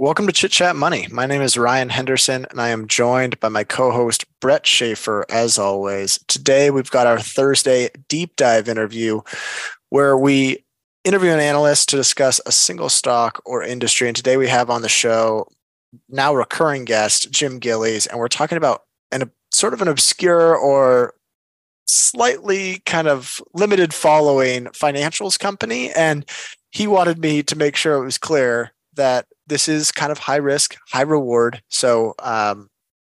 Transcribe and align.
Welcome 0.00 0.28
to 0.28 0.32
Chit 0.32 0.52
Chat 0.52 0.76
Money. 0.76 1.08
My 1.10 1.26
name 1.26 1.42
is 1.42 1.58
Ryan 1.58 1.88
Henderson, 1.88 2.46
and 2.52 2.60
I 2.60 2.68
am 2.68 2.86
joined 2.86 3.40
by 3.40 3.48
my 3.48 3.64
co 3.64 3.90
host, 3.90 4.26
Brett 4.38 4.62
Schafer, 4.62 5.24
as 5.28 5.58
always. 5.58 6.20
Today, 6.28 6.70
we've 6.70 6.88
got 6.88 7.08
our 7.08 7.18
Thursday 7.18 7.90
deep 8.06 8.36
dive 8.36 8.68
interview 8.68 9.22
where 9.88 10.16
we 10.16 10.64
interview 11.02 11.32
an 11.32 11.40
analyst 11.40 11.88
to 11.88 11.96
discuss 11.96 12.40
a 12.46 12.52
single 12.52 12.88
stock 12.88 13.42
or 13.44 13.64
industry. 13.64 14.06
And 14.06 14.16
today, 14.16 14.36
we 14.36 14.46
have 14.46 14.70
on 14.70 14.82
the 14.82 14.88
show 14.88 15.48
now 16.08 16.32
recurring 16.32 16.84
guest, 16.84 17.32
Jim 17.32 17.58
Gillies, 17.58 18.06
and 18.06 18.20
we're 18.20 18.28
talking 18.28 18.56
about 18.56 18.84
an, 19.10 19.32
sort 19.52 19.74
of 19.74 19.82
an 19.82 19.88
obscure 19.88 20.54
or 20.54 21.14
slightly 21.86 22.82
kind 22.86 23.08
of 23.08 23.40
limited 23.52 23.92
following 23.92 24.66
financials 24.66 25.36
company. 25.36 25.90
And 25.90 26.24
he 26.70 26.86
wanted 26.86 27.18
me 27.18 27.42
to 27.42 27.56
make 27.56 27.74
sure 27.74 28.00
it 28.00 28.04
was 28.04 28.16
clear 28.16 28.72
that 28.94 29.26
this 29.48 29.68
is 29.68 29.90
kind 29.90 30.12
of 30.12 30.18
high 30.18 30.36
risk, 30.36 30.76
high 30.90 31.02
reward. 31.02 31.62
So 31.68 32.14
um, 32.20 32.68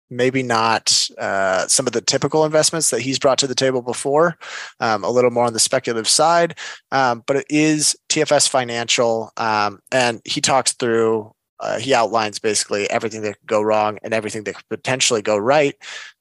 maybe 0.09 0.41
not 0.41 1.09
uh, 1.17 1.67
some 1.67 1.85
of 1.85 1.93
the 1.93 2.01
typical 2.01 2.45
investments 2.45 2.89
that 2.89 3.01
he's 3.01 3.19
brought 3.19 3.37
to 3.39 3.47
the 3.47 3.55
table 3.55 3.81
before, 3.81 4.37
um, 4.79 5.03
a 5.03 5.09
little 5.09 5.31
more 5.31 5.45
on 5.45 5.53
the 5.53 5.59
speculative 5.59 6.07
side, 6.07 6.57
um, 6.91 7.23
but 7.27 7.37
it 7.37 7.45
is 7.49 7.95
TFS 8.09 8.49
Financial. 8.49 9.31
Um, 9.37 9.79
and 9.91 10.21
he 10.25 10.41
talks 10.41 10.73
through, 10.73 11.31
uh, 11.59 11.79
he 11.79 11.93
outlines 11.93 12.39
basically 12.39 12.89
everything 12.89 13.21
that 13.21 13.37
could 13.39 13.47
go 13.47 13.61
wrong 13.61 13.99
and 14.01 14.13
everything 14.13 14.43
that 14.45 14.55
could 14.55 14.69
potentially 14.69 15.21
go 15.21 15.37
right. 15.37 15.75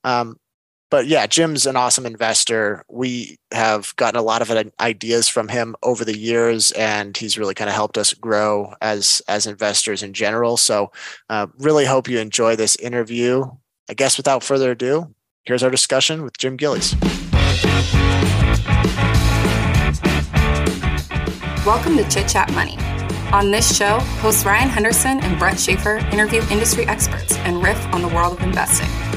Um, 0.04 0.37
but 0.91 1.06
yeah, 1.06 1.27
Jim's 1.27 1.66
an 1.66 1.77
awesome 1.77 2.06
investor. 2.06 2.83
We 2.88 3.38
have 3.52 3.95
gotten 3.96 4.19
a 4.19 4.23
lot 4.23 4.42
of 4.42 4.73
ideas 4.80 5.29
from 5.29 5.48
him 5.48 5.77
over 5.83 6.05
the 6.05 6.16
years, 6.16 6.70
and 6.73 7.16
he's 7.16 7.38
really 7.38 7.55
kind 7.55 7.69
of 7.69 7.74
helped 7.74 7.98
us 7.98 8.15
grow 8.15 8.74
as 8.80 9.20
as 9.29 9.46
investors 9.46 10.02
in 10.02 10.15
general. 10.15 10.56
So, 10.56 10.91
uh, 11.29 11.48
really 11.59 11.84
hope 11.84 12.09
you 12.09 12.19
enjoy 12.19 12.56
this 12.56 12.77
interview. 12.77 13.45
I 13.91 13.95
guess 13.95 14.16
without 14.16 14.43
further 14.43 14.71
ado, 14.71 15.15
here's 15.45 15.62
our 15.62 15.71
discussion 15.71 16.23
with 16.23 16.38
Jim 16.38 16.57
Gillies. 16.57 16.95
Welcome 21.66 21.99
to 21.99 22.09
Chit 22.09 22.29
Chat 22.29 22.51
Money. 22.52 22.79
On 23.32 23.51
this 23.51 23.77
show, 23.77 23.99
hosts 24.21 24.46
Ryan 24.46 24.71
Henderson 24.71 25.21
and 25.21 25.38
Brett 25.38 25.57
Schafer 25.57 26.01
interview 26.15 26.40
industry 26.51 26.87
experts 26.87 27.37
and 27.38 27.62
riff 27.62 27.79
on 27.93 28.01
the 28.01 28.09
world 28.09 28.38
of 28.38 28.43
investing. 28.43 29.07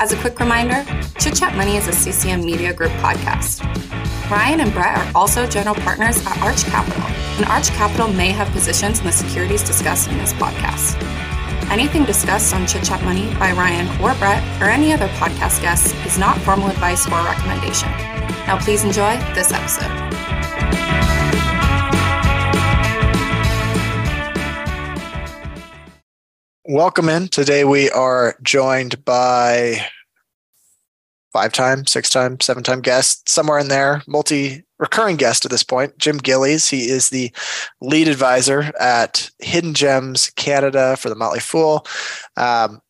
As 0.00 0.12
a 0.12 0.16
quick 0.16 0.38
reminder, 0.40 0.84
Chit 1.18 1.36
Chat 1.36 1.56
Money 1.56 1.76
is 1.76 1.86
a 1.86 1.92
CCM 1.92 2.44
Media 2.44 2.72
Group 2.72 2.90
podcast. 2.92 3.62
Ryan 4.30 4.60
and 4.60 4.72
Brett 4.72 4.98
are 4.98 5.12
also 5.14 5.46
general 5.46 5.74
partners 5.74 6.24
at 6.26 6.36
Arch 6.42 6.64
Capital, 6.64 7.02
and 7.02 7.44
Arch 7.46 7.68
Capital 7.70 8.08
may 8.08 8.30
have 8.30 8.48
positions 8.48 8.98
in 8.98 9.06
the 9.06 9.12
securities 9.12 9.62
discussed 9.62 10.10
in 10.10 10.18
this 10.18 10.32
podcast. 10.34 11.00
Anything 11.70 12.04
discussed 12.04 12.54
on 12.54 12.66
Chit 12.66 12.84
Chat 12.84 13.02
Money 13.04 13.32
by 13.34 13.52
Ryan 13.52 13.88
or 14.02 14.14
Brett 14.14 14.42
or 14.60 14.66
any 14.66 14.92
other 14.92 15.08
podcast 15.08 15.62
guests 15.62 15.94
is 16.04 16.18
not 16.18 16.38
formal 16.38 16.68
advice 16.68 17.06
or 17.06 17.22
recommendation. 17.24 17.88
Now, 18.46 18.58
please 18.58 18.84
enjoy 18.84 19.16
this 19.34 19.52
episode. 19.52 21.03
Welcome 26.66 27.10
in. 27.10 27.28
Today 27.28 27.64
we 27.64 27.90
are 27.90 28.36
joined 28.42 29.04
by 29.04 29.84
five 31.30 31.52
time, 31.52 31.84
six 31.86 32.08
time, 32.08 32.40
seven 32.40 32.62
time 32.62 32.80
guest, 32.80 33.28
somewhere 33.28 33.58
in 33.58 33.68
there, 33.68 34.02
multi 34.08 34.64
recurring 34.78 35.16
guest 35.16 35.44
at 35.44 35.50
this 35.50 35.62
point, 35.62 35.98
Jim 35.98 36.16
Gillies. 36.16 36.66
He 36.66 36.88
is 36.88 37.10
the 37.10 37.30
lead 37.82 38.08
advisor 38.08 38.72
at 38.80 39.30
Hidden 39.40 39.74
Gems 39.74 40.30
Canada 40.36 40.96
for 40.96 41.10
the 41.10 41.14
Motley 41.14 41.40
Fool. 41.40 41.84
Um, 42.38 42.80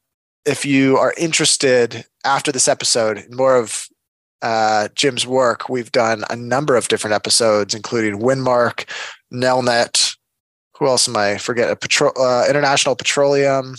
if 0.47 0.65
you 0.65 0.97
are 0.97 1.13
interested 1.19 2.05
after 2.25 2.53
this 2.53 2.69
episode 2.69 3.19
in 3.19 3.35
more 3.35 3.57
of 3.57 3.89
uh, 4.41 4.87
Jim's 4.95 5.27
work, 5.27 5.69
we've 5.69 5.91
done 5.91 6.23
a 6.31 6.37
number 6.37 6.77
of 6.77 6.87
different 6.87 7.15
episodes, 7.15 7.75
including 7.75 8.21
Winmark, 8.21 8.89
Nelnet, 9.33 10.15
who 10.79 10.87
else 10.87 11.09
am 11.09 11.17
I 11.17 11.39
forget? 11.39 11.71
A 11.71 11.77
petro- 11.77 12.13
uh, 12.17 12.45
International 12.49 12.97
Petroleum. 12.97 13.77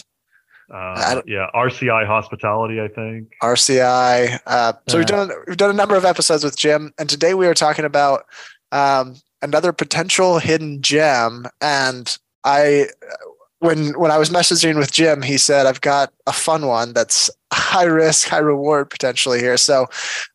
Uh, 0.73 1.21
yeah, 1.27 1.47
RCI 1.53 2.07
Hospitality, 2.07 2.81
I 2.81 2.87
think. 2.87 3.31
RCI. 3.43 4.39
Uh, 4.47 4.73
so 4.87 4.97
yeah. 4.97 4.99
we've 4.99 5.07
done 5.07 5.31
we've 5.47 5.57
done 5.57 5.69
a 5.69 5.73
number 5.73 5.95
of 5.95 6.05
episodes 6.05 6.43
with 6.43 6.57
Jim, 6.57 6.91
and 6.97 7.09
today 7.09 7.33
we 7.33 7.45
are 7.47 7.53
talking 7.53 7.85
about 7.85 8.25
um, 8.71 9.15
another 9.41 9.71
potential 9.71 10.39
hidden 10.39 10.81
gem. 10.81 11.45
And 11.61 12.17
I, 12.43 12.87
when 13.59 13.97
when 13.99 14.09
I 14.09 14.17
was 14.17 14.31
messaging 14.31 14.77
with 14.77 14.91
Jim, 14.91 15.21
he 15.21 15.37
said 15.37 15.67
I've 15.67 15.81
got 15.81 16.11
a 16.25 16.33
fun 16.33 16.65
one 16.65 16.93
that's 16.93 17.29
high 17.53 17.83
risk, 17.83 18.27
high 18.27 18.39
reward 18.39 18.89
potentially 18.89 19.39
here. 19.39 19.57
So 19.57 19.87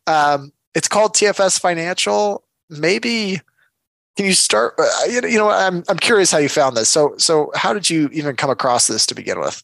um, 0.07 0.53
it's 0.75 0.87
called 0.87 1.13
TFS 1.13 1.59
Financial. 1.59 2.43
Maybe 2.69 3.41
can 4.17 4.25
you 4.25 4.33
start? 4.33 4.75
Uh, 4.77 4.87
you 5.07 5.37
know, 5.37 5.49
I'm 5.49 5.83
I'm 5.87 5.97
curious 5.97 6.31
how 6.31 6.37
you 6.37 6.49
found 6.49 6.75
this. 6.75 6.89
So 6.89 7.15
so 7.17 7.51
how 7.55 7.73
did 7.73 7.89
you 7.89 8.09
even 8.11 8.35
come 8.35 8.49
across 8.49 8.87
this 8.87 9.05
to 9.07 9.15
begin 9.15 9.39
with? 9.39 9.63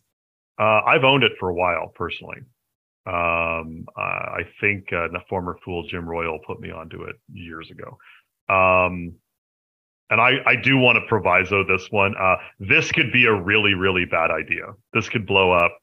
Uh, 0.59 0.81
I've 0.85 1.03
owned 1.03 1.23
it 1.23 1.33
for 1.39 1.49
a 1.49 1.53
while 1.53 1.91
personally. 1.95 2.39
Um, 3.05 3.85
I 3.95 4.41
think 4.59 4.91
uh, 4.91 5.07
the 5.07 5.21
former 5.29 5.57
fool 5.63 5.87
Jim 5.87 6.07
Royal 6.07 6.39
put 6.45 6.59
me 6.59 6.71
onto 6.71 7.03
it 7.03 7.15
years 7.31 7.71
ago. 7.71 7.97
Um, 8.49 9.13
and 10.09 10.21
I, 10.21 10.37
I 10.45 10.55
do 10.55 10.77
want 10.77 10.97
to 10.97 11.07
proviso 11.07 11.63
this 11.63 11.87
one. 11.89 12.15
Uh, 12.17 12.35
this 12.59 12.91
could 12.91 13.11
be 13.11 13.25
a 13.25 13.33
really, 13.33 13.73
really 13.73 14.05
bad 14.05 14.31
idea. 14.31 14.73
This 14.93 15.09
could 15.09 15.25
blow 15.25 15.51
up 15.51 15.77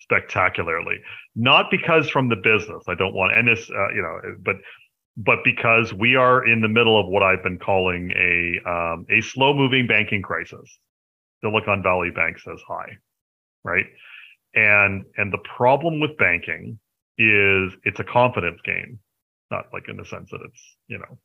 spectacularly. 0.00 0.96
Not 1.34 1.70
because 1.70 2.08
from 2.08 2.28
the 2.28 2.36
business, 2.36 2.84
I 2.88 2.94
don't 2.94 3.14
want, 3.14 3.36
and 3.36 3.48
this, 3.48 3.70
uh, 3.70 3.88
you 3.94 4.02
know, 4.02 4.20
but 4.44 4.56
but 5.16 5.38
because 5.44 5.92
we 5.92 6.16
are 6.16 6.46
in 6.46 6.60
the 6.60 6.68
middle 6.68 6.98
of 6.98 7.06
what 7.06 7.22
I've 7.22 7.42
been 7.42 7.58
calling 7.58 8.10
a 8.16 8.68
um, 8.68 9.06
a 9.10 9.20
slow 9.20 9.54
moving 9.54 9.86
banking 9.86 10.22
crisis. 10.22 10.78
Silicon 11.42 11.82
Valley 11.82 12.10
Bank 12.10 12.38
says 12.38 12.60
hi, 12.66 12.86
right? 13.64 13.86
And 14.54 15.04
and 15.16 15.32
the 15.32 15.42
problem 15.56 16.00
with 16.00 16.16
banking 16.16 16.78
is 17.18 17.72
it's 17.84 18.00
a 18.00 18.04
confidence 18.04 18.60
game, 18.64 18.98
not 19.50 19.66
like 19.72 19.88
in 19.88 19.96
the 19.96 20.04
sense 20.04 20.30
that 20.30 20.40
it's 20.44 20.76
you 20.88 20.98
know 20.98 21.18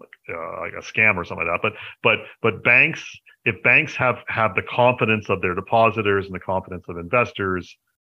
like, 0.00 0.36
uh, 0.36 0.60
like 0.60 0.72
a 0.72 0.84
scam 0.84 1.16
or 1.16 1.24
something 1.24 1.46
like 1.46 1.62
that. 1.62 1.62
But 1.62 1.72
but 2.02 2.18
but 2.42 2.64
banks, 2.64 3.04
if 3.44 3.62
banks 3.62 3.94
have 3.96 4.18
have 4.28 4.54
the 4.54 4.62
confidence 4.62 5.30
of 5.30 5.40
their 5.40 5.54
depositors 5.54 6.26
and 6.26 6.34
the 6.34 6.40
confidence 6.40 6.84
of 6.88 6.98
investors, 6.98 7.74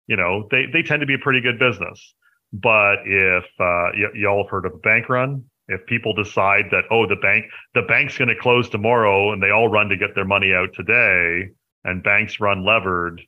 you 0.06 0.16
know 0.16 0.48
they 0.50 0.64
they 0.72 0.82
tend 0.82 1.00
to 1.00 1.06
be 1.06 1.14
a 1.14 1.18
pretty 1.18 1.40
good 1.42 1.58
business 1.58 2.14
but 2.52 2.96
if 3.04 3.44
uh, 3.58 3.92
y- 3.94 4.12
y'all 4.14 4.42
have 4.44 4.50
heard 4.50 4.66
of 4.66 4.74
a 4.74 4.78
bank 4.78 5.08
run, 5.08 5.44
if 5.68 5.84
people 5.86 6.14
decide 6.14 6.66
that 6.70 6.84
oh 6.90 7.06
the 7.06 7.16
bank 7.16 7.44
the 7.74 7.82
bank's 7.82 8.16
going 8.16 8.28
to 8.28 8.36
close 8.36 8.68
tomorrow 8.68 9.32
and 9.32 9.42
they 9.42 9.50
all 9.50 9.68
run 9.68 9.88
to 9.88 9.96
get 9.96 10.14
their 10.14 10.24
money 10.24 10.52
out 10.52 10.70
today, 10.74 11.50
and 11.84 12.02
banks 12.02 12.40
run 12.40 12.64
levered, 12.64 13.20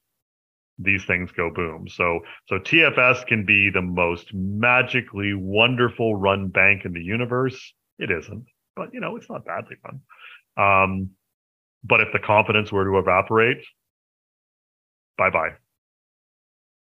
these 0.79 1.05
things 1.05 1.31
go 1.33 1.51
boom. 1.51 1.87
So 1.89 2.21
so 2.49 2.59
TFS 2.59 3.27
can 3.27 3.45
be 3.45 3.71
the 3.71 3.83
most 3.83 4.33
magically 4.33 5.35
wonderful 5.35 6.17
run 6.17 6.49
bank 6.49 6.85
in 6.85 6.93
the 6.93 7.03
universe. 7.03 7.75
It 7.99 8.11
isn't, 8.11 8.47
but 8.75 8.95
you 8.95 9.01
know 9.01 9.17
it's 9.17 9.29
not 9.29 9.45
badly 9.45 9.77
run. 9.85 10.01
Um, 10.57 11.11
but 11.85 12.01
if 12.01 12.09
the 12.13 12.19
confidence 12.19 12.73
were 12.73 12.85
to 12.85 12.99
evaporate, 12.99 13.65
bye 15.19 15.31
bye. 15.31 15.51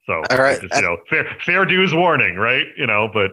So 0.06 0.22
all 0.30 0.38
right. 0.38 0.60
just, 0.60 0.74
you 0.74 0.82
know, 0.82 0.96
fair 1.10 1.36
fair 1.44 1.64
dues 1.64 1.92
warning, 1.94 2.36
right? 2.36 2.66
You 2.76 2.86
know, 2.86 3.08
but 3.12 3.32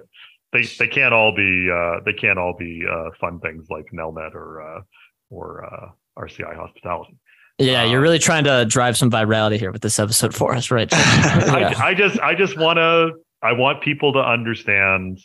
they 0.51 0.63
they 0.79 0.88
can't 0.88 1.13
all 1.13 1.35
be 1.35 1.69
uh, 1.72 2.00
they 2.06 2.13
can't 2.13 2.39
all 2.39 2.56
be 2.57 2.84
uh, 2.89 3.09
fun 3.19 3.39
things 3.39 3.67
like 3.69 3.85
Nelnet 3.94 4.34
or 4.34 4.61
uh, 4.61 4.81
or 5.29 5.66
uh, 5.66 5.89
RCI 6.22 6.56
Hospitality. 6.56 7.17
Yeah, 7.59 7.83
you're 7.83 8.01
really 8.01 8.17
um, 8.17 8.22
trying 8.22 8.44
to 8.45 8.66
drive 8.66 8.97
some 8.97 9.12
virality 9.12 9.59
here 9.59 9.72
with 9.72 9.83
this 9.83 10.00
episode 10.00 10.33
for 10.33 10.56
us, 10.56 10.71
right? 10.71 10.92
yeah. 10.92 11.74
I, 11.77 11.89
I 11.89 11.94
just 11.94 12.19
I 12.19 12.33
just 12.33 12.57
want 12.57 12.77
to 12.77 13.12
I 13.44 13.51
want 13.51 13.83
people 13.83 14.13
to 14.13 14.19
understand. 14.19 15.19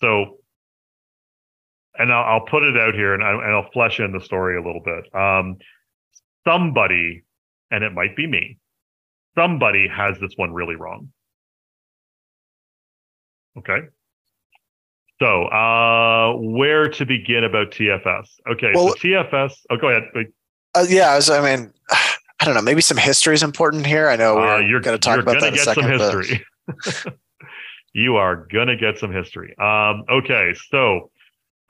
So, 0.00 0.38
and 1.96 2.12
I'll, 2.12 2.24
I'll 2.24 2.46
put 2.46 2.64
it 2.64 2.76
out 2.76 2.94
here, 2.94 3.14
and, 3.14 3.22
I, 3.22 3.32
and 3.32 3.52
I'll 3.52 3.70
flesh 3.72 4.00
in 4.00 4.10
the 4.10 4.20
story 4.20 4.56
a 4.56 4.62
little 4.62 4.82
bit. 4.82 5.14
Um, 5.14 5.58
somebody, 6.44 7.22
and 7.70 7.84
it 7.84 7.92
might 7.92 8.16
be 8.16 8.26
me, 8.26 8.58
somebody 9.34 9.88
has 9.88 10.18
this 10.20 10.32
one 10.36 10.52
really 10.52 10.76
wrong. 10.76 11.08
Okay. 13.58 13.80
So, 15.20 15.44
uh, 15.46 16.34
where 16.36 16.88
to 16.88 17.06
begin 17.06 17.44
about 17.44 17.70
TFS? 17.70 18.28
Okay, 18.50 18.72
well, 18.74 18.88
so 18.88 18.94
TFS. 18.94 19.52
Oh, 19.70 19.76
go 19.76 19.88
ahead. 19.88 20.04
Uh, 20.74 20.84
yeah, 20.88 21.18
I, 21.30 21.38
I 21.38 21.56
mean, 21.56 21.72
I 21.90 22.44
don't 22.44 22.54
know. 22.54 22.62
Maybe 22.62 22.80
some 22.80 22.96
history 22.96 23.34
is 23.34 23.42
important 23.44 23.86
here. 23.86 24.08
I 24.08 24.16
know 24.16 24.34
we're 24.34 24.56
uh, 24.56 24.58
you're 24.58 24.80
going 24.80 24.98
to 24.98 25.00
talk 25.00 25.20
about 25.20 25.40
that 25.40 25.48
in 25.48 25.54
a 25.54 25.58
second. 25.58 25.84
Some 25.84 25.92
history. 25.92 26.44
But... 26.66 27.04
you 27.92 28.16
are 28.16 28.48
going 28.50 28.66
to 28.66 28.76
get 28.76 28.98
some 28.98 29.12
history. 29.12 29.54
Um, 29.58 30.04
okay, 30.10 30.54
so 30.70 31.10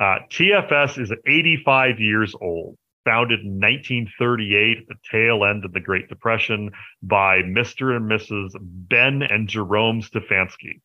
uh, 0.00 0.18
TFS 0.30 0.98
is 0.98 1.12
85 1.26 2.00
years 2.00 2.34
old. 2.40 2.76
Founded 3.04 3.40
in 3.40 3.58
1938 3.58 4.78
at 4.78 4.86
the 4.86 4.94
tail 5.10 5.44
end 5.44 5.64
of 5.64 5.72
the 5.72 5.80
Great 5.80 6.08
Depression 6.08 6.70
by 7.02 7.38
Mr. 7.38 7.96
and 7.96 8.08
Mrs. 8.10 8.54
Ben 8.60 9.22
and 9.22 9.48
Gerome 9.48 10.02
Stefanski. 10.02 10.80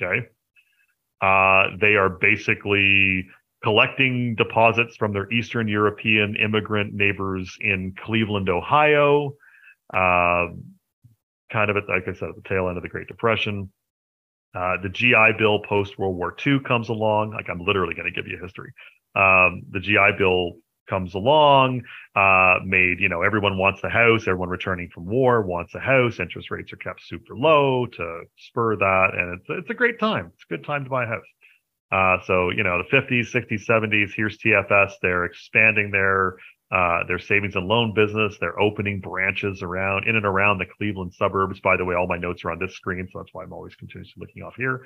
Okay. 0.00 0.28
Uh, 1.20 1.76
they 1.80 1.96
are 1.96 2.08
basically 2.08 3.26
collecting 3.62 4.34
deposits 4.36 4.96
from 4.96 5.12
their 5.12 5.30
Eastern 5.32 5.68
European 5.68 6.36
immigrant 6.36 6.94
neighbors 6.94 7.56
in 7.60 7.94
Cleveland, 8.04 8.48
Ohio. 8.48 9.34
Uh, 9.92 10.46
kind 11.52 11.68
of 11.70 11.76
at, 11.76 11.88
like 11.88 12.08
I 12.08 12.12
said, 12.12 12.30
at 12.30 12.36
the 12.36 12.48
tail 12.48 12.68
end 12.68 12.76
of 12.76 12.82
the 12.82 12.88
Great 12.88 13.08
Depression. 13.08 13.70
Uh, 14.54 14.76
the 14.82 14.88
GI 14.88 15.32
Bill 15.38 15.60
post 15.60 15.98
World 15.98 16.16
War 16.16 16.34
II 16.44 16.60
comes 16.60 16.88
along. 16.88 17.32
Like 17.32 17.48
I'm 17.48 17.60
literally 17.60 17.94
going 17.94 18.12
to 18.12 18.14
give 18.14 18.26
you 18.26 18.38
a 18.38 18.42
history. 18.42 18.72
Um, 19.14 19.62
the 19.70 19.80
GI 19.80 20.18
Bill 20.18 20.54
comes 20.90 21.14
along, 21.14 21.82
uh, 22.16 22.56
made, 22.64 22.98
you 22.98 23.08
know, 23.08 23.22
everyone 23.22 23.56
wants 23.56 23.82
a 23.84 23.88
house. 23.88 24.22
Everyone 24.22 24.48
returning 24.48 24.90
from 24.92 25.06
war 25.06 25.40
wants 25.40 25.74
a 25.74 25.78
house. 25.78 26.20
Interest 26.20 26.50
rates 26.50 26.72
are 26.72 26.76
kept 26.76 27.00
super 27.06 27.34
low 27.34 27.86
to 27.86 28.22
spur 28.36 28.76
that. 28.76 29.10
And 29.14 29.38
it's, 29.38 29.46
it's 29.48 29.70
a 29.70 29.74
great 29.74 29.98
time. 30.00 30.32
It's 30.34 30.44
a 30.50 30.56
good 30.56 30.66
time 30.66 30.84
to 30.84 30.90
buy 30.90 31.04
a 31.04 31.06
house. 31.06 31.26
Uh, 31.92 32.24
so, 32.26 32.50
you 32.50 32.62
know, 32.62 32.82
the 32.82 32.96
50s, 32.96 33.32
60s, 33.32 33.64
70s, 33.66 34.10
here's 34.14 34.38
TFS. 34.38 34.92
They're 35.00 35.24
expanding 35.24 35.90
their 35.90 36.36
uh, 36.72 37.02
their 37.08 37.18
savings 37.18 37.56
and 37.56 37.66
loan 37.66 37.92
business. 37.94 38.36
They're 38.38 38.60
opening 38.60 39.00
branches 39.00 39.60
around 39.60 40.06
in 40.06 40.14
and 40.14 40.24
around 40.24 40.58
the 40.58 40.66
Cleveland 40.66 41.12
suburbs. 41.12 41.58
By 41.58 41.76
the 41.76 41.84
way, 41.84 41.96
all 41.96 42.06
my 42.06 42.16
notes 42.16 42.44
are 42.44 42.52
on 42.52 42.60
this 42.60 42.76
screen, 42.76 43.08
so 43.10 43.18
that's 43.18 43.34
why 43.34 43.42
I'm 43.42 43.52
always 43.52 43.74
continuously 43.74 44.14
looking 44.18 44.44
off 44.44 44.54
here 44.56 44.82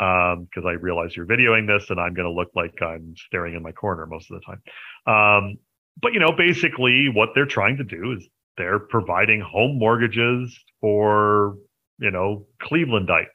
because 0.00 0.64
um, 0.64 0.66
I 0.66 0.72
realize 0.72 1.14
you're 1.14 1.26
videoing 1.26 1.66
this, 1.66 1.90
and 1.90 2.00
I'm 2.00 2.14
going 2.14 2.26
to 2.26 2.32
look 2.32 2.48
like 2.54 2.80
I'm 2.80 3.14
staring 3.26 3.54
in 3.54 3.62
my 3.62 3.72
corner 3.72 4.06
most 4.06 4.30
of 4.30 4.40
the 4.40 4.46
time. 4.46 4.62
Um, 5.06 5.58
but 6.00 6.14
you 6.14 6.20
know, 6.20 6.32
basically, 6.32 7.10
what 7.12 7.30
they're 7.34 7.44
trying 7.44 7.76
to 7.76 7.84
do 7.84 8.12
is 8.12 8.26
they're 8.56 8.78
providing 8.78 9.42
home 9.42 9.78
mortgages 9.78 10.58
for 10.80 11.56
you 11.98 12.10
know 12.10 12.46
Clevelandites, 12.62 13.26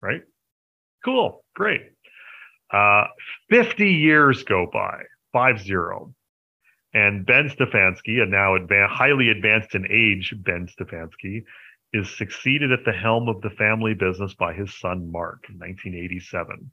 right? 0.00 0.22
Cool, 1.04 1.44
great. 1.56 1.80
Uh, 2.72 3.04
50 3.50 3.90
years 3.90 4.44
go 4.44 4.68
by, 4.72 5.02
five 5.32 5.60
zero. 5.60 6.14
And 6.94 7.26
Ben 7.26 7.50
Stefanski, 7.50 8.22
a 8.22 8.26
now 8.26 8.56
highly 8.88 9.28
advanced 9.28 9.74
in 9.74 9.86
age 9.90 10.34
Ben 10.44 10.68
Stefanski, 10.68 11.42
is 11.92 12.16
succeeded 12.16 12.72
at 12.72 12.84
the 12.84 12.92
helm 12.92 13.28
of 13.28 13.40
the 13.40 13.50
family 13.50 13.94
business 13.94 14.34
by 14.34 14.52
his 14.52 14.78
son 14.78 15.10
Mark 15.10 15.44
in 15.48 15.58
1987. 15.58 16.70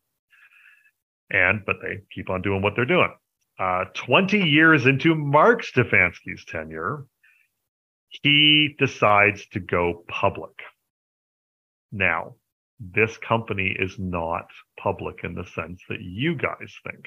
And, 1.31 1.65
but 1.65 1.77
they 1.81 2.01
keep 2.13 2.29
on 2.29 2.41
doing 2.41 2.61
what 2.61 2.73
they're 2.75 2.85
doing. 2.85 3.13
Uh, 3.57 3.85
20 3.93 4.39
years 4.39 4.85
into 4.85 5.15
Mark 5.15 5.63
Stefanski's 5.63 6.43
tenure, 6.45 7.05
he 8.09 8.75
decides 8.77 9.47
to 9.47 9.59
go 9.59 10.03
public. 10.07 10.51
Now, 11.91 12.35
this 12.79 13.17
company 13.17 13.75
is 13.79 13.97
not 13.97 14.47
public 14.77 15.23
in 15.23 15.33
the 15.33 15.45
sense 15.45 15.81
that 15.87 16.01
you 16.01 16.35
guys 16.35 16.73
think, 16.83 17.05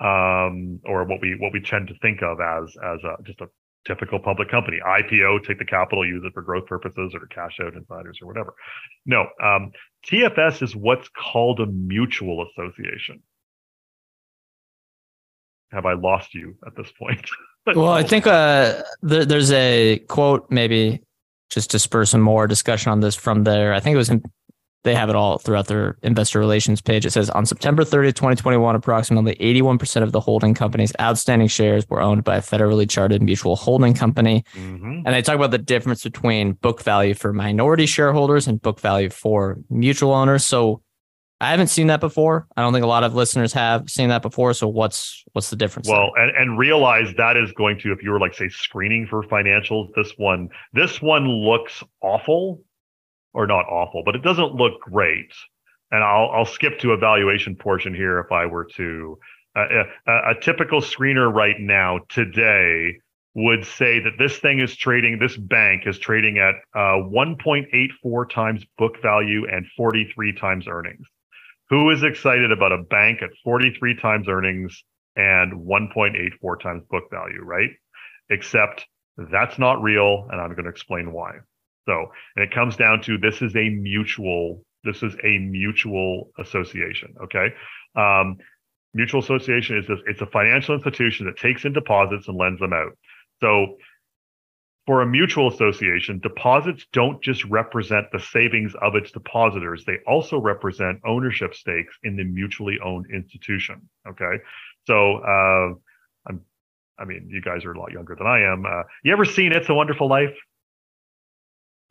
um, 0.00 0.80
or 0.84 1.04
what 1.04 1.20
we 1.20 1.36
what 1.38 1.52
we 1.52 1.60
tend 1.60 1.88
to 1.88 1.98
think 2.02 2.20
of 2.22 2.40
as 2.40 2.76
as 2.82 2.98
a, 3.04 3.22
just 3.22 3.40
a 3.40 3.46
typical 3.86 4.18
public 4.18 4.50
company. 4.50 4.78
IPO, 4.84 5.46
take 5.46 5.58
the 5.58 5.64
capital, 5.64 6.06
use 6.06 6.22
it 6.24 6.32
for 6.32 6.42
growth 6.42 6.66
purposes 6.66 7.12
or 7.14 7.26
cash 7.26 7.58
out 7.62 7.74
insiders 7.74 8.18
or 8.22 8.26
whatever. 8.26 8.54
No, 9.06 9.26
um, 9.42 9.72
TFS 10.06 10.62
is 10.62 10.74
what's 10.74 11.08
called 11.08 11.60
a 11.60 11.66
mutual 11.66 12.46
association. 12.48 13.22
Have 15.72 15.86
I 15.86 15.94
lost 15.94 16.34
you 16.34 16.56
at 16.66 16.76
this 16.76 16.90
point? 16.92 17.28
well, 17.66 17.88
I 17.88 18.02
think 18.02 18.26
uh, 18.26 18.82
there, 19.02 19.24
there's 19.24 19.52
a 19.52 19.98
quote, 20.08 20.46
maybe 20.50 21.02
just 21.50 21.70
to 21.70 21.78
spur 21.78 22.04
some 22.04 22.20
more 22.20 22.46
discussion 22.46 22.92
on 22.92 23.00
this 23.00 23.14
from 23.14 23.44
there. 23.44 23.74
I 23.74 23.80
think 23.80 23.94
it 23.94 23.98
was 23.98 24.10
in 24.10 24.22
they 24.84 24.94
have 24.94 25.08
it 25.08 25.16
all 25.16 25.38
throughout 25.38 25.66
their 25.66 25.96
investor 26.02 26.38
relations 26.38 26.82
page. 26.82 27.06
It 27.06 27.10
says 27.10 27.30
on 27.30 27.46
September 27.46 27.84
30th, 27.84 28.14
2021, 28.14 28.76
approximately 28.76 29.34
81% 29.36 30.02
of 30.02 30.12
the 30.12 30.20
holding 30.20 30.52
company's 30.52 30.92
outstanding 31.00 31.48
shares 31.48 31.88
were 31.88 32.02
owned 32.02 32.22
by 32.22 32.36
a 32.36 32.42
federally 32.42 32.88
chartered 32.88 33.22
mutual 33.22 33.56
holding 33.56 33.94
company. 33.94 34.44
Mm-hmm. 34.54 35.00
And 35.06 35.06
they 35.06 35.22
talk 35.22 35.36
about 35.36 35.52
the 35.52 35.58
difference 35.58 36.04
between 36.04 36.52
book 36.52 36.82
value 36.82 37.14
for 37.14 37.32
minority 37.32 37.86
shareholders 37.86 38.46
and 38.46 38.60
book 38.60 38.78
value 38.78 39.08
for 39.08 39.58
mutual 39.70 40.12
owners. 40.12 40.44
So 40.44 40.82
I 41.40 41.50
haven't 41.50 41.68
seen 41.68 41.86
that 41.86 42.00
before. 42.00 42.46
I 42.54 42.60
don't 42.60 42.74
think 42.74 42.84
a 42.84 42.88
lot 42.88 43.04
of 43.04 43.14
listeners 43.14 43.54
have 43.54 43.88
seen 43.88 44.10
that 44.10 44.20
before. 44.20 44.52
So 44.52 44.68
what's 44.68 45.24
what's 45.32 45.48
the 45.48 45.56
difference? 45.56 45.88
Well, 45.88 46.12
and, 46.16 46.30
and 46.36 46.58
realize 46.58 47.14
that 47.16 47.38
is 47.38 47.52
going 47.52 47.78
to, 47.80 47.92
if 47.92 48.02
you 48.02 48.10
were 48.10 48.20
like 48.20 48.34
say 48.34 48.48
screening 48.50 49.06
for 49.06 49.22
financials, 49.22 49.88
this 49.96 50.12
one, 50.18 50.50
this 50.74 51.00
one 51.00 51.26
looks 51.26 51.82
awful 52.02 52.62
or 53.34 53.46
not 53.46 53.66
awful, 53.66 54.02
but 54.04 54.14
it 54.14 54.22
doesn't 54.22 54.54
look 54.54 54.80
great. 54.80 55.32
And 55.90 56.02
I'll 56.02 56.30
I'll 56.30 56.46
skip 56.46 56.78
to 56.80 56.94
evaluation 56.94 57.56
portion 57.56 57.94
here 57.94 58.18
if 58.18 58.32
I 58.32 58.46
were 58.46 58.64
to. 58.76 59.18
Uh, 59.56 59.84
a, 60.08 60.30
a 60.30 60.40
typical 60.40 60.80
screener 60.80 61.32
right 61.32 61.54
now 61.60 62.00
today 62.08 62.96
would 63.34 63.64
say 63.64 64.00
that 64.00 64.16
this 64.18 64.38
thing 64.38 64.60
is 64.60 64.76
trading, 64.76 65.18
this 65.18 65.36
bank 65.36 65.82
is 65.86 65.98
trading 65.98 66.38
at 66.38 66.54
uh, 66.74 67.02
1.84 67.02 68.30
times 68.30 68.64
book 68.78 69.00
value 69.02 69.46
and 69.50 69.66
43 69.76 70.32
times 70.34 70.66
earnings. 70.68 71.06
Who 71.70 71.90
is 71.90 72.02
excited 72.02 72.52
about 72.52 72.72
a 72.72 72.82
bank 72.82 73.22
at 73.22 73.30
43 73.42 73.96
times 73.96 74.28
earnings 74.28 74.84
and 75.16 75.52
1.84 75.52 76.60
times 76.60 76.82
book 76.90 77.04
value, 77.10 77.42
right? 77.42 77.70
Except 78.30 78.86
that's 79.16 79.58
not 79.58 79.82
real, 79.82 80.28
and 80.30 80.40
I'm 80.40 80.50
going 80.50 80.64
to 80.64 80.70
explain 80.70 81.12
why. 81.12 81.38
So, 81.86 82.06
and 82.36 82.44
it 82.44 82.54
comes 82.54 82.76
down 82.76 83.02
to 83.02 83.18
this 83.18 83.42
is 83.42 83.54
a 83.56 83.68
mutual, 83.68 84.64
this 84.84 85.02
is 85.02 85.14
a 85.22 85.38
mutual 85.38 86.30
association. 86.38 87.14
Okay. 87.24 87.48
Um, 87.94 88.38
mutual 88.94 89.20
association 89.20 89.78
is 89.78 89.86
this, 89.86 89.98
it's 90.06 90.20
a 90.20 90.26
financial 90.26 90.74
institution 90.74 91.26
that 91.26 91.36
takes 91.36 91.64
in 91.64 91.72
deposits 91.72 92.28
and 92.28 92.36
lends 92.36 92.60
them 92.60 92.72
out. 92.72 92.96
So 93.40 93.76
for 94.86 95.02
a 95.02 95.06
mutual 95.06 95.48
association, 95.48 96.20
deposits 96.20 96.86
don't 96.92 97.22
just 97.22 97.44
represent 97.46 98.06
the 98.12 98.20
savings 98.20 98.74
of 98.82 98.94
its 98.94 99.10
depositors. 99.10 99.84
They 99.86 99.98
also 100.06 100.38
represent 100.38 101.00
ownership 101.06 101.54
stakes 101.54 101.96
in 102.02 102.16
the 102.16 102.24
mutually 102.24 102.78
owned 102.84 103.06
institution. 103.12 103.88
Okay. 104.06 104.42
So, 104.86 105.16
uh, 105.16 105.74
I'm, 106.28 106.40
I 106.98 107.04
mean, 107.06 107.28
you 107.30 107.40
guys 107.40 107.64
are 107.64 107.72
a 107.72 107.78
lot 107.78 107.92
younger 107.92 108.14
than 108.14 108.26
I 108.26 108.40
am. 108.42 108.66
Uh, 108.66 108.82
you 109.02 109.12
ever 109.12 109.24
seen 109.24 109.52
It's 109.52 109.68
a 109.68 109.74
Wonderful 109.74 110.08
Life? 110.08 110.36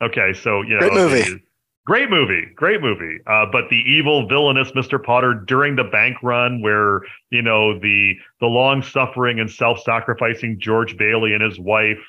Okay, 0.04 0.34
so 0.34 0.62
you 0.62 0.74
know, 0.74 0.80
great 0.80 0.92
movie. 0.94 1.42
Great 1.86 2.08
movie, 2.08 2.46
great 2.56 2.80
movie. 2.80 3.18
Uh, 3.26 3.44
but 3.52 3.68
the 3.68 3.82
evil, 3.86 4.26
villainous 4.26 4.70
Mr. 4.72 5.02
Potter 5.02 5.34
during 5.34 5.76
the 5.76 5.84
bank 5.84 6.16
run, 6.22 6.62
where 6.62 7.02
you 7.30 7.42
know 7.42 7.78
the 7.78 8.14
the 8.40 8.46
long 8.46 8.82
suffering 8.82 9.38
and 9.38 9.50
self 9.50 9.80
sacrificing 9.82 10.58
George 10.58 10.96
Bailey 10.96 11.34
and 11.34 11.42
his 11.42 11.58
wife 11.58 12.00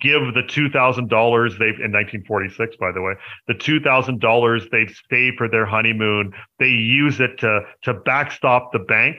give 0.00 0.34
the 0.34 0.42
two 0.48 0.68
thousand 0.70 1.08
dollars 1.08 1.52
they've 1.52 1.78
in 1.78 1.92
1946, 1.92 2.76
by 2.76 2.90
the 2.90 3.00
way, 3.00 3.14
the 3.46 3.54
two 3.54 3.80
thousand 3.80 4.20
dollars 4.20 4.66
they've 4.72 4.94
saved 5.08 5.36
for 5.38 5.48
their 5.48 5.66
honeymoon. 5.66 6.32
They 6.58 6.68
use 6.68 7.20
it 7.20 7.38
to 7.38 7.60
to 7.82 7.94
backstop 7.94 8.72
the 8.72 8.80
bank 8.80 9.18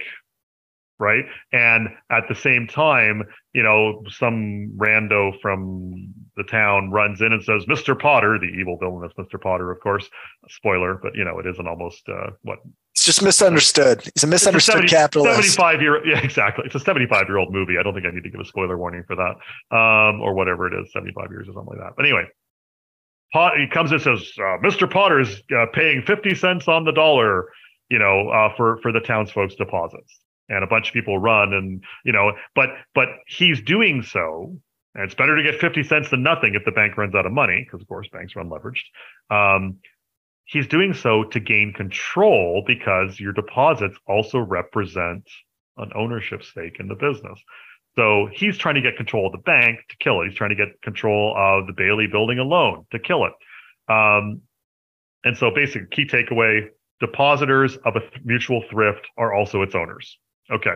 right? 1.00 1.26
And 1.52 1.90
at 2.10 2.30
the 2.30 2.36
same 2.36 2.68
time, 2.68 3.24
you 3.54 3.64
know, 3.64 4.04
some 4.10 4.72
rando 4.78 5.34
from 5.42 6.14
the 6.36 6.44
town 6.44 6.92
runs 6.92 7.22
in 7.22 7.32
and 7.34 7.44
says, 7.44 7.66
"Mr. 7.66 7.98
Potter, 7.98 8.38
the 8.40 8.48
evil 8.48 8.78
villain 8.78 9.10
is 9.10 9.14
Mr. 9.14 9.40
Potter, 9.40 9.72
of 9.72 9.80
course." 9.80 10.10
Spoiler, 10.50 10.96
but 10.96 11.16
you 11.16 11.24
know, 11.24 11.40
it 11.40 11.46
isn't 11.46 11.68
almost 11.68 12.08
uh, 12.10 12.32
what. 12.42 12.60
It's 12.92 13.06
just 13.06 13.24
misunderstood. 13.24 14.04
He's 14.14 14.24
a 14.24 14.28
misunderstood 14.28 14.76
70, 14.76 14.88
capitalist. 14.88 15.36
Seventy-five 15.36 15.82
year, 15.82 16.06
yeah, 16.06 16.20
exactly. 16.20 16.66
It's 16.66 16.76
a 16.76 16.80
seventy-five 16.80 17.28
year 17.28 17.38
old 17.38 17.54
movie. 17.54 17.78
I 17.80 17.84
don't 17.84 17.94
think 17.94 18.06
I 18.06 18.12
need 18.12 18.24
to 18.24 18.30
give 18.30 18.42
a 18.42 18.46
spoiler 18.46 18.78
warning 18.78 19.04
for 19.08 19.16
that, 19.16 19.76
um, 19.76 20.22
or 20.22 20.34
whatever 20.34 20.68
it 20.68 20.80
is, 20.80 20.92
seventy-five 20.92 21.30
years 21.32 21.48
or 21.48 21.54
something 21.54 21.78
like 21.78 21.80
that. 21.80 21.94
But 21.96 22.06
anyway, 22.06 22.26
Pot, 23.34 23.58
he 23.58 23.68
comes 23.68 23.92
and 23.92 24.02
says, 24.02 24.32
uh, 24.38 24.58
"Mr. 24.64 24.90
Potter's 24.90 25.42
uh, 25.56 25.66
paying 25.74 26.04
fifty 26.04 26.36
cents 26.36 26.68
on 26.68 26.84
the 26.86 26.92
dollar." 26.92 27.50
You 27.90 28.00
know, 28.00 28.30
uh, 28.30 28.56
for 28.56 28.78
for 28.82 28.92
the 28.92 29.02
townsfolk's 29.02 29.56
deposits 29.56 30.20
and 30.50 30.64
a 30.64 30.68
bunch 30.68 30.90
of 30.90 30.94
people 30.94 31.18
run 31.18 31.54
and 31.54 31.84
you 32.06 32.12
know 32.12 32.34
but 32.56 32.70
but 32.94 33.08
he's 33.28 33.62
doing 33.62 34.02
so 34.02 34.56
and 34.96 35.04
it's 35.04 35.16
better 35.16 35.36
to 35.36 35.44
get 35.44 35.60
50 35.60 35.84
cents 35.84 36.10
than 36.10 36.24
nothing 36.24 36.54
if 36.56 36.66
the 36.66 36.72
bank 36.72 36.98
runs 36.98 37.16
out 37.16 37.26
of 37.26 37.32
money 37.32 37.66
because 37.66 37.82
of 37.82 37.88
course 37.88 38.08
banks 38.12 38.36
run 38.36 38.50
leveraged. 38.50 38.84
Um, 39.30 39.78
he's 40.46 40.68
doing 40.68 40.94
so 40.94 41.24
to 41.24 41.40
gain 41.40 41.74
control 41.74 42.64
because 42.66 43.20
your 43.20 43.34
deposits 43.34 43.98
also 44.08 44.40
represent 44.40 45.28
an 45.78 45.92
ownership 45.96 46.44
stake 46.44 46.78
in 46.80 46.88
the 46.88 46.96
business. 46.96 47.40
So 47.96 48.28
he's 48.32 48.58
trying 48.58 48.76
to 48.76 48.82
get 48.82 48.98
control 48.98 49.28
of 49.28 49.32
the 49.32 49.40
bank 49.40 49.80
to 49.90 49.98
kill 49.98 50.22
it. 50.22 50.30
He's 50.30 50.38
trying 50.38 50.50
to 50.50 50.56
get 50.56 50.82
control 50.82 51.36
of 51.38 51.68
the 51.68 51.74
Bailey 51.74 52.08
Building 52.08 52.40
and 52.40 52.50
Loan 52.50 52.86
to 52.92 53.00
kill 53.00 53.26
it. 53.26 53.34
Um, 53.92 54.42
and 55.24 55.38
so 55.38 55.52
basic 55.54 55.92
key 55.92 56.06
takeaway 56.06 56.70
depositors 57.00 57.78
of 57.86 57.96
a 57.96 58.02
mutual 58.24 58.64
thrift 58.70 59.08
are 59.18 59.34
also 59.34 59.62
its 59.62 59.76
owners. 59.76 60.18
Okay. 60.52 60.74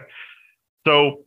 So 0.86 1.26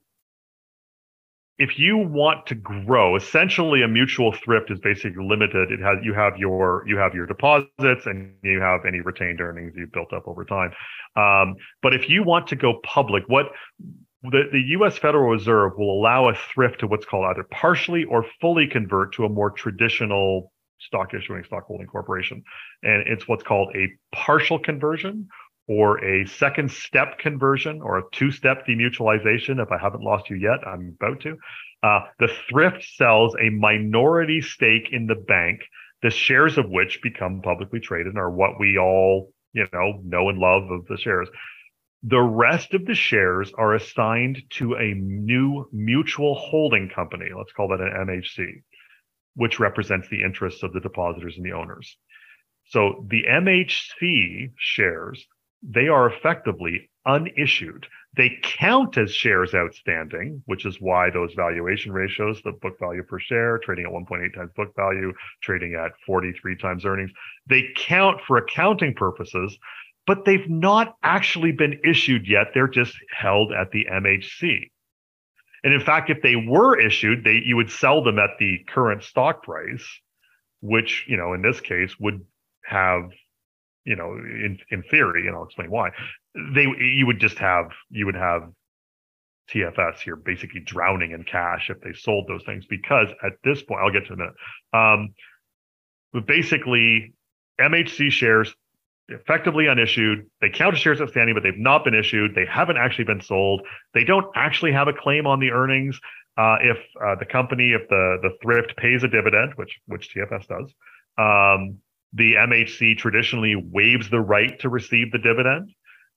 if 1.60 1.78
you 1.78 1.98
want 1.98 2.46
to 2.46 2.54
grow, 2.54 3.16
essentially 3.16 3.82
a 3.82 3.88
mutual 3.88 4.32
thrift 4.32 4.70
is 4.70 4.80
basically 4.80 5.22
limited. 5.22 5.70
It 5.70 5.80
has 5.80 5.98
you 6.02 6.14
have 6.14 6.38
your 6.38 6.82
you 6.86 6.96
have 6.96 7.14
your 7.14 7.26
deposits 7.26 8.06
and 8.06 8.32
you 8.42 8.60
have 8.62 8.86
any 8.86 9.00
retained 9.02 9.42
earnings 9.42 9.74
you've 9.76 9.92
built 9.92 10.10
up 10.14 10.26
over 10.26 10.46
time. 10.46 10.72
Um, 11.16 11.56
but 11.82 11.92
if 11.92 12.08
you 12.08 12.22
want 12.22 12.46
to 12.48 12.56
go 12.56 12.80
public, 12.82 13.24
what 13.26 13.50
the, 14.22 14.44
the 14.50 14.62
US 14.78 14.96
Federal 14.96 15.30
Reserve 15.30 15.72
will 15.76 16.00
allow 16.00 16.30
a 16.30 16.34
thrift 16.34 16.80
to 16.80 16.86
what's 16.86 17.04
called 17.04 17.26
either 17.26 17.46
partially 17.50 18.04
or 18.04 18.24
fully 18.40 18.66
convert 18.66 19.12
to 19.16 19.26
a 19.26 19.28
more 19.28 19.50
traditional 19.50 20.52
stock 20.78 21.12
issuing 21.12 21.44
stock 21.44 21.64
holding 21.66 21.86
corporation. 21.86 22.42
And 22.82 23.06
it's 23.06 23.28
what's 23.28 23.42
called 23.42 23.76
a 23.76 23.86
partial 24.16 24.58
conversion 24.58 25.28
or 25.70 26.04
a 26.04 26.26
second 26.26 26.68
step 26.68 27.16
conversion 27.20 27.80
or 27.80 27.98
a 27.98 28.02
two 28.10 28.32
step 28.32 28.66
demutualization. 28.66 29.62
If 29.62 29.70
I 29.70 29.78
haven't 29.78 30.02
lost 30.02 30.28
you 30.28 30.34
yet, 30.34 30.66
I'm 30.66 30.96
about 31.00 31.20
to. 31.20 31.36
Uh, 31.80 32.00
the 32.18 32.28
thrift 32.48 32.82
sells 32.96 33.36
a 33.40 33.50
minority 33.50 34.40
stake 34.40 34.88
in 34.90 35.06
the 35.06 35.14
bank, 35.14 35.60
the 36.02 36.10
shares 36.10 36.58
of 36.58 36.68
which 36.68 37.00
become 37.04 37.40
publicly 37.40 37.78
traded 37.78 38.16
are 38.16 38.32
what 38.32 38.58
we 38.58 38.78
all, 38.78 39.32
you 39.52 39.64
know, 39.72 40.00
know 40.02 40.28
and 40.28 40.40
love 40.40 40.72
of 40.72 40.86
the 40.86 40.96
shares. 40.96 41.28
The 42.02 42.20
rest 42.20 42.74
of 42.74 42.84
the 42.84 42.96
shares 42.96 43.52
are 43.56 43.74
assigned 43.74 44.42
to 44.54 44.74
a 44.74 44.94
new 44.94 45.68
mutual 45.72 46.34
holding 46.34 46.88
company. 46.88 47.26
Let's 47.36 47.52
call 47.52 47.68
that 47.68 47.80
an 47.80 47.92
MHC, 48.08 48.62
which 49.36 49.60
represents 49.60 50.08
the 50.08 50.24
interests 50.24 50.64
of 50.64 50.72
the 50.72 50.80
depositors 50.80 51.36
and 51.36 51.46
the 51.46 51.52
owners. 51.52 51.96
So 52.70 53.06
the 53.08 53.22
MHC 53.28 54.50
shares, 54.56 55.24
they 55.62 55.88
are 55.88 56.10
effectively 56.10 56.90
unissued. 57.06 57.86
They 58.16 58.38
count 58.42 58.98
as 58.98 59.14
shares 59.14 59.54
outstanding, 59.54 60.42
which 60.46 60.66
is 60.66 60.80
why 60.80 61.10
those 61.10 61.32
valuation 61.34 61.92
ratios, 61.92 62.40
the 62.42 62.52
book 62.52 62.78
value 62.80 63.04
per 63.04 63.20
share, 63.20 63.58
trading 63.58 63.86
at 63.86 63.92
1.8 63.92 64.34
times 64.34 64.50
book 64.56 64.74
value, 64.74 65.12
trading 65.42 65.74
at 65.74 65.92
43 66.06 66.56
times 66.56 66.84
earnings, 66.84 67.12
they 67.48 67.68
count 67.76 68.20
for 68.26 68.36
accounting 68.36 68.94
purposes, 68.94 69.56
but 70.06 70.24
they've 70.24 70.48
not 70.48 70.96
actually 71.02 71.52
been 71.52 71.78
issued 71.84 72.26
yet. 72.26 72.48
They're 72.52 72.66
just 72.66 72.96
held 73.16 73.52
at 73.52 73.70
the 73.70 73.86
MHC. 73.90 74.70
And 75.62 75.74
in 75.74 75.80
fact, 75.80 76.10
if 76.10 76.22
they 76.22 76.36
were 76.36 76.80
issued, 76.80 77.22
they 77.22 77.42
you 77.44 77.56
would 77.56 77.70
sell 77.70 78.02
them 78.02 78.18
at 78.18 78.30
the 78.38 78.58
current 78.66 79.04
stock 79.04 79.42
price, 79.42 79.86
which, 80.60 81.04
you 81.06 81.16
know, 81.16 81.34
in 81.34 81.42
this 81.42 81.60
case 81.60 81.94
would 82.00 82.24
have, 82.64 83.10
you 83.84 83.96
know, 83.96 84.12
in, 84.12 84.58
in 84.70 84.82
theory, 84.84 85.26
and 85.26 85.36
I'll 85.36 85.44
explain 85.44 85.70
why, 85.70 85.90
they 86.54 86.62
you 86.62 87.06
would 87.06 87.20
just 87.20 87.38
have 87.38 87.70
you 87.90 88.06
would 88.06 88.14
have 88.14 88.50
TFS 89.52 90.00
here 90.00 90.16
basically 90.16 90.60
drowning 90.60 91.12
in 91.12 91.24
cash 91.24 91.70
if 91.70 91.80
they 91.80 91.92
sold 91.92 92.26
those 92.28 92.44
things 92.44 92.64
because 92.68 93.08
at 93.24 93.32
this 93.44 93.62
point, 93.62 93.80
I'll 93.82 93.90
get 93.90 94.06
to 94.06 94.12
in 94.12 94.20
a 94.20 94.22
minute. 94.22 94.34
Um, 94.72 95.14
but 96.12 96.26
basically, 96.26 97.14
MHC 97.60 98.10
shares 98.10 98.54
effectively 99.08 99.66
unissued. 99.66 100.26
They 100.40 100.50
count 100.50 100.74
as 100.74 100.80
shares 100.80 101.00
outstanding, 101.00 101.34
but 101.34 101.42
they've 101.42 101.58
not 101.58 101.84
been 101.84 101.94
issued. 101.94 102.34
They 102.34 102.46
haven't 102.46 102.76
actually 102.76 103.04
been 103.04 103.20
sold. 103.20 103.62
They 103.94 104.04
don't 104.04 104.26
actually 104.36 104.72
have 104.72 104.88
a 104.88 104.92
claim 104.92 105.26
on 105.26 105.40
the 105.40 105.50
earnings. 105.50 105.98
Uh, 106.36 106.56
if 106.62 106.78
uh, 107.04 107.16
the 107.16 107.26
company, 107.26 107.72
if 107.72 107.88
the 107.88 108.18
the 108.22 108.30
thrift 108.42 108.76
pays 108.76 109.02
a 109.02 109.08
dividend, 109.08 109.52
which 109.56 109.80
which 109.86 110.14
TFS 110.14 110.46
does, 110.46 110.72
um, 111.18 111.78
the 112.12 112.34
MHC 112.34 112.98
traditionally 112.98 113.54
waives 113.56 114.10
the 114.10 114.20
right 114.20 114.58
to 114.60 114.68
receive 114.68 115.12
the 115.12 115.18
dividend. 115.18 115.70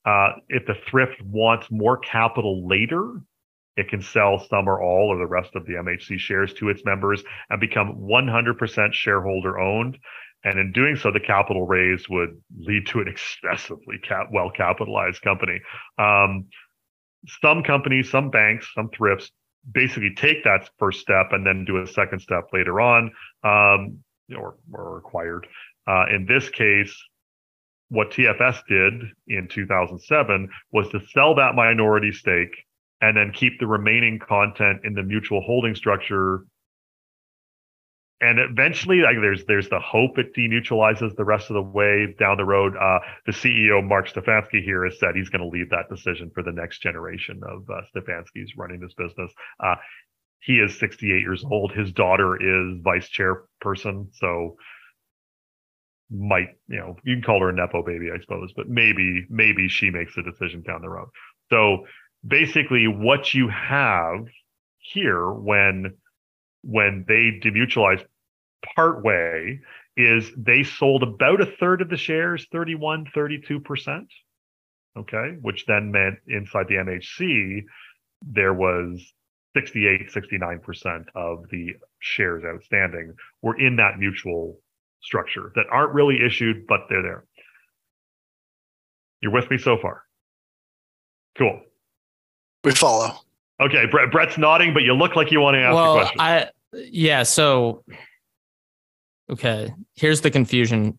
Uh, 0.06 0.32
if 0.50 0.66
the 0.66 0.76
thrift 0.90 1.22
wants 1.22 1.68
more 1.70 1.98
capital 1.98 2.68
later, 2.68 3.22
it 3.78 3.90
can 3.90 4.02
sell 4.02 4.46
some 4.50 4.68
or 4.68 4.82
all 4.82 5.12
of 5.12 5.20
the 5.20 5.26
rest 5.26 5.56
of 5.56 5.66
the 5.66 5.74
MHC 5.74 6.20
shares 6.20 6.54
to 6.56 6.70
its 6.70 6.84
members 6.86 7.24
and 7.50 7.60
become 7.60 7.96
100% 8.02 8.94
shareholder 8.94 9.60
owned. 9.60 9.98
And 10.44 10.60
in 10.60 10.72
doing 10.74 10.96
so, 10.96 11.12
the 11.12 11.22
capital 11.22 11.66
raise 11.66 12.08
would 12.10 12.42
lead 12.58 12.86
to 12.88 13.00
an 13.00 13.08
excessively 13.08 13.98
cap- 14.00 14.28
well 14.32 14.52
capitalized 14.52 15.22
company. 15.22 15.62
Um, 15.98 16.48
some 17.42 17.64
companies, 17.64 18.12
some 18.12 18.30
banks, 18.30 18.68
some 18.76 18.90
thrifts 18.90 19.32
basically 19.72 20.14
take 20.16 20.44
that 20.44 20.70
first 20.78 21.00
step 21.00 21.28
and 21.32 21.46
then 21.46 21.64
do 21.64 21.82
a 21.82 21.88
second 21.88 22.20
step 22.20 22.44
later 22.52 22.82
on 22.82 23.12
um, 23.44 24.00
or, 24.38 24.56
or 24.74 24.96
required. 24.96 25.48
Uh, 25.88 26.06
in 26.14 26.26
this 26.26 26.50
case, 26.50 26.96
what 27.90 28.12
TFS 28.12 28.62
did 28.68 28.94
in 29.28 29.48
2007 29.48 30.50
was 30.72 30.90
to 30.90 31.00
sell 31.14 31.36
that 31.36 31.56
minority 31.56 32.12
stake 32.12 32.56
and 33.02 33.16
then 33.16 33.32
keep 33.32 33.60
the 33.60 33.68
remaining 33.68 34.18
content 34.18 34.80
in 34.84 34.94
the 34.94 35.04
mutual 35.04 35.42
holding 35.42 35.76
structure. 35.76 36.46
And 38.22 38.40
eventually 38.40 39.02
like 39.02 39.18
there's 39.20 39.44
there's 39.46 39.68
the 39.68 39.80
hope 39.80 40.18
it 40.18 40.34
demutualizes 40.34 41.14
the 41.16 41.26
rest 41.26 41.50
of 41.50 41.56
the 41.56 41.62
way 41.62 42.16
down 42.18 42.38
the 42.38 42.46
road. 42.46 42.76
Uh, 42.78 43.00
the 43.26 43.34
ceo 43.34 43.86
mark 43.86 44.08
stefanski 44.08 44.64
here 44.64 44.86
has 44.86 44.98
said 44.98 45.16
he's 45.16 45.30
going 45.30 45.42
to 45.42 45.48
leave 45.48 45.70
that 45.70 45.90
decision 45.90 46.32
for 46.34 46.42
the 46.42 46.52
next 46.52 46.82
generation 46.82 47.42
of 47.44 47.70
uh, 47.70 47.82
stefanski's 47.94 48.54
running 48.58 48.80
this 48.80 48.94
business. 48.94 49.32
Uh, 49.60 49.76
he 50.40 50.54
is 50.54 50.78
68 50.80 51.22
years 51.22 51.44
old. 51.50 51.74
His 51.74 51.92
daughter 51.92 52.36
is 52.36 52.80
vice 52.82 53.10
chairperson. 53.10 54.08
So 54.14 54.56
might 56.14 56.50
you 56.68 56.78
know 56.78 56.96
you 57.04 57.16
can 57.16 57.24
call 57.24 57.40
her 57.40 57.50
a 57.50 57.54
nepo 57.54 57.84
baby 57.84 58.10
i 58.14 58.20
suppose 58.20 58.54
but 58.56 58.70
maybe 58.70 59.26
maybe 59.30 59.68
she 59.68 59.90
makes 59.90 60.16
the 60.16 60.24
decision 60.24 60.62
down 60.62 60.82
the 60.82 60.90
road. 60.90 61.10
So 61.50 61.86
basically 62.26 62.88
what 62.88 63.34
you 63.34 63.50
have 63.50 64.26
here 64.80 65.32
when 65.32 65.96
when 66.62 67.06
they 67.08 67.40
demutualize 67.44 68.04
part 68.76 69.04
way 69.04 69.60
is 69.98 70.32
they 70.38 70.64
sold 70.64 71.04
about 71.04 71.42
a 71.42 71.46
third 71.46 71.82
of 71.82 71.90
the 71.90 71.98
shares 71.98 72.48
31 72.52 73.06
32% 73.16 74.06
okay 74.98 75.38
which 75.42 75.66
then 75.66 75.92
meant 75.92 76.16
inside 76.28 76.68
the 76.68 76.76
mhc 76.76 77.64
there 78.22 78.54
was 78.54 79.14
68 79.56 80.10
69% 80.10 81.06
of 81.16 81.46
the 81.52 81.74
shares 82.00 82.44
outstanding 82.44 83.14
were 83.42 83.60
in 83.60 83.76
that 83.76 84.00
mutual 84.00 84.60
structure 85.04 85.52
that 85.56 85.66
aren't 85.72 85.94
really 85.94 86.18
issued 86.26 86.66
but 86.68 86.82
they're 86.90 87.02
there. 87.02 87.26
You're 89.22 89.32
with 89.32 89.50
me 89.50 89.58
so 89.58 89.78
far. 89.78 90.04
Cool. 91.38 91.62
We 92.64 92.72
follow. 92.72 93.12
Okay 93.62 93.86
Brett, 93.86 94.12
brett's 94.12 94.38
nodding 94.38 94.74
but 94.74 94.84
you 94.84 94.94
look 94.94 95.16
like 95.16 95.32
you 95.32 95.40
want 95.40 95.56
to 95.56 95.62
ask 95.62 95.76
well, 95.76 95.98
a 95.98 96.00
question. 96.00 96.20
I 96.20 96.50
yeah, 96.74 97.24
so 97.24 97.84
okay, 99.30 99.74
here's 99.96 100.22
the 100.22 100.32
confusion. 100.32 100.98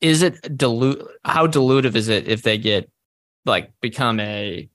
Is 0.00 0.22
it 0.22 0.56
dilute 0.56 1.06
how 1.24 1.46
dilutive 1.46 1.94
is 1.94 2.08
it 2.08 2.26
if 2.26 2.42
they 2.42 2.58
get 2.58 2.90
like 3.44 3.70
become 3.80 4.18
a 4.20 4.68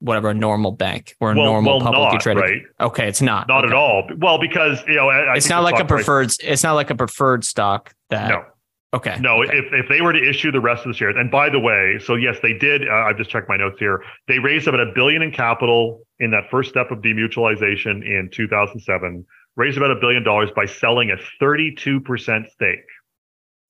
whatever 0.00 0.30
a 0.30 0.34
normal 0.34 0.72
bank 0.72 1.14
or 1.20 1.32
a 1.32 1.36
well, 1.36 1.44
normal 1.44 1.78
well, 1.78 1.92
publicly 1.92 2.14
not, 2.14 2.20
traded? 2.20 2.42
right 2.42 2.62
Okay, 2.80 3.08
it's 3.08 3.22
not. 3.22 3.48
not 3.48 3.64
okay. 3.64 3.72
at 3.72 3.76
all 3.76 4.08
well 4.18 4.38
because 4.38 4.82
you 4.86 4.94
know 4.94 5.08
I, 5.08 5.32
I 5.32 5.36
It's 5.36 5.48
not 5.48 5.62
like 5.62 5.74
a 5.74 5.78
stock 5.78 5.88
price- 5.88 6.04
preferred 6.04 6.34
it's 6.40 6.62
not 6.62 6.72
like 6.72 6.90
a 6.90 6.94
preferred 6.94 7.44
stock 7.44 7.94
that 8.10 8.28
no 8.30 8.44
Okay. 8.92 9.16
No, 9.20 9.42
okay. 9.44 9.56
if, 9.56 9.66
if 9.72 9.88
they 9.88 10.00
were 10.00 10.12
to 10.12 10.28
issue 10.28 10.50
the 10.50 10.60
rest 10.60 10.84
of 10.84 10.92
the 10.92 10.96
shares, 10.96 11.14
and 11.16 11.30
by 11.30 11.48
the 11.48 11.60
way, 11.60 12.00
so 12.04 12.16
yes, 12.16 12.38
they 12.42 12.54
did. 12.54 12.88
Uh, 12.88 12.92
I've 12.92 13.16
just 13.16 13.30
checked 13.30 13.48
my 13.48 13.56
notes 13.56 13.76
here. 13.78 14.02
They 14.26 14.40
raised 14.40 14.66
about 14.66 14.80
a 14.80 14.92
billion 14.92 15.22
in 15.22 15.30
capital 15.30 16.02
in 16.18 16.32
that 16.32 16.50
first 16.50 16.70
step 16.70 16.90
of 16.90 16.98
demutualization 16.98 18.02
in 18.04 18.28
2007. 18.32 19.24
Raised 19.56 19.76
about 19.76 19.92
a 19.92 19.96
billion 19.96 20.24
dollars 20.24 20.50
by 20.56 20.66
selling 20.66 21.10
a 21.12 21.16
32% 21.40 22.50
stake. 22.50 22.78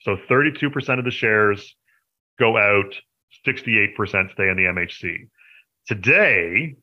So 0.02 0.16
32% 0.30 0.98
of 0.98 1.04
the 1.04 1.10
shares 1.10 1.76
go 2.38 2.56
out, 2.56 2.94
68% 3.46 4.32
stay 4.32 4.48
in 4.48 4.56
the 4.56 4.64
MHC. 4.64 5.28
Today, 5.90 6.76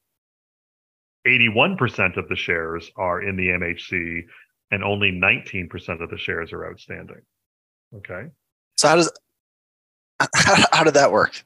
81% 1.26 2.18
of 2.18 2.28
the 2.28 2.36
shares 2.36 2.92
are 2.98 3.22
in 3.22 3.38
the 3.38 3.48
MHC, 3.48 4.24
and 4.72 4.84
only 4.84 5.14
19% 5.14 6.04
of 6.04 6.10
the 6.10 6.18
shares 6.18 6.52
are 6.52 6.70
outstanding. 6.70 7.22
Okay. 7.96 8.26
So 8.76 8.90
how 8.90 8.96
does 8.98 9.10
how 10.74 10.84
did 10.84 10.96
that 10.96 11.14
work? 11.14 11.42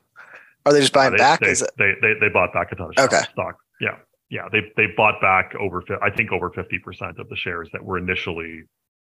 Are 0.66 0.74
they 0.74 0.80
just 0.80 0.92
buying 0.92 1.12
they, 1.12 1.18
back? 1.18 1.40
They, 1.40 1.50
Is 1.50 1.62
it 1.62 1.70
they, 1.78 1.94
they 2.02 2.16
they 2.20 2.30
bought 2.30 2.52
back 2.52 2.72
a 2.72 2.76
ton 2.76 2.88
of 2.88 2.94
stock. 2.94 3.14
Okay. 3.14 3.32
stock. 3.32 3.58
Yeah, 3.80 3.98
yeah. 4.32 4.48
They 4.52 4.62
they 4.76 4.88
bought 4.98 5.22
back 5.22 5.54
over 5.60 5.84
I 6.02 6.10
think 6.10 6.32
over 6.32 6.50
fifty 6.50 6.80
percent 6.80 7.20
of 7.20 7.30
the 7.30 7.36
shares 7.36 7.70
that 7.74 7.84
were 7.86 8.00
initially 8.00 8.64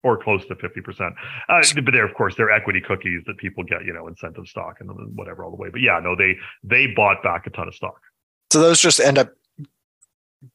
or 0.03 0.21
close 0.21 0.45
to 0.47 0.55
fifty 0.55 0.81
percent. 0.81 1.13
Uh, 1.47 1.61
but 1.73 1.85
they're 1.93 2.05
of 2.05 2.15
course 2.15 2.35
they're 2.35 2.51
equity 2.51 2.81
cookies 2.81 3.23
that 3.27 3.37
people 3.37 3.63
get 3.63 3.85
you 3.85 3.93
know 3.93 4.07
incentive 4.07 4.45
stock 4.45 4.75
and 4.81 4.89
whatever 5.15 5.45
all 5.45 5.51
the 5.51 5.57
way. 5.57 5.69
But 5.71 5.79
yeah, 5.79 6.01
no, 6.03 6.17
they 6.17 6.35
they 6.65 6.87
bought 6.93 7.23
back 7.23 7.47
a 7.47 7.49
ton 7.49 7.69
of 7.69 7.75
stock. 7.75 8.01
So 8.51 8.59
those 8.59 8.79
just 8.79 8.99
end 8.99 9.17
up 9.17 9.33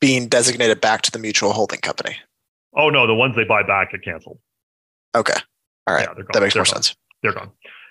being 0.01 0.29
designated 0.29 0.81
back 0.81 1.03
to 1.03 1.11
the 1.11 1.19
mutual 1.19 1.53
holding 1.53 1.81
company? 1.81 2.17
Oh 2.77 2.91
no, 2.91 3.07
the 3.07 3.15
ones 3.15 3.35
they 3.37 3.45
buy 3.45 3.63
back 3.63 3.93
get 3.93 4.03
canceled. 4.05 4.39
Okay. 5.15 5.39
All 5.87 5.95
right. 5.95 6.03
Yeah, 6.09 6.15
they're 6.15 6.25
gone. 6.25 6.31
that 6.35 6.41
makes 6.43 6.55
They're 6.55 6.61
more 6.61 6.65
gone. 6.65 6.83
sense. 6.83 6.97
They're 7.23 7.33
gone. 7.33 7.51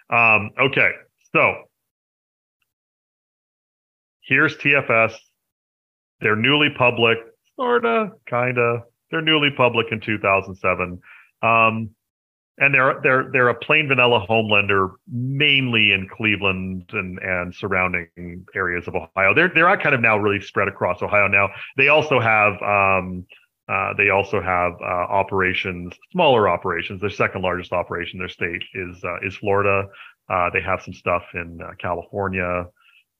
Um, 0.09 0.51
okay, 0.59 0.91
so 1.33 1.55
here's 4.21 4.55
TFS. 4.57 5.13
They're 6.21 6.35
newly 6.35 6.69
public. 6.77 7.17
sorta, 7.55 8.11
kinda. 8.29 8.83
They're 9.11 9.21
newly 9.21 9.49
public 9.51 9.87
in 9.91 9.99
2007. 10.01 10.99
Um, 11.41 11.89
and 12.57 12.73
they're 12.73 12.99
they're 13.03 13.29
they're 13.31 13.49
a 13.49 13.55
plain 13.55 13.87
vanilla 13.87 14.19
home 14.19 14.49
lender 14.49 14.91
mainly 15.11 15.91
in 15.91 16.07
Cleveland 16.07 16.89
and 16.93 17.19
and 17.19 17.53
surrounding 17.53 18.45
areas 18.55 18.87
of 18.87 18.95
Ohio. 18.95 19.33
They're 19.33 19.51
they're 19.53 19.77
kind 19.77 19.93
of 19.93 20.01
now 20.01 20.17
really 20.17 20.41
spread 20.41 20.67
across 20.67 21.01
Ohio 21.01 21.27
now. 21.27 21.49
They 21.77 21.89
also 21.89 22.19
have 22.19 22.53
um, 22.61 23.25
uh, 23.67 23.93
they 23.97 24.09
also 24.09 24.41
have 24.41 24.73
uh, 24.81 24.85
operations, 24.85 25.93
smaller 26.11 26.47
operations. 26.47 27.01
Their 27.01 27.09
second 27.09 27.41
largest 27.41 27.73
operation, 27.73 28.17
in 28.17 28.19
their 28.19 28.29
state 28.29 28.63
is 28.73 29.03
uh, 29.03 29.17
is 29.25 29.35
Florida. 29.35 29.87
Uh, 30.29 30.49
they 30.53 30.61
have 30.61 30.81
some 30.81 30.93
stuff 30.93 31.23
in 31.33 31.59
uh, 31.61 31.71
California, 31.79 32.65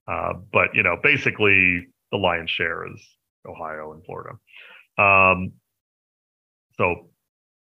uh, 0.07 0.33
but 0.53 0.69
you 0.73 0.83
know, 0.83 0.97
basically 1.03 1.87
the 2.11 2.17
lion's 2.17 2.49
share 2.49 2.87
is 2.87 3.17
Ohio 3.47 3.93
and 3.93 4.05
Florida. 4.05 4.37
Um, 4.97 5.53
so 6.77 7.09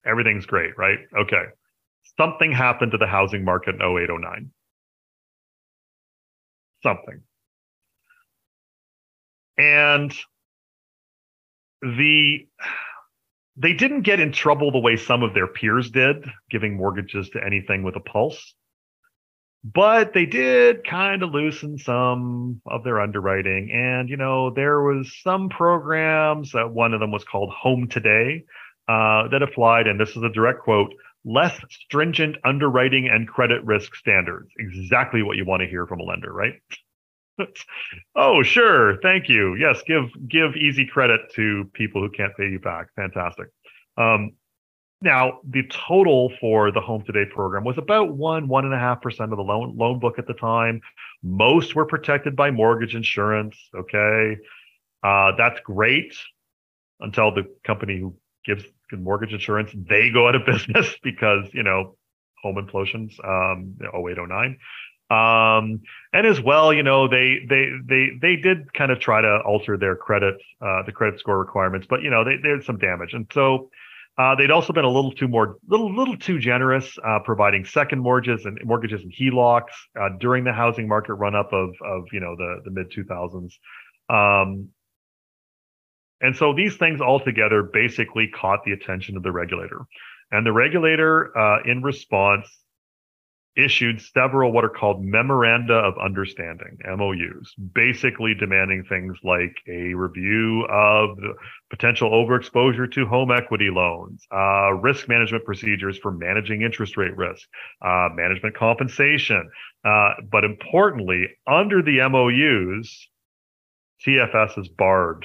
everything's 0.06 0.46
great, 0.46 0.76
right? 0.76 0.98
Okay. 1.18 1.44
Something 2.16 2.52
happened 2.52 2.92
to 2.92 2.98
the 2.98 3.06
housing 3.06 3.44
market 3.44 3.76
in 3.76 3.82
0809. 3.82 4.50
Something. 6.82 7.22
And 9.56 10.14
the 11.80 12.46
they 13.56 13.72
didn't 13.72 14.02
get 14.02 14.20
in 14.20 14.32
trouble 14.32 14.72
the 14.72 14.80
way 14.80 14.96
some 14.96 15.22
of 15.22 15.32
their 15.32 15.46
peers 15.46 15.90
did, 15.90 16.28
giving 16.50 16.76
mortgages 16.76 17.30
to 17.30 17.44
anything 17.44 17.84
with 17.84 17.94
a 17.94 18.00
pulse. 18.00 18.54
But 19.62 20.12
they 20.12 20.26
did 20.26 20.84
kind 20.86 21.22
of 21.22 21.30
loosen 21.30 21.78
some 21.78 22.60
of 22.66 22.84
their 22.84 23.00
underwriting. 23.00 23.70
And, 23.72 24.10
you 24.10 24.16
know, 24.16 24.50
there 24.50 24.82
was 24.82 25.16
some 25.22 25.48
programs, 25.48 26.54
uh, 26.54 26.64
one 26.64 26.92
of 26.92 27.00
them 27.00 27.12
was 27.12 27.24
called 27.24 27.50
Home 27.50 27.88
Today, 27.88 28.44
uh, 28.88 29.28
that 29.28 29.42
applied, 29.42 29.86
and 29.86 29.98
this 29.98 30.10
is 30.10 30.22
a 30.22 30.28
direct 30.28 30.60
quote, 30.60 30.92
less 31.24 31.58
stringent 31.70 32.36
underwriting 32.44 33.08
and 33.08 33.26
credit 33.28 33.64
risk 33.64 33.94
standards. 33.94 34.48
Exactly 34.58 35.22
what 35.22 35.36
you 35.36 35.44
want 35.44 35.62
to 35.62 35.68
hear 35.68 35.86
from 35.86 36.00
a 36.00 36.04
lender, 36.04 36.32
right? 36.32 36.54
oh, 38.16 38.42
sure. 38.42 38.98
Thank 39.02 39.28
you. 39.28 39.54
Yes, 39.56 39.82
give 39.86 40.04
give 40.28 40.56
easy 40.56 40.86
credit 40.86 41.20
to 41.34 41.68
people 41.72 42.00
who 42.02 42.10
can't 42.10 42.36
pay 42.36 42.48
you 42.48 42.58
back. 42.58 42.88
Fantastic. 42.96 43.48
Um, 43.96 44.32
now, 45.00 45.40
the 45.48 45.64
total 45.68 46.32
for 46.40 46.70
the 46.70 46.80
Home 46.80 47.02
Today 47.04 47.26
program 47.30 47.64
was 47.64 47.76
about 47.76 48.16
one, 48.16 48.48
one 48.48 48.64
and 48.64 48.72
a 48.72 48.78
half 48.78 49.02
percent 49.02 49.32
of 49.32 49.36
the 49.36 49.44
loan 49.44 49.76
loan 49.76 49.98
book 49.98 50.18
at 50.18 50.26
the 50.26 50.34
time. 50.34 50.80
Most 51.22 51.74
were 51.74 51.84
protected 51.84 52.36
by 52.36 52.50
mortgage 52.50 52.94
insurance. 52.94 53.56
Okay, 53.74 54.38
uh, 55.02 55.32
that's 55.36 55.60
great 55.60 56.14
until 57.00 57.34
the 57.34 57.44
company 57.64 57.98
who 57.98 58.16
gives 58.44 58.64
mortgage 58.92 59.32
insurance 59.32 59.70
they 59.88 60.10
go 60.10 60.28
out 60.28 60.34
of 60.34 60.46
business 60.46 60.94
because 61.02 61.46
you 61.52 61.62
know 61.62 61.96
home 62.42 62.56
implosions 62.56 63.12
um 63.24 63.76
0809 63.82 64.58
um, 65.10 65.82
and 66.12 66.26
as 66.26 66.40
well, 66.40 66.72
you 66.72 66.82
know, 66.82 67.08
they 67.08 67.40
they 67.48 67.68
they 67.86 68.08
they 68.20 68.36
did 68.36 68.72
kind 68.72 68.90
of 68.90 69.00
try 69.00 69.20
to 69.20 69.40
alter 69.44 69.76
their 69.76 69.96
credit 69.96 70.36
uh, 70.62 70.82
the 70.84 70.92
credit 70.92 71.20
score 71.20 71.38
requirements, 71.38 71.86
but 71.88 72.02
you 72.02 72.10
know, 72.10 72.24
they, 72.24 72.36
they 72.42 72.48
had 72.48 72.64
some 72.64 72.78
damage, 72.78 73.12
and 73.12 73.26
so 73.32 73.70
uh, 74.16 74.34
they'd 74.34 74.50
also 74.50 74.72
been 74.72 74.84
a 74.84 74.90
little 74.90 75.12
too 75.12 75.28
more 75.28 75.58
little 75.68 75.94
little 75.94 76.16
too 76.16 76.38
generous 76.38 76.96
uh, 77.04 77.18
providing 77.18 77.66
second 77.66 78.00
mortgages 78.00 78.46
and 78.46 78.58
mortgages 78.64 79.02
and 79.02 79.12
HELOCs 79.12 79.74
uh, 80.00 80.08
during 80.18 80.42
the 80.42 80.52
housing 80.52 80.88
market 80.88 81.14
run 81.14 81.34
up 81.34 81.52
of 81.52 81.74
of 81.84 82.04
you 82.12 82.20
know 82.20 82.34
the 82.36 82.60
the 82.64 82.70
mid 82.70 82.90
2000s. 82.90 83.52
Um, 84.08 84.70
and 86.20 86.36
so 86.36 86.54
these 86.54 86.76
things 86.76 87.00
all 87.00 87.20
together 87.20 87.62
basically 87.62 88.28
caught 88.28 88.64
the 88.64 88.72
attention 88.72 89.16
of 89.16 89.22
the 89.22 89.32
regulator. 89.32 89.80
And 90.30 90.46
the 90.46 90.52
regulator, 90.52 91.36
uh, 91.36 91.62
in 91.64 91.82
response, 91.82 92.46
issued 93.56 94.00
several 94.00 94.52
what 94.52 94.64
are 94.64 94.68
called 94.68 95.04
memoranda 95.04 95.74
of 95.74 95.94
understanding 95.98 96.76
MOUs, 96.84 97.54
basically 97.72 98.34
demanding 98.34 98.84
things 98.84 99.16
like 99.22 99.56
a 99.68 99.94
review 99.94 100.66
of 100.68 101.16
potential 101.70 102.10
overexposure 102.10 102.90
to 102.90 103.06
home 103.06 103.30
equity 103.30 103.70
loans, 103.70 104.26
uh, 104.32 104.72
risk 104.72 105.08
management 105.08 105.44
procedures 105.44 105.98
for 105.98 106.10
managing 106.10 106.62
interest 106.62 106.96
rate 106.96 107.16
risk, 107.16 107.46
uh, 107.82 108.08
management 108.12 108.56
compensation. 108.56 109.48
Uh, 109.84 110.14
but 110.30 110.42
importantly, 110.42 111.28
under 111.46 111.80
the 111.80 111.98
MOUs, 112.08 113.08
TFS 114.04 114.58
is 114.58 114.68
barred 114.68 115.24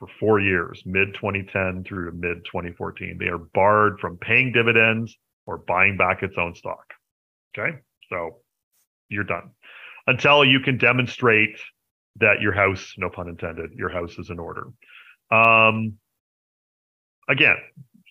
for 0.00 0.08
four 0.18 0.40
years, 0.40 0.82
mid 0.86 1.14
2010 1.14 1.84
through 1.84 2.10
mid 2.12 2.44
2014. 2.46 3.18
They 3.20 3.26
are 3.26 3.38
barred 3.38 4.00
from 4.00 4.16
paying 4.16 4.50
dividends 4.50 5.16
or 5.46 5.58
buying 5.58 5.96
back 5.96 6.22
its 6.22 6.36
own 6.38 6.54
stock. 6.54 6.84
Okay. 7.56 7.76
So 8.08 8.38
you're 9.08 9.24
done 9.24 9.50
until 10.06 10.44
you 10.44 10.60
can 10.60 10.78
demonstrate 10.78 11.56
that 12.16 12.40
your 12.40 12.52
house, 12.52 12.94
no 12.98 13.10
pun 13.10 13.28
intended, 13.28 13.70
your 13.76 13.90
house 13.90 14.18
is 14.18 14.30
in 14.30 14.38
order. 14.38 14.64
Um, 15.30 15.94
again, 17.28 17.56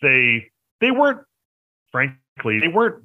they 0.02 0.52
they 0.80 0.92
weren't, 0.92 1.22
frankly, 1.92 2.60
they 2.60 2.68
weren't 2.68 3.04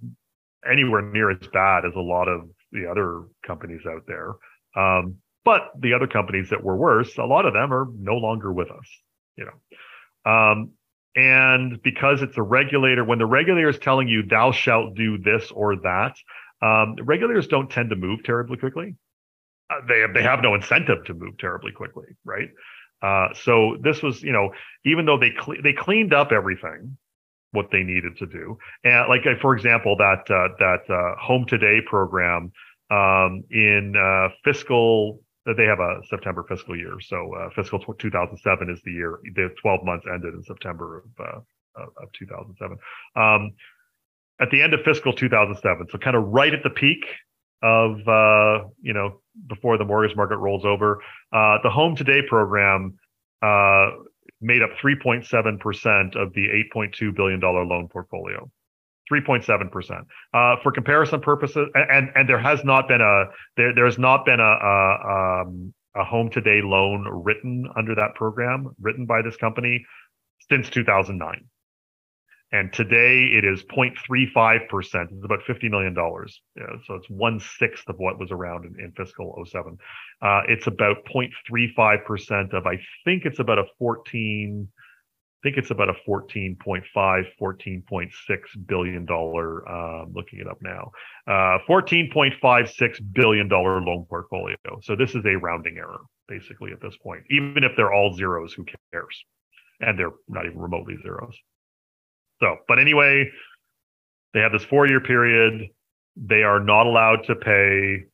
anywhere 0.70 1.02
near 1.02 1.30
as 1.30 1.46
bad 1.52 1.84
as 1.84 1.94
a 1.96 2.00
lot 2.00 2.28
of 2.28 2.48
the 2.70 2.88
other 2.88 3.24
companies 3.46 3.80
out 3.88 4.02
there. 4.06 4.34
Um, 4.76 5.16
but 5.44 5.72
the 5.78 5.94
other 5.94 6.06
companies 6.06 6.50
that 6.50 6.62
were 6.62 6.76
worse, 6.76 7.16
a 7.18 7.24
lot 7.24 7.46
of 7.46 7.52
them 7.52 7.72
are 7.72 7.86
no 7.98 8.16
longer 8.16 8.52
with 8.52 8.70
us. 8.70 8.88
You 9.36 9.46
know, 9.46 10.30
um, 10.30 10.72
and 11.16 11.80
because 11.82 12.22
it's 12.22 12.36
a 12.36 12.42
regulator, 12.42 13.04
when 13.04 13.18
the 13.18 13.26
regulator 13.26 13.68
is 13.68 13.78
telling 13.78 14.08
you 14.08 14.22
thou 14.22 14.52
shalt 14.52 14.94
do 14.94 15.18
this 15.18 15.50
or 15.50 15.76
that, 15.76 16.16
um, 16.60 16.96
regulators 17.02 17.46
don't 17.46 17.70
tend 17.70 17.90
to 17.90 17.96
move 17.96 18.24
terribly 18.24 18.56
quickly. 18.56 18.96
Uh, 19.70 19.80
they 19.88 20.00
have, 20.00 20.14
they 20.14 20.22
have 20.22 20.42
no 20.42 20.54
incentive 20.54 21.04
to 21.04 21.14
move 21.14 21.38
terribly 21.38 21.72
quickly, 21.72 22.06
right? 22.24 22.48
Uh, 23.02 23.28
so 23.34 23.76
this 23.80 24.02
was, 24.02 24.22
you 24.22 24.32
know, 24.32 24.50
even 24.84 25.04
though 25.04 25.18
they 25.18 25.32
they 25.62 25.72
cleaned 25.72 26.14
up 26.14 26.32
everything, 26.32 26.96
what 27.52 27.70
they 27.70 27.82
needed 27.82 28.16
to 28.16 28.26
do, 28.26 28.56
and 28.82 29.08
like 29.08 29.26
uh, 29.26 29.38
for 29.40 29.54
example, 29.54 29.96
that 29.96 30.30
uh, 30.30 30.48
that 30.58 30.88
uh, 30.88 31.20
Home 31.20 31.44
Today 31.46 31.80
program 31.84 32.50
um, 32.90 33.44
in 33.50 33.94
fiscal 34.42 35.20
they 35.46 35.64
have 35.64 35.80
a 35.80 36.00
September 36.08 36.44
fiscal 36.48 36.76
year. 36.76 36.98
So 37.00 37.34
uh, 37.34 37.50
fiscal 37.54 37.78
2007 37.78 38.70
is 38.70 38.80
the 38.84 38.92
year. 38.92 39.20
The 39.34 39.50
12 39.60 39.84
months 39.84 40.06
ended 40.12 40.34
in 40.34 40.42
September 40.42 41.04
of 41.18 41.26
uh, 41.26 41.40
of 41.76 42.12
2007. 42.18 42.78
Um, 43.16 43.52
at 44.40 44.50
the 44.50 44.62
end 44.62 44.74
of 44.74 44.80
fiscal 44.84 45.12
2007, 45.12 45.88
so 45.90 45.98
kind 45.98 46.16
of 46.16 46.24
right 46.28 46.52
at 46.52 46.62
the 46.62 46.70
peak 46.70 47.04
of 47.62 48.06
uh, 48.08 48.68
you 48.80 48.92
know 48.92 49.20
before 49.48 49.78
the 49.78 49.84
mortgage 49.84 50.16
market 50.16 50.38
rolls 50.38 50.64
over, 50.64 51.00
uh, 51.32 51.58
the 51.62 51.70
Home 51.70 51.94
Today 51.94 52.20
program 52.28 52.98
uh, 53.42 53.90
made 54.40 54.62
up 54.62 54.70
3.7 54.82 55.60
percent 55.60 56.16
of 56.16 56.32
the 56.34 56.48
8.2 56.74 57.14
billion 57.14 57.40
dollar 57.40 57.64
loan 57.64 57.88
portfolio. 57.88 58.50
3.7%. 59.10 60.04
Uh, 60.32 60.56
for 60.62 60.72
comparison 60.72 61.20
purposes, 61.20 61.68
and, 61.74 62.10
and 62.14 62.28
there 62.28 62.38
has 62.38 62.64
not 62.64 62.88
been 62.88 63.00
a, 63.00 63.24
there, 63.56 63.74
there's 63.74 63.98
not 63.98 64.24
been 64.24 64.40
a, 64.40 64.42
a, 64.42 65.42
um, 65.42 65.74
a 65.96 66.04
home 66.04 66.30
today 66.30 66.60
loan 66.62 67.06
written 67.08 67.66
under 67.76 67.94
that 67.94 68.14
program, 68.14 68.74
written 68.80 69.06
by 69.06 69.22
this 69.22 69.36
company 69.36 69.84
since 70.50 70.68
2009. 70.70 71.44
And 72.52 72.72
today 72.72 73.24
it 73.32 73.44
is 73.44 73.64
0.35%. 73.64 74.68
It's 74.70 75.24
about 75.24 75.40
$50 75.40 75.70
million. 75.70 75.94
Yeah, 76.56 76.66
so 76.86 76.94
it's 76.94 77.10
one 77.10 77.40
sixth 77.40 77.88
of 77.88 77.96
what 77.98 78.20
was 78.20 78.30
around 78.30 78.64
in, 78.64 78.78
in 78.78 78.92
fiscal 78.92 79.44
07. 79.44 79.76
Uh, 80.22 80.42
it's 80.46 80.68
about 80.68 80.98
0.35% 81.12 82.54
of, 82.54 82.64
I 82.64 82.78
think 83.04 83.24
it's 83.24 83.40
about 83.40 83.58
a 83.58 83.64
14, 83.80 84.68
think 85.44 85.58
it's 85.58 85.70
about 85.70 85.90
a 85.90 85.94
14.5, 86.08 86.82
14.6 86.96 88.10
billion 88.66 89.04
dollar. 89.04 89.68
Um, 89.68 90.12
looking 90.14 90.40
it 90.40 90.48
up 90.48 90.58
now, 90.62 90.90
uh, 91.28 91.58
14.56 91.68 93.12
billion 93.12 93.46
dollar 93.46 93.80
loan 93.80 94.06
portfolio. 94.08 94.56
So 94.82 94.96
this 94.96 95.14
is 95.14 95.24
a 95.24 95.36
rounding 95.36 95.76
error, 95.76 96.00
basically 96.26 96.72
at 96.72 96.80
this 96.80 96.96
point. 97.02 97.22
Even 97.30 97.62
if 97.62 97.72
they're 97.76 97.92
all 97.92 98.14
zeros, 98.14 98.54
who 98.54 98.64
cares? 98.92 99.24
And 99.80 99.98
they're 99.98 100.12
not 100.28 100.46
even 100.46 100.58
remotely 100.58 100.96
zeros. 101.02 101.36
So, 102.40 102.56
but 102.66 102.78
anyway, 102.78 103.30
they 104.32 104.40
have 104.40 104.52
this 104.52 104.64
four-year 104.64 105.00
period. 105.00 105.68
They 106.16 106.42
are 106.42 106.58
not 106.58 106.86
allowed 106.86 107.24
to 107.26 107.36
pay. 107.36 108.04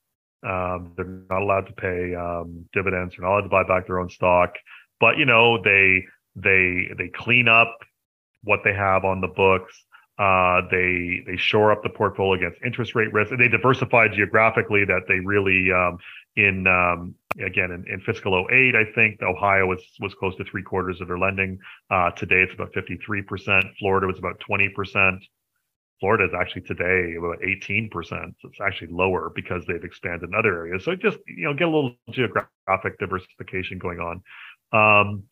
Um, 0.43 0.95
they're 0.97 1.23
not 1.31 1.43
allowed 1.43 1.67
to 1.69 1.73
pay 1.75 2.15
um, 2.15 2.67
dividends. 2.73 3.15
They're 3.15 3.25
not 3.25 3.35
allowed 3.35 3.43
to 3.43 3.49
buy 3.49 3.63
back 3.63 3.87
their 3.87 4.01
own 4.01 4.11
stock. 4.11 4.55
But 4.99 5.17
you 5.17 5.27
know, 5.27 5.63
they 5.63 6.05
they 6.37 6.89
they 6.97 7.09
clean 7.09 7.49
up 7.49 7.77
what 8.45 8.61
they 8.65 8.75
have 8.75 9.05
on 9.05 9.21
the 9.21 9.29
books. 9.29 9.85
Uh, 10.19 10.63
they 10.71 11.23
they 11.27 11.37
shore 11.37 11.73
up 11.73 11.83
the 11.83 11.89
portfolio 11.89 12.35
against 12.35 12.63
interest 12.65 12.95
rate 12.95 13.13
risk. 13.13 13.31
And 13.31 13.41
they 13.41 13.49
diversify 13.49 14.09
geographically. 14.09 14.85
That 14.85 15.03
they 15.09 15.21
really 15.21 15.73
um, 15.73 15.99
in 16.37 16.67
um, 16.67 17.15
again 17.45 17.71
in, 17.71 17.85
in 17.93 18.01
fiscal 18.01 18.47
08 18.51 18.75
i 18.75 18.85
think 18.93 19.21
ohio 19.23 19.67
was 19.67 19.83
was 20.01 20.15
close 20.15 20.37
to 20.37 20.45
three 20.45 20.63
quarters 20.63 21.01
of 21.01 21.09
their 21.09 21.19
lending 21.19 21.59
uh, 21.91 22.11
today 22.13 22.43
it's 22.43 22.55
about 22.55 22.73
53% 22.73 23.63
florida 23.79 24.07
was 24.07 24.19
about 24.19 24.41
20% 24.49 25.19
florida 26.01 26.25
is 26.25 26.31
actually 26.39 26.63
today 26.63 27.15
about 27.19 27.39
18% 27.41 27.91
so 27.93 28.49
it's 28.49 28.61
actually 28.61 28.89
lower 28.93 29.31
because 29.35 29.65
they've 29.67 29.85
expanded 29.85 30.29
in 30.29 30.35
other 30.35 30.57
areas 30.57 30.85
so 30.85 30.95
just 30.95 31.19
you 31.27 31.45
know 31.45 31.55
get 31.55 31.69
a 31.69 31.71
little 31.71 31.95
geographic 32.11 32.99
diversification 32.99 33.79
going 33.79 33.99
on 33.99 34.23
um, 34.73 35.25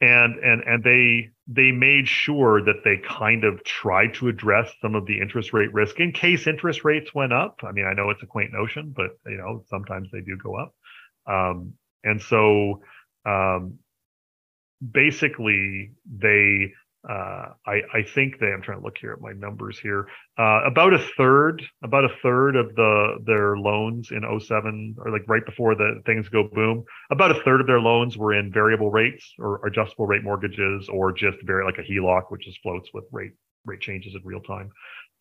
and 0.00 0.38
and 0.38 0.62
and 0.62 0.84
they 0.84 1.30
they 1.46 1.72
made 1.72 2.06
sure 2.08 2.62
that 2.64 2.84
they 2.84 2.98
kind 2.98 3.44
of 3.44 3.64
tried 3.64 4.14
to 4.14 4.28
address 4.28 4.70
some 4.80 4.94
of 4.94 5.06
the 5.06 5.20
interest 5.20 5.52
rate 5.52 5.72
risk 5.72 5.98
in 5.98 6.12
case 6.12 6.46
interest 6.46 6.84
rates 6.84 7.14
went 7.14 7.32
up. 7.32 7.60
I 7.64 7.72
mean 7.72 7.86
i 7.86 7.94
know 7.94 8.10
it's 8.10 8.22
a 8.22 8.26
quaint 8.26 8.52
notion 8.52 8.94
but 8.96 9.18
you 9.26 9.36
know 9.36 9.64
sometimes 9.68 10.08
they 10.12 10.20
do 10.20 10.36
go 10.36 10.56
up. 10.56 10.74
Um, 11.26 11.74
and 12.04 12.22
so 12.22 12.82
um, 13.24 13.78
basically, 14.92 15.92
they, 16.06 16.72
uh, 17.08 17.50
I, 17.64 17.80
I 17.94 18.02
think 18.14 18.38
they, 18.38 18.48
I'm 18.48 18.60
trying 18.60 18.78
to 18.78 18.84
look 18.84 18.98
here 18.98 19.12
at 19.12 19.20
my 19.20 19.32
numbers 19.32 19.78
here. 19.78 20.08
Uh, 20.36 20.62
about 20.66 20.92
a 20.92 20.98
third, 21.16 21.62
about 21.82 22.04
a 22.04 22.10
third 22.22 22.56
of 22.56 22.74
the 22.74 23.18
their 23.24 23.56
loans 23.56 24.10
in 24.10 24.22
07 24.40 24.96
or 24.98 25.10
like 25.12 25.22
right 25.28 25.44
before 25.46 25.74
the 25.74 26.02
things 26.06 26.28
go 26.28 26.48
boom, 26.52 26.84
about 27.10 27.30
a 27.30 27.40
third 27.44 27.60
of 27.60 27.66
their 27.66 27.80
loans 27.80 28.18
were 28.18 28.34
in 28.34 28.52
variable 28.52 28.90
rates 28.90 29.32
or 29.38 29.64
adjustable 29.66 30.06
rate 30.06 30.24
mortgages 30.24 30.88
or 30.88 31.12
just 31.12 31.38
very 31.44 31.64
like 31.64 31.78
a 31.78 31.82
HELOC, 31.82 32.24
which 32.30 32.44
just 32.44 32.60
floats 32.62 32.90
with 32.92 33.04
rate 33.12 33.32
rate 33.64 33.80
changes 33.80 34.14
in 34.14 34.22
real 34.24 34.40
time. 34.40 34.70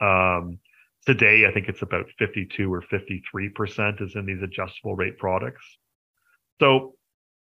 Um, 0.01 0.59
today, 1.05 1.45
I 1.47 1.53
think 1.53 1.69
it's 1.69 1.83
about 1.83 2.07
52 2.17 2.73
or 2.73 2.81
53 2.81 3.49
percent 3.49 4.01
is 4.01 4.15
in 4.15 4.25
these 4.25 4.41
adjustable 4.41 4.95
rate 4.95 5.19
products. 5.19 5.63
So, 6.59 6.95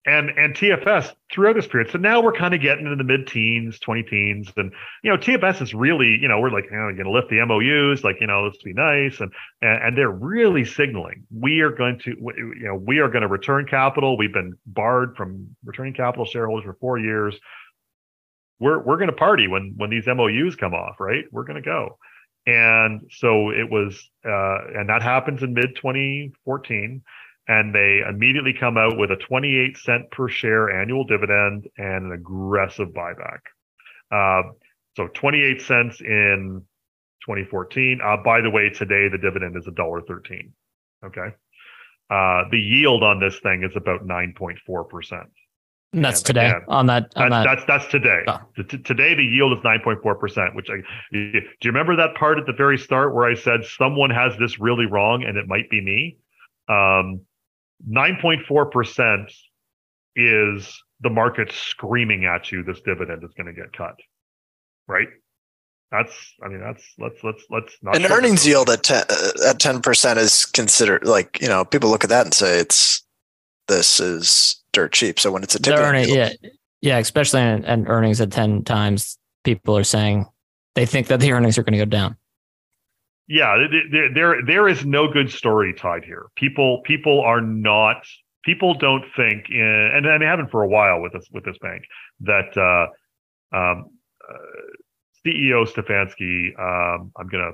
and 0.06 0.30
and 0.32 0.54
TFS 0.54 1.14
throughout 1.32 1.56
this 1.56 1.68
period. 1.68 1.90
So 1.92 1.98
now 1.98 2.22
we're 2.22 2.34
kind 2.34 2.54
of 2.54 2.62
getting 2.62 2.86
into 2.86 2.98
the 2.98 3.04
mid-teens, 3.04 3.80
20 3.80 4.04
teens, 4.04 4.52
and 4.58 4.72
you 5.04 5.10
know 5.10 5.18
TFS 5.18 5.62
is 5.62 5.74
really, 5.74 6.18
you 6.22 6.28
know, 6.28 6.40
we're 6.40 6.50
like, 6.50 6.66
you 6.70 6.78
know, 6.78 6.92
going 6.92 7.06
to 7.06 7.12
lift 7.12 7.30
the 7.30 7.44
MOUs, 7.46 8.04
like 8.04 8.18
you 8.20 8.28
know, 8.28 8.44
let's 8.44 8.62
be 8.62 8.74
nice, 8.74 9.20
and, 9.20 9.32
and 9.62 9.84
and 9.84 9.98
they're 9.98 10.12
really 10.12 10.66
signaling 10.66 11.26
we 11.32 11.62
are 11.62 11.72
going 11.72 12.00
to, 12.00 12.12
you 12.12 12.66
know, 12.66 12.76
we 12.76 13.00
are 13.00 13.08
going 13.08 13.22
to 13.22 13.28
return 13.28 13.66
capital. 13.66 14.18
We've 14.18 14.34
been 14.34 14.58
barred 14.66 15.16
from 15.16 15.56
returning 15.64 15.94
capital 15.94 16.26
shareholders 16.26 16.66
for 16.66 16.74
four 16.80 17.00
years. 17.00 17.40
We're 18.60 18.80
we're 18.80 18.98
going 18.98 19.10
to 19.10 19.16
party 19.16 19.48
when 19.48 19.74
when 19.78 19.90
these 19.90 20.06
MOUs 20.08 20.56
come 20.56 20.74
off, 20.74 21.00
right? 21.00 21.26
We're 21.32 21.46
going 21.46 21.62
to 21.62 21.66
go. 21.66 21.98
And 22.46 23.10
so 23.10 23.52
it 23.52 23.70
was, 23.70 24.10
uh, 24.26 24.80
and 24.80 24.90
that 24.90 25.02
happens 25.02 25.44
in 25.44 25.54
mid 25.54 25.78
2014 25.78 27.02
and 27.48 27.74
they 27.76 28.02
immediately 28.08 28.54
come 28.58 28.78
out 28.78 28.98
with 28.98 29.12
a 29.12 29.18
28 29.18 29.78
cent 29.78 30.12
per 30.12 30.30
share 30.30 30.82
annual 30.82 31.04
dividend 31.04 31.68
and 31.78 32.06
an 32.06 32.12
aggressive 32.14 32.90
buyback. 32.90 33.40
Uh, 34.12 34.52
so 34.96 35.08
28 35.08 35.62
cents 35.62 36.02
in 36.02 36.62
2014. 37.26 38.00
Uh, 38.04 38.18
by 38.24 38.42
the 38.42 38.50
way, 38.50 38.70
today 38.70 39.10
the 39.10 39.18
dividend 39.18 39.58
is 39.58 39.66
$1.13. 39.66 40.52
Okay. 41.06 41.36
Uh, 42.10 42.44
the 42.52 42.60
yield 42.60 43.04
on 43.04 43.20
this 43.20 43.40
thing 43.40 43.64
is 43.64 43.76
about 43.76 44.06
9.4%. 44.06 45.24
And 45.94 46.04
that's 46.04 46.22
and 46.22 46.26
today 46.26 46.50
again, 46.50 46.62
on 46.68 46.86
that. 46.88 47.12
On 47.16 47.30
that's, 47.30 47.46
that. 47.46 47.56
that's, 47.68 47.84
that's 47.84 47.92
today. 47.92 48.22
Oh. 48.28 48.40
T- 48.64 48.78
today 48.80 49.14
the 49.16 49.24
yield 49.24 49.58
is 49.58 49.64
9.4%, 49.64 50.56
which 50.56 50.70
I, 50.70 50.78
do 51.12 51.20
you 51.20 51.42
remember 51.66 51.96
that 51.98 52.16
part 52.16 52.40
at 52.40 52.46
the 52.46 52.54
very 52.54 52.78
start 52.78 53.14
where 53.14 53.30
I 53.30 53.36
said 53.36 53.66
someone 53.66 54.10
has 54.10 54.34
this 54.40 54.60
really 54.60 54.86
wrong 54.86 55.24
and 55.24 55.38
it 55.38 55.48
might 55.48 55.70
be 55.70 55.82
me? 55.82 56.18
Um, 56.68 57.22
9.4% 57.90 59.32
is 60.16 60.84
the 61.02 61.10
market 61.10 61.52
screaming 61.52 62.26
at 62.26 62.52
you 62.52 62.64
this 62.64 62.82
dividend 62.82 63.24
is 63.24 63.32
going 63.36 63.48
to 63.48 63.54
get 63.54 63.74
cut. 63.74 63.96
Right? 64.88 65.08
That's 65.92 66.34
I 66.44 66.48
mean 66.48 66.60
that's 66.60 66.84
let's 66.98 67.24
let's 67.24 67.44
let's 67.52 67.78
not 67.84 67.96
An 67.96 68.12
earnings 68.12 68.48
yield 68.48 68.70
at 68.70 68.82
10 68.82 69.04
uh, 69.10 69.50
at 69.50 69.60
10% 69.60 70.18
is 70.18 70.46
considered 70.46 71.06
like, 71.06 71.40
you 71.40 71.48
know, 71.48 71.64
people 71.64 71.90
look 71.90 72.04
at 72.04 72.10
that 72.10 72.26
and 72.26 72.34
say 72.34 72.60
it's 72.60 73.04
this 73.68 74.00
is 74.00 74.62
dirt 74.72 74.92
cheap. 74.92 75.20
So 75.20 75.32
when 75.32 75.44
it's 75.44 75.54
a 75.54 75.60
dividend 75.60 75.88
earning, 75.88 76.10
yield, 76.10 76.32
yeah. 76.42 76.50
Yeah, 76.82 76.98
especially 76.98 77.42
in, 77.42 77.64
in 77.66 77.88
earnings 77.88 78.20
at 78.20 78.32
10 78.32 78.64
times 78.64 79.18
people 79.44 79.78
are 79.78 79.84
saying 79.84 80.26
they 80.76 80.86
think 80.88 81.08
that 81.08 81.20
the 81.20 81.32
earnings 81.32 81.58
are 81.58 81.64
going 81.64 81.74
to 81.74 81.86
go 81.86 81.86
down 81.86 82.18
yeah, 83.28 83.56
there, 83.92 84.14
there 84.14 84.46
there 84.46 84.68
is 84.68 84.86
no 84.86 85.08
good 85.08 85.32
story 85.32 85.74
tied 85.74 86.04
here. 86.04 86.26
People 86.36 86.82
people 86.84 87.22
are 87.22 87.42
not 87.42 88.06
people 88.44 88.74
don't 88.74 89.06
think 89.16 89.50
in, 89.50 89.92
and, 89.94 90.06
and 90.06 90.22
they 90.22 90.26
haven't 90.26 90.52
for 90.52 90.64
a 90.64 90.68
while 90.68 91.02
with 91.02 91.14
this 91.14 91.28
with 91.32 91.46
this 91.46 91.58
bank 91.60 91.84
that 92.22 92.58
uh, 92.58 93.58
um, 93.58 93.86
uh, 94.30 95.26
CEO 95.26 95.66
Stefanski. 95.66 96.50
Um, 96.60 97.12
I'm 97.18 97.28
gonna 97.28 97.52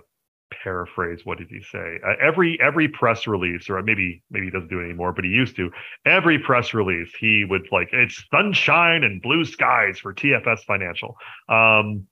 paraphrase. 0.63 1.21
What 1.23 1.37
did 1.37 1.49
he 1.49 1.61
say? 1.61 1.99
Uh, 2.03 2.13
every 2.19 2.59
every 2.59 2.87
press 2.87 3.27
release, 3.27 3.69
or 3.69 3.79
maybe 3.83 4.23
maybe 4.31 4.47
he 4.47 4.51
doesn't 4.51 4.69
do 4.69 4.79
it 4.79 4.85
anymore, 4.85 5.13
but 5.13 5.23
he 5.23 5.29
used 5.29 5.55
to. 5.57 5.69
Every 6.03 6.39
press 6.39 6.73
release, 6.73 7.13
he 7.19 7.45
would 7.47 7.67
like 7.71 7.89
it's 7.91 8.23
sunshine 8.33 9.03
and 9.03 9.21
blue 9.21 9.45
skies 9.45 9.99
for 9.99 10.15
TFS 10.15 10.63
Financial. 10.65 11.15
Um, 11.47 12.07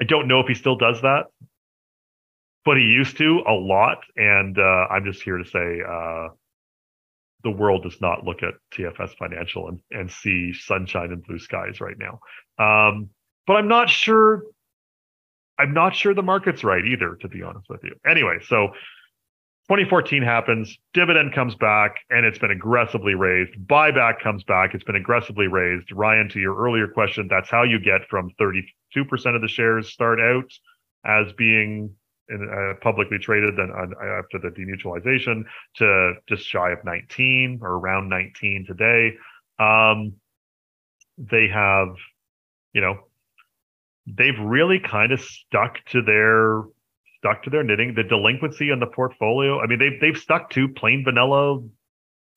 I 0.00 0.04
don't 0.06 0.28
know 0.28 0.40
if 0.40 0.46
he 0.46 0.54
still 0.54 0.76
does 0.76 1.02
that 1.02 1.26
but 2.66 2.76
he 2.76 2.82
used 2.82 3.16
to 3.16 3.42
a 3.46 3.52
lot. 3.52 3.98
And 4.16 4.58
uh, 4.58 4.86
I'm 4.90 5.04
just 5.04 5.22
here 5.22 5.38
to 5.38 5.44
say 5.44 5.80
uh, 5.88 6.28
the 7.44 7.50
world 7.50 7.84
does 7.84 7.98
not 8.00 8.24
look 8.24 8.42
at 8.42 8.54
TFS 8.74 9.16
Financial 9.16 9.68
and, 9.68 9.80
and 9.92 10.10
see 10.10 10.52
sunshine 10.52 11.12
and 11.12 11.24
blue 11.24 11.38
skies 11.38 11.80
right 11.80 11.96
now. 11.96 12.18
Um, 12.58 13.10
but 13.46 13.54
I'm 13.54 13.68
not 13.68 13.88
sure. 13.88 14.42
I'm 15.58 15.72
not 15.72 15.94
sure 15.94 16.12
the 16.12 16.22
market's 16.22 16.64
right 16.64 16.84
either, 16.84 17.16
to 17.22 17.28
be 17.28 17.42
honest 17.42 17.70
with 17.70 17.82
you. 17.82 17.94
Anyway, 18.06 18.38
so 18.46 18.72
2014 19.68 20.22
happens, 20.22 20.76
dividend 20.92 21.32
comes 21.32 21.54
back, 21.54 21.94
and 22.10 22.26
it's 22.26 22.38
been 22.38 22.50
aggressively 22.50 23.14
raised. 23.14 23.54
Buyback 23.66 24.20
comes 24.22 24.44
back, 24.44 24.74
it's 24.74 24.84
been 24.84 24.96
aggressively 24.96 25.46
raised. 25.46 25.90
Ryan, 25.92 26.28
to 26.30 26.40
your 26.40 26.56
earlier 26.56 26.88
question, 26.88 27.26
that's 27.30 27.48
how 27.48 27.62
you 27.62 27.78
get 27.78 28.02
from 28.10 28.30
32% 28.38 28.66
of 29.34 29.40
the 29.40 29.48
shares 29.48 29.90
start 29.90 30.20
out 30.20 30.50
as 31.06 31.32
being 31.38 31.94
in, 32.28 32.48
uh, 32.48 32.78
publicly 32.80 33.18
traded 33.18 33.56
than 33.56 33.70
uh, 33.70 34.18
after 34.18 34.38
the 34.38 34.48
demutualization 34.48 35.44
to 35.76 36.14
just 36.28 36.44
shy 36.44 36.70
of 36.70 36.84
19 36.84 37.60
or 37.62 37.72
around 37.72 38.08
19 38.08 38.66
today. 38.66 39.14
Um, 39.58 40.14
they 41.18 41.48
have, 41.48 41.88
you 42.72 42.80
know, 42.80 42.98
they've 44.06 44.38
really 44.38 44.80
kind 44.80 45.12
of 45.12 45.20
stuck 45.20 45.84
to 45.92 46.02
their 46.02 46.62
stuck 47.18 47.42
to 47.44 47.50
their 47.50 47.64
knitting. 47.64 47.94
The 47.94 48.04
delinquency 48.04 48.70
in 48.70 48.80
the 48.80 48.86
portfolio. 48.86 49.60
I 49.60 49.66
mean, 49.66 49.78
they've 49.78 50.00
they've 50.00 50.20
stuck 50.20 50.50
to 50.50 50.68
plain 50.68 51.04
vanilla 51.04 51.60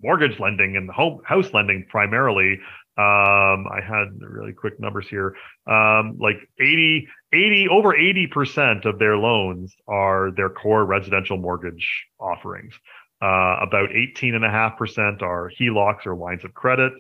mortgage 0.02 0.40
lending 0.40 0.78
and 0.78 0.90
home 0.90 1.20
house 1.26 1.54
lending 1.54 1.86
primarily 1.90 2.58
um, 3.00 3.66
I 3.72 3.80
had 3.82 4.20
really 4.20 4.52
quick 4.52 4.78
numbers 4.78 5.08
here. 5.08 5.34
Um, 5.66 6.18
like 6.20 6.36
80, 6.60 7.08
80, 7.34 7.68
over 7.70 7.94
80% 7.94 8.86
of 8.86 8.98
their 9.00 9.18
loans 9.18 9.76
are 9.88 10.32
their 10.32 10.50
core 10.50 10.86
residential 10.86 11.38
mortgage 11.38 12.06
offerings. 12.20 12.74
Uh, 13.22 13.58
about 13.62 13.90
18.5% 13.90 15.22
are 15.22 15.52
HELOCs 15.60 16.06
or 16.06 16.16
lines 16.16 16.44
of 16.46 16.54
credit. 16.54 16.94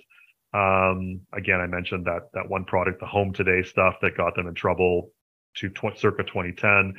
Um, 0.53 1.21
again, 1.33 1.59
I 1.61 1.67
mentioned 1.67 2.05
that 2.05 2.29
that 2.33 2.49
one 2.49 2.65
product, 2.65 2.99
the 2.99 3.05
Home 3.05 3.33
Today 3.33 3.63
stuff 3.63 3.95
that 4.01 4.17
got 4.17 4.35
them 4.35 4.47
in 4.47 4.53
trouble 4.53 5.11
to 5.57 5.69
tw- 5.69 5.97
circa 5.97 6.23
2010. 6.23 6.95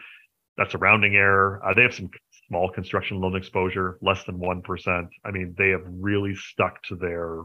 That's 0.56 0.74
a 0.74 0.78
rounding 0.78 1.16
error. 1.16 1.60
Uh, 1.64 1.74
they 1.74 1.82
have 1.82 1.94
some 1.94 2.10
small 2.48 2.70
construction 2.70 3.20
loan 3.20 3.36
exposure, 3.36 3.98
less 4.02 4.24
than 4.24 4.38
1%. 4.38 5.08
I 5.24 5.30
mean, 5.30 5.54
they 5.58 5.70
have 5.70 5.82
really 5.86 6.34
stuck 6.34 6.82
to 6.84 6.96
their 6.96 7.42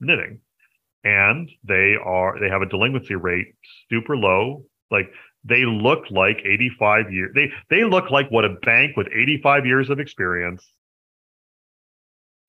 knitting 0.00 0.40
and 1.04 1.50
they 1.64 1.94
are 2.02 2.38
they 2.40 2.48
have 2.48 2.62
a 2.62 2.68
delinquency 2.68 3.14
rate 3.14 3.54
super 3.90 4.16
low 4.16 4.64
like 4.92 5.10
they 5.44 5.64
look 5.64 6.04
like 6.10 6.38
85 6.44 7.12
years 7.12 7.32
they 7.34 7.50
they 7.70 7.84
look 7.84 8.10
like 8.10 8.30
what 8.30 8.44
a 8.44 8.50
bank 8.62 8.96
with 8.96 9.08
85 9.08 9.66
years 9.66 9.90
of 9.90 9.98
experience 9.98 10.64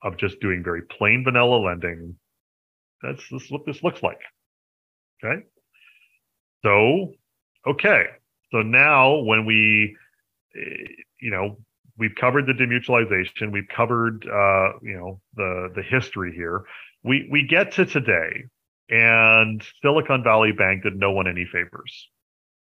of 0.03 0.17
just 0.17 0.39
doing 0.41 0.63
very 0.63 0.81
plain 0.81 1.23
vanilla 1.23 1.55
lending. 1.57 2.15
That's, 3.01 3.23
that's 3.31 3.49
what 3.49 3.65
this 3.65 3.81
looks 3.83 4.03
like. 4.03 4.19
Okay? 5.23 5.43
So 6.63 7.13
okay. 7.67 8.05
So 8.51 8.61
now 8.61 9.19
when 9.19 9.45
we 9.45 9.95
eh, 10.55 11.03
you 11.21 11.31
know 11.31 11.57
we've 11.97 12.15
covered 12.19 12.45
the 12.45 12.53
demutualization 12.53 13.51
we've 13.51 13.67
covered 13.73 14.25
uh 14.25 14.77
you 14.81 14.97
know 14.97 15.21
the 15.35 15.71
the 15.75 15.83
history 15.83 16.33
here. 16.35 16.63
We 17.03 17.27
we 17.31 17.47
get 17.47 17.73
to 17.73 17.85
today 17.85 18.45
and 18.89 19.63
silicon 19.81 20.23
valley 20.23 20.51
bank 20.51 20.83
did 20.83 20.95
no 20.95 21.11
one 21.11 21.27
any 21.27 21.45
favors 21.45 22.09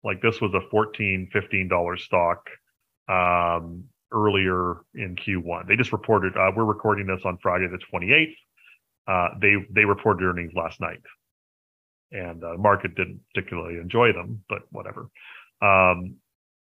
like 0.05 0.23
this 0.23 0.41
was 0.41 0.53
a 0.55 0.61
14 0.71 1.29
15 1.33 1.69
dollar 1.69 1.97
stock 1.97 2.49
um, 3.09 3.85
earlier 4.13 4.77
in 4.95 5.17
q1 5.17 5.67
they 5.67 5.77
just 5.77 5.93
reported 5.93 6.37
uh, 6.37 6.51
we're 6.55 6.65
recording 6.65 7.07
this 7.07 7.23
on 7.25 7.39
friday 7.39 7.67
the 7.67 7.79
28th 7.93 8.35
uh, 9.09 9.31
they 9.41 9.55
they 9.71 9.87
reported 9.87 10.23
earnings 10.25 10.53
last 10.55 10.81
night, 10.81 11.01
and 12.13 12.45
uh, 12.45 12.55
market 12.59 12.95
didn't 12.95 13.21
particularly 13.35 13.79
enjoy 13.81 14.13
them, 14.13 14.45
but 14.51 14.61
whatever. 14.71 15.09
Um, 15.63 16.17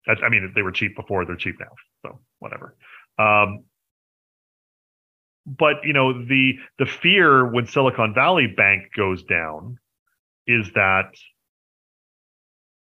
I 0.06 0.28
mean, 0.28 0.52
they 0.54 0.60
were 0.60 0.70
cheap 0.70 0.94
before; 0.94 1.24
they're 1.24 1.36
cheap 1.36 1.56
now, 1.58 1.72
so 2.02 2.20
whatever. 2.38 2.76
Um, 3.18 3.64
but 5.46 5.76
you 5.84 5.94
know, 5.94 6.26
the 6.26 6.58
the 6.78 6.84
fear 6.84 7.50
when 7.50 7.66
Silicon 7.66 8.12
Valley 8.12 8.48
Bank 8.54 8.90
goes 8.94 9.22
down 9.22 9.78
is 10.46 10.70
that 10.74 11.14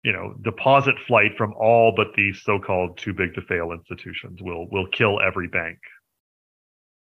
you 0.08 0.13
know 0.13 0.34
deposit 0.41 0.96
flight 1.08 1.32
from 1.38 1.54
all 1.54 1.91
but 1.96 2.08
these 2.15 2.41
so-called 2.43 2.98
too 2.98 3.13
big 3.13 3.34
to 3.36 3.41
fail 3.41 3.72
institutions 3.72 4.41
will 4.41 4.65
will 4.70 4.88
kill 4.88 5.20
every 5.20 5.48
bank 5.48 5.78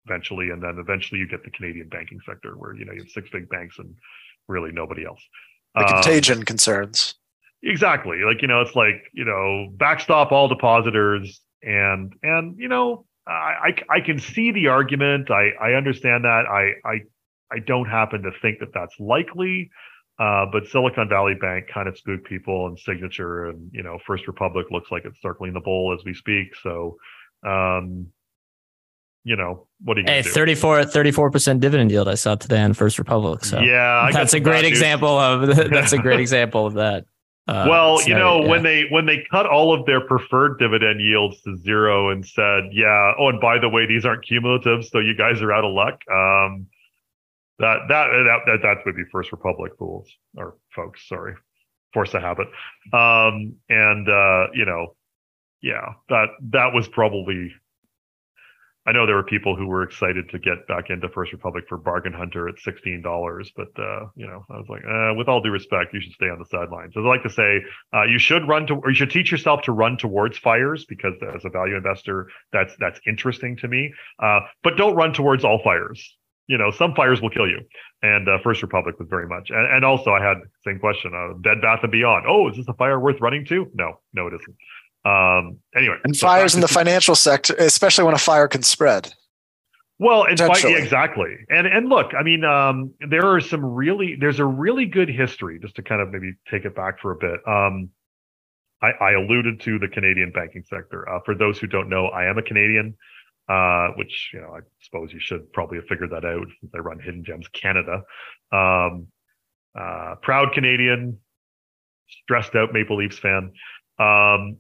eventually. 0.05 0.49
And 0.49 0.61
then 0.61 0.77
eventually 0.79 1.19
you 1.19 1.27
get 1.27 1.43
the 1.43 1.51
canadian 1.51 1.89
banking 1.89 2.19
sector 2.27 2.53
where 2.57 2.75
you 2.75 2.85
know 2.85 2.93
you 2.93 2.99
have 2.99 3.09
six 3.09 3.29
big 3.31 3.49
banks 3.49 3.77
and 3.79 3.93
really 4.47 4.71
nobody 4.71 5.05
else. 5.05 5.21
The 5.75 5.85
contagion 5.85 6.39
um, 6.39 6.43
concerns. 6.43 7.15
Exactly. 7.63 8.19
Like 8.25 8.41
you 8.41 8.47
know 8.47 8.61
it's 8.61 8.75
like 8.75 9.09
you 9.13 9.25
know 9.25 9.67
backstop 9.77 10.31
all 10.31 10.47
depositors 10.47 11.41
and 11.63 12.13
and 12.23 12.57
you 12.57 12.67
know 12.67 13.05
i 13.27 13.73
i, 13.89 13.97
I 13.97 14.01
can 14.01 14.19
see 14.19 14.51
the 14.51 14.67
argument. 14.67 15.31
I 15.31 15.51
i 15.61 15.73
understand 15.73 16.25
that. 16.25 16.45
I 16.47 16.73
i 16.87 16.95
i 17.51 17.59
don't 17.65 17.87
happen 17.87 18.23
to 18.23 18.31
think 18.41 18.59
that 18.59 18.73
that's 18.73 18.99
likely 18.99 19.69
uh, 20.21 20.45
but 20.51 20.67
Silicon 20.67 21.09
Valley 21.09 21.33
Bank 21.33 21.65
kind 21.73 21.87
of 21.87 21.97
spooked 21.97 22.27
people 22.27 22.67
and 22.67 22.77
Signature 22.77 23.45
and, 23.45 23.71
you 23.73 23.81
know, 23.81 23.97
First 24.05 24.27
Republic 24.27 24.67
looks 24.69 24.91
like 24.91 25.03
it's 25.03 25.19
circling 25.19 25.51
the 25.51 25.59
bowl 25.59 25.97
as 25.97 26.05
we 26.05 26.13
speak. 26.13 26.55
So, 26.61 26.97
um, 27.43 28.05
you 29.23 29.35
know, 29.35 29.65
what 29.83 29.95
do 29.95 30.01
you 30.01 30.07
Hey, 30.07 30.21
34, 30.21 30.81
34% 30.81 31.59
dividend 31.59 31.89
yield 31.89 32.07
I 32.07 32.13
saw 32.13 32.35
today 32.35 32.61
on 32.61 32.73
First 32.73 32.99
Republic. 32.99 33.43
So 33.43 33.61
yeah, 33.61 34.09
that's 34.13 34.35
a 34.35 34.39
great 34.39 34.63
example 34.63 35.17
of, 35.17 35.55
that's 35.71 35.93
a 35.93 35.97
great 35.97 36.19
example 36.19 36.67
of 36.67 36.75
that. 36.75 37.05
Uh, 37.47 37.65
well, 37.67 37.99
you 38.03 38.13
know, 38.13 38.43
yeah. 38.43 38.47
when 38.47 38.61
they 38.61 38.85
when 38.91 39.07
they 39.07 39.25
cut 39.31 39.47
all 39.47 39.73
of 39.73 39.87
their 39.87 40.01
preferred 40.01 40.59
dividend 40.59 41.01
yields 41.01 41.41
to 41.41 41.57
zero 41.57 42.11
and 42.11 42.23
said, 42.23 42.65
"Yeah, 42.71 43.13
oh, 43.17 43.29
and 43.29 43.41
by 43.41 43.57
the 43.57 43.67
way, 43.67 43.87
these 43.87 44.05
aren't 44.05 44.23
cumulative, 44.23 44.85
so 44.85 44.99
you 44.99 45.15
guys 45.17 45.41
are 45.41 45.51
out 45.51 45.65
of 45.65 45.73
luck." 45.73 45.99
Um, 46.13 46.67
that 47.61 47.79
that 47.89 48.07
that 48.07 48.39
that, 48.45 48.59
that 48.63 48.85
would 48.85 48.95
be 48.95 49.03
First 49.11 49.31
Republic 49.31 49.73
fools 49.77 50.09
or 50.35 50.55
folks. 50.75 51.07
Sorry, 51.07 51.35
force 51.93 52.13
a 52.13 52.19
habit. 52.19 52.47
Um, 52.91 53.55
and 53.69 54.09
uh, 54.09 54.47
you 54.53 54.65
know, 54.65 54.95
yeah, 55.61 55.93
that 56.09 56.29
that 56.51 56.73
was 56.73 56.87
probably. 56.87 57.53
I 58.83 58.93
know 58.93 59.05
there 59.05 59.15
were 59.15 59.23
people 59.23 59.55
who 59.55 59.67
were 59.67 59.83
excited 59.83 60.27
to 60.29 60.39
get 60.39 60.67
back 60.67 60.89
into 60.89 61.07
First 61.07 61.31
Republic 61.33 61.65
for 61.69 61.77
Bargain 61.77 62.13
Hunter 62.13 62.49
at 62.49 62.57
sixteen 62.57 63.03
dollars, 63.03 63.51
but 63.55 63.67
uh, 63.77 64.07
you 64.15 64.25
know, 64.25 64.43
I 64.49 64.57
was 64.57 64.65
like, 64.67 64.81
eh, 64.83 65.11
with 65.11 65.27
all 65.27 65.39
due 65.39 65.51
respect, 65.51 65.93
you 65.93 66.01
should 66.01 66.13
stay 66.13 66.29
on 66.29 66.39
the 66.39 66.45
sidelines. 66.45 66.93
As 66.97 67.05
I 67.05 67.07
like 67.07 67.21
to 67.21 67.29
say, 67.29 67.61
uh, 67.93 68.03
you 68.05 68.17
should 68.17 68.47
run 68.47 68.65
to, 68.65 68.77
or 68.77 68.89
you 68.89 68.95
should 68.95 69.11
teach 69.11 69.31
yourself 69.31 69.61
to 69.63 69.71
run 69.71 69.97
towards 69.97 70.39
fires 70.39 70.85
because 70.85 71.13
as 71.35 71.45
a 71.45 71.49
value 71.49 71.75
investor, 71.75 72.27
that's 72.51 72.73
that's 72.79 72.99
interesting 73.05 73.55
to 73.57 73.67
me. 73.67 73.93
Uh, 74.17 74.39
but 74.63 74.77
don't 74.77 74.95
run 74.95 75.13
towards 75.13 75.45
all 75.45 75.61
fires 75.63 76.17
you 76.51 76.57
know, 76.57 76.69
some 76.69 76.93
fires 76.93 77.21
will 77.21 77.29
kill 77.29 77.47
you. 77.47 77.61
And 78.03 78.27
uh, 78.27 78.37
First 78.43 78.61
Republic 78.61 78.99
was 78.99 79.07
very 79.09 79.25
much. 79.25 79.49
And, 79.49 79.73
and 79.73 79.85
also, 79.85 80.11
I 80.11 80.21
had 80.21 80.37
the 80.37 80.49
same 80.69 80.79
question: 80.79 81.13
uh, 81.15 81.33
Bed 81.35 81.61
Bath 81.61 81.79
and 81.81 81.91
Beyond. 81.91 82.25
Oh, 82.27 82.49
is 82.49 82.57
this 82.57 82.67
a 82.67 82.73
fire 82.73 82.99
worth 82.99 83.21
running 83.21 83.45
to? 83.45 83.71
No, 83.73 84.01
no, 84.13 84.27
it 84.27 84.33
isn't. 84.33 84.57
Um, 85.03 85.57
anyway, 85.75 85.95
and 86.03 86.15
so 86.15 86.27
fires 86.27 86.53
in 86.53 86.61
the 86.61 86.67
financial 86.67 87.15
sector, 87.15 87.55
especially 87.57 88.03
when 88.03 88.13
a 88.13 88.19
fire 88.19 88.49
can 88.49 88.63
spread. 88.63 89.13
Well, 89.97 90.25
and 90.25 90.37
yeah, 90.37 90.77
exactly. 90.77 91.37
And 91.49 91.65
and 91.67 91.87
look, 91.87 92.13
I 92.19 92.23
mean, 92.23 92.43
um, 92.43 92.93
there 93.09 93.25
are 93.25 93.39
some 93.39 93.63
really 93.63 94.17
there's 94.19 94.39
a 94.39 94.45
really 94.45 94.85
good 94.85 95.09
history. 95.09 95.57
Just 95.59 95.75
to 95.75 95.83
kind 95.83 96.01
of 96.01 96.09
maybe 96.09 96.33
take 96.49 96.65
it 96.65 96.75
back 96.75 96.99
for 96.99 97.11
a 97.11 97.15
bit. 97.15 97.39
Um, 97.47 97.89
I, 98.81 98.91
I 98.99 99.11
alluded 99.13 99.61
to 99.61 99.79
the 99.79 99.87
Canadian 99.87 100.31
banking 100.31 100.63
sector. 100.63 101.07
Uh, 101.07 101.19
for 101.23 101.35
those 101.35 101.59
who 101.59 101.67
don't 101.67 101.87
know, 101.87 102.07
I 102.07 102.25
am 102.25 102.37
a 102.37 102.41
Canadian 102.41 102.97
uh, 103.51 103.89
which 103.95 104.31
you 104.33 104.39
know 104.39 104.55
I 104.55 104.59
suppose 104.81 105.11
you 105.11 105.19
should 105.19 105.51
probably 105.51 105.77
have 105.77 105.87
figured 105.87 106.11
that 106.11 106.23
out 106.23 106.47
since 106.59 106.71
I 106.73 106.77
run 106.77 106.99
Hidden 106.99 107.25
Gems 107.25 107.47
Canada. 107.49 108.03
Um, 108.51 109.07
uh, 109.77 110.15
proud 110.21 110.53
Canadian, 110.53 111.19
stressed 112.23 112.55
out 112.55 112.71
Maple 112.71 112.97
Leafs 112.97 113.19
fan. 113.19 113.51
Um, 113.99 114.57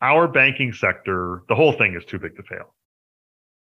our 0.00 0.26
banking 0.26 0.72
sector, 0.72 1.44
the 1.48 1.54
whole 1.54 1.72
thing 1.72 1.94
is 1.94 2.04
too 2.04 2.18
big 2.18 2.34
to 2.36 2.42
fail 2.42 2.74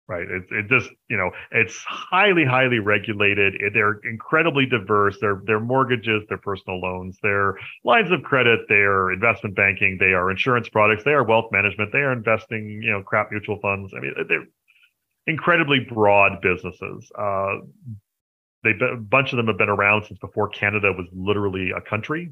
right? 0.08 0.28
It, 0.28 0.44
it 0.50 0.68
just, 0.68 0.90
you 1.08 1.16
know, 1.16 1.30
it's 1.52 1.82
highly, 1.86 2.44
highly 2.44 2.78
regulated. 2.78 3.54
They're 3.72 4.00
incredibly 4.04 4.66
diverse. 4.66 5.16
They're, 5.20 5.42
they're 5.46 5.60
mortgages, 5.60 6.22
they're 6.28 6.38
personal 6.38 6.80
loans, 6.80 7.18
they're 7.22 7.56
lines 7.84 8.10
of 8.10 8.22
credit, 8.22 8.60
they're 8.68 9.12
investment 9.12 9.56
banking, 9.56 9.96
they 9.98 10.12
are 10.12 10.30
insurance 10.30 10.68
products, 10.68 11.04
they 11.04 11.12
are 11.12 11.24
wealth 11.24 11.46
management, 11.52 11.92
they 11.92 12.00
are 12.00 12.12
investing, 12.12 12.80
you 12.82 12.90
know, 12.90 13.02
crap 13.02 13.30
mutual 13.30 13.58
funds. 13.60 13.92
I 13.96 14.00
mean, 14.00 14.14
they're 14.28 14.46
incredibly 15.26 15.80
broad 15.80 16.40
businesses. 16.42 17.10
Uh, 17.18 17.58
they 18.64 18.72
a 18.92 18.96
bunch 18.96 19.32
of 19.32 19.36
them 19.36 19.46
have 19.46 19.58
been 19.58 19.68
around 19.68 20.04
since 20.06 20.18
before 20.20 20.48
Canada 20.48 20.92
was 20.92 21.06
literally 21.12 21.70
a 21.76 21.80
country. 21.80 22.30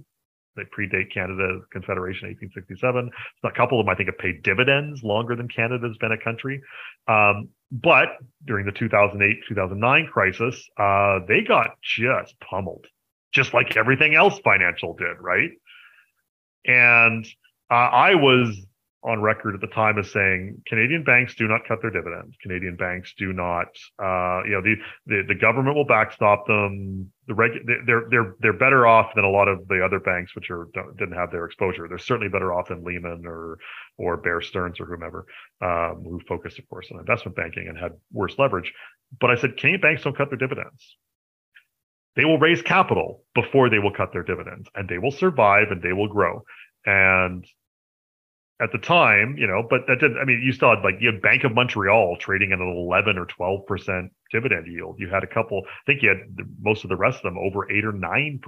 They 0.57 0.63
predate 0.65 1.13
Canada 1.13 1.61
Confederation 1.73 2.29
1867. 2.29 3.11
a 3.45 3.51
couple 3.53 3.79
of 3.79 3.87
them, 3.87 3.93
I 3.93 3.97
think, 3.97 4.09
have 4.09 4.19
paid 4.19 4.43
dividends 4.43 5.03
longer 5.03 5.37
than 5.37 5.49
Canada's 5.49 5.97
been 5.99 6.13
a 6.13 6.19
country. 6.19 6.61
Um, 7.07 7.49
but 7.71 8.09
during 8.47 8.67
the 8.67 8.73
2008 8.73 9.45
2009 9.49 10.07
crisis, 10.13 10.69
uh, 10.77 11.21
they 11.29 11.43
got 11.43 11.77
just 11.83 12.35
pummeled, 12.41 12.87
just 13.33 13.55
like 13.55 13.77
everything 13.77 14.15
else 14.15 14.39
financial 14.41 14.95
did, 14.95 15.17
right? 15.21 15.51
And 16.67 17.25
uh, 17.71 17.75
I 17.75 18.15
was 18.17 18.67
on 19.03 19.23
record 19.23 19.55
at 19.55 19.61
the 19.63 19.67
time 19.69 19.99
as 19.99 20.11
saying 20.11 20.63
Canadian 20.67 21.03
banks 21.05 21.35
do 21.35 21.49
not 21.49 21.63
cut 21.67 21.81
their 21.81 21.91
dividends. 21.91 22.37
Canadian 22.43 22.77
banks 22.77 23.15
do 23.17 23.33
not, 23.33 23.69
uh, 23.99 24.43
you 24.45 24.53
know, 24.53 24.61
the, 24.61 24.75
the, 25.07 25.23
the 25.29 25.35
government 25.35 25.75
will 25.75 25.87
backstop 25.87 26.47
them. 26.47 27.11
The 27.27 27.35
reg, 27.35 27.53
they're 27.87 28.05
they're 28.11 28.35
they're 28.41 28.53
better 28.53 28.87
off 28.87 29.15
than 29.15 29.25
a 29.25 29.31
lot 29.31 29.49
of 29.49 29.67
the 29.69 29.83
other 29.83 30.01
banks 30.01 30.35
which 30.35 30.51
are 30.51 30.69
didn't 30.99 31.17
have 31.17 31.31
their 31.31 31.47
exposure. 31.47 31.89
They're 31.89 31.97
certainly 31.97 32.29
better 32.29 32.53
off 32.53 32.69
than 32.69 32.85
Lehman 32.85 33.23
or 33.25 33.59
or 33.97 34.19
Bear 34.19 34.43
Stearns 34.43 34.81
or 34.81 34.87
whomever, 34.87 35.27
um, 35.63 36.03
who 36.05 36.21
focused, 36.29 36.59
of 36.59 36.69
course, 36.69 36.89
on 36.93 36.99
investment 36.99 37.37
banking 37.37 37.69
and 37.69 37.79
had 37.79 37.93
worse 38.13 38.39
leverage. 38.39 38.73
But 39.19 39.31
I 39.31 39.37
said 39.37 39.57
Canadian 39.57 39.81
banks 39.81 40.03
don't 40.03 40.17
cut 40.17 40.29
their 40.29 40.39
dividends. 40.39 40.97
They 42.17 42.25
will 42.25 42.39
raise 42.39 42.61
capital 42.61 43.25
before 43.35 43.71
they 43.71 43.79
will 43.79 43.95
cut 43.95 44.13
their 44.13 44.25
dividends, 44.25 44.69
and 44.75 44.89
they 44.89 44.99
will 44.99 45.13
survive 45.13 45.69
and 45.71 45.81
they 45.81 45.93
will 45.93 46.09
grow. 46.09 46.43
And 46.85 47.47
at 48.61 48.73
the 48.73 48.79
time, 48.79 49.37
you 49.38 49.46
know, 49.46 49.66
but 49.68 49.83
that 49.88 50.01
didn't, 50.01 50.18
I 50.18 50.25
mean, 50.25 50.42
you 50.44 50.53
still 50.53 50.70
had 50.70 50.85
like, 50.85 50.96
you 51.01 51.11
had 51.12 51.23
Bank 51.23 51.44
of 51.44 51.55
Montreal 51.55 52.16
trading 52.18 52.53
at 52.53 52.59
an 52.59 52.68
11 52.68 53.16
or 53.16 53.27
12% 53.27 54.11
dividend 54.31 54.66
yield. 54.66 54.96
You 54.99 55.09
had 55.09 55.25
a 55.25 55.27
couple, 55.27 55.62
I 55.66 55.85
think 55.87 56.03
you 56.03 56.11
had 56.11 56.18
most 56.61 56.85
of 56.85 56.90
the 56.90 56.96
rest 56.96 57.18
of 57.18 57.23
them 57.23 57.38
over 57.38 57.70
eight 57.70 57.85
or 57.85 57.92
9% 57.92 58.40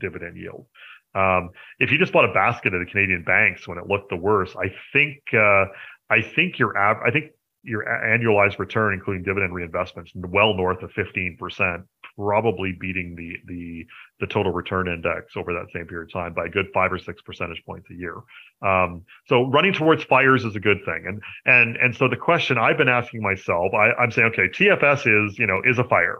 dividend 0.00 0.36
yield. 0.36 0.66
Um, 1.14 1.50
if 1.78 1.92
you 1.92 1.98
just 1.98 2.12
bought 2.12 2.28
a 2.28 2.32
basket 2.32 2.74
of 2.74 2.80
the 2.80 2.90
Canadian 2.90 3.22
banks 3.22 3.68
when 3.68 3.78
it 3.78 3.86
looked 3.86 4.10
the 4.10 4.16
worst, 4.16 4.56
I 4.56 4.74
think, 4.92 5.18
uh, 5.32 5.66
I 6.10 6.22
think 6.22 6.58
your 6.58 6.76
av- 6.76 7.02
I 7.06 7.10
think 7.10 7.32
your 7.62 7.84
annualized 7.84 8.58
return, 8.58 8.94
including 8.94 9.22
dividend 9.22 9.52
reinvestments, 9.52 10.10
well 10.14 10.54
north 10.54 10.82
of 10.82 10.90
15%, 10.92 11.84
probably 12.16 12.72
beating 12.72 13.14
the 13.16 13.36
the 13.46 13.86
the 14.20 14.26
total 14.26 14.52
return 14.52 14.88
index 14.88 15.36
over 15.36 15.52
that 15.52 15.66
same 15.74 15.86
period 15.86 16.08
of 16.08 16.12
time 16.12 16.34
by 16.34 16.46
a 16.46 16.48
good 16.48 16.66
five 16.72 16.92
or 16.92 16.98
six 16.98 17.22
percentage 17.22 17.62
points 17.64 17.88
a 17.90 17.94
year. 17.94 18.16
Um, 18.62 19.02
so 19.26 19.50
running 19.50 19.72
towards 19.72 20.04
fires 20.04 20.44
is 20.44 20.56
a 20.56 20.60
good 20.60 20.78
thing. 20.84 21.04
And 21.06 21.22
and 21.46 21.76
and 21.76 21.96
so 21.96 22.08
the 22.08 22.16
question 22.16 22.58
I've 22.58 22.78
been 22.78 22.88
asking 22.88 23.22
myself, 23.22 23.72
I, 23.74 23.92
I'm 23.92 24.10
saying, 24.10 24.28
okay, 24.32 24.48
TFS 24.48 25.28
is 25.28 25.38
you 25.38 25.46
know 25.46 25.60
is 25.64 25.78
a 25.78 25.84
fire. 25.84 26.18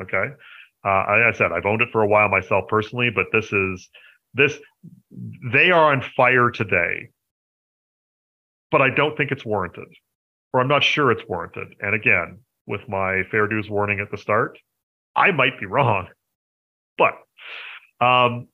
Okay, 0.00 0.26
uh, 0.84 0.88
I, 0.88 1.28
I 1.28 1.32
said 1.32 1.52
I've 1.52 1.66
owned 1.66 1.82
it 1.82 1.88
for 1.92 2.02
a 2.02 2.08
while 2.08 2.28
myself 2.28 2.64
personally, 2.68 3.10
but 3.14 3.26
this 3.32 3.52
is 3.52 3.88
this 4.34 4.58
they 5.52 5.70
are 5.70 5.92
on 5.92 6.02
fire 6.16 6.50
today 6.50 7.08
but 8.72 8.82
I 8.82 8.90
don't 8.90 9.16
think 9.16 9.30
it's 9.30 9.44
warranted 9.44 9.88
or 10.52 10.60
I'm 10.60 10.68
not 10.68 10.82
sure 10.82 11.10
it's 11.10 11.26
warranted. 11.28 11.74
And 11.80 11.94
again, 11.94 12.38
with 12.66 12.80
my 12.88 13.22
fair 13.30 13.46
dues 13.46 13.68
warning 13.68 14.00
at 14.00 14.10
the 14.10 14.16
start, 14.16 14.58
I 15.16 15.32
might 15.32 15.58
be 15.58 15.66
wrong. 15.66 16.08
But 16.98 17.14
um, 18.04 18.48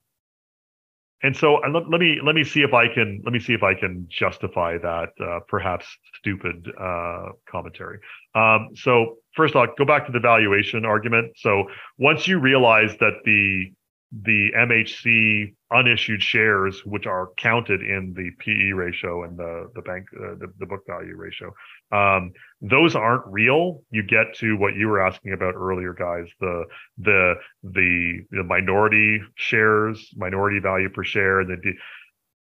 and 1.23 1.37
so 1.37 1.55
let, 1.55 1.89
let, 1.89 2.01
me 2.01 2.19
let 2.25 2.35
me 2.35 2.43
see 2.43 2.63
if 2.63 2.75
I 2.75 2.93
can 2.93 3.21
let 3.25 3.33
me 3.33 3.39
see 3.39 3.55
if 3.55 3.63
I 3.63 3.75
can 3.75 4.07
justify 4.09 4.79
that 4.79 5.11
uh, 5.21 5.41
perhaps 5.47 5.87
stupid 6.19 6.69
uh, 6.81 7.27
commentary. 7.49 7.99
Um, 8.35 8.71
so 8.75 9.19
first 9.37 9.55
off, 9.55 9.71
go 9.79 9.85
back 9.85 10.07
to 10.07 10.13
the 10.13 10.21
valuation 10.21 10.85
argument. 10.85 11.33
So 11.37 11.65
once 11.99 12.27
you 12.27 12.39
realize 12.41 12.97
that 12.99 13.13
the 13.25 13.73
the 14.21 14.51
MHC 14.55 15.55
unissued 15.71 16.23
shares, 16.23 16.85
which 16.85 17.07
are 17.07 17.31
counted 17.39 17.81
in 17.81 18.13
the 18.15 18.31
PE 18.39 18.73
ratio 18.73 19.25
and 19.25 19.39
the 19.39 19.71
the 19.75 19.81
bank 19.81 20.07
uh, 20.15 20.35
the, 20.39 20.53
the 20.59 20.67
book 20.67 20.83
value 20.87 21.17
ratio, 21.17 21.53
um, 21.93 22.33
those 22.61 22.95
aren't 22.95 23.27
real. 23.27 23.83
You 23.91 24.03
get 24.03 24.35
to 24.37 24.57
what 24.59 24.77
you 24.77 24.89
were 24.89 25.01
asking 25.01 25.33
about 25.33 25.55
earlier, 25.55 25.95
guys. 25.95 26.27
The 26.41 26.65
the 26.99 27.35
the, 27.63 28.19
the 28.31 28.45
minority 28.45 29.21
shares, 29.35 30.11
minority 30.15 30.59
value 30.59 30.91
per 30.91 31.05
share, 31.05 31.45
the 31.45 31.57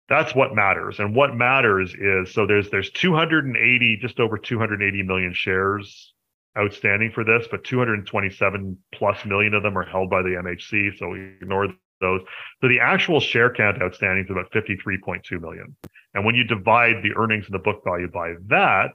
that's 0.09 0.33
what 0.33 0.55
matters. 0.55 0.99
And 0.99 1.15
what 1.15 1.35
matters 1.35 1.93
is 1.93 2.33
so 2.33 2.47
there's 2.47 2.69
there's 2.71 2.89
280, 2.91 3.97
just 4.01 4.19
over 4.19 4.37
280 4.37 5.03
million 5.03 5.33
shares 5.33 6.13
outstanding 6.57 7.11
for 7.11 7.23
this, 7.23 7.47
but 7.49 7.63
227 7.63 8.77
plus 8.93 9.25
million 9.25 9.53
of 9.53 9.63
them 9.63 9.77
are 9.77 9.85
held 9.85 10.09
by 10.09 10.21
the 10.21 10.29
MHC. 10.29 10.97
So 10.97 11.09
we 11.09 11.35
ignore 11.41 11.67
those. 11.99 12.21
So 12.61 12.67
the 12.67 12.79
actual 12.79 13.19
share 13.19 13.53
count 13.53 13.81
outstanding 13.81 14.25
is 14.25 14.31
about 14.31 14.51
53.2 14.51 15.41
million. 15.41 15.75
And 16.13 16.25
when 16.25 16.35
you 16.35 16.43
divide 16.43 17.01
the 17.01 17.13
earnings 17.15 17.45
and 17.45 17.55
the 17.55 17.59
book 17.59 17.83
value 17.83 18.09
by 18.11 18.33
that 18.47 18.91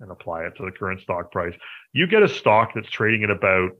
and 0.00 0.10
apply 0.10 0.44
it 0.44 0.56
to 0.56 0.64
the 0.64 0.72
current 0.72 1.00
stock 1.00 1.30
price, 1.30 1.54
you 1.92 2.06
get 2.06 2.22
a 2.22 2.28
stock 2.28 2.72
that's 2.74 2.90
trading 2.90 3.24
at 3.24 3.30
about 3.30 3.70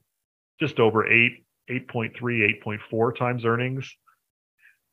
just 0.61 0.79
over 0.79 1.07
8, 1.07 1.45
8.3, 1.71 2.13
8.4 2.65 3.17
times 3.17 3.45
earnings 3.45 3.93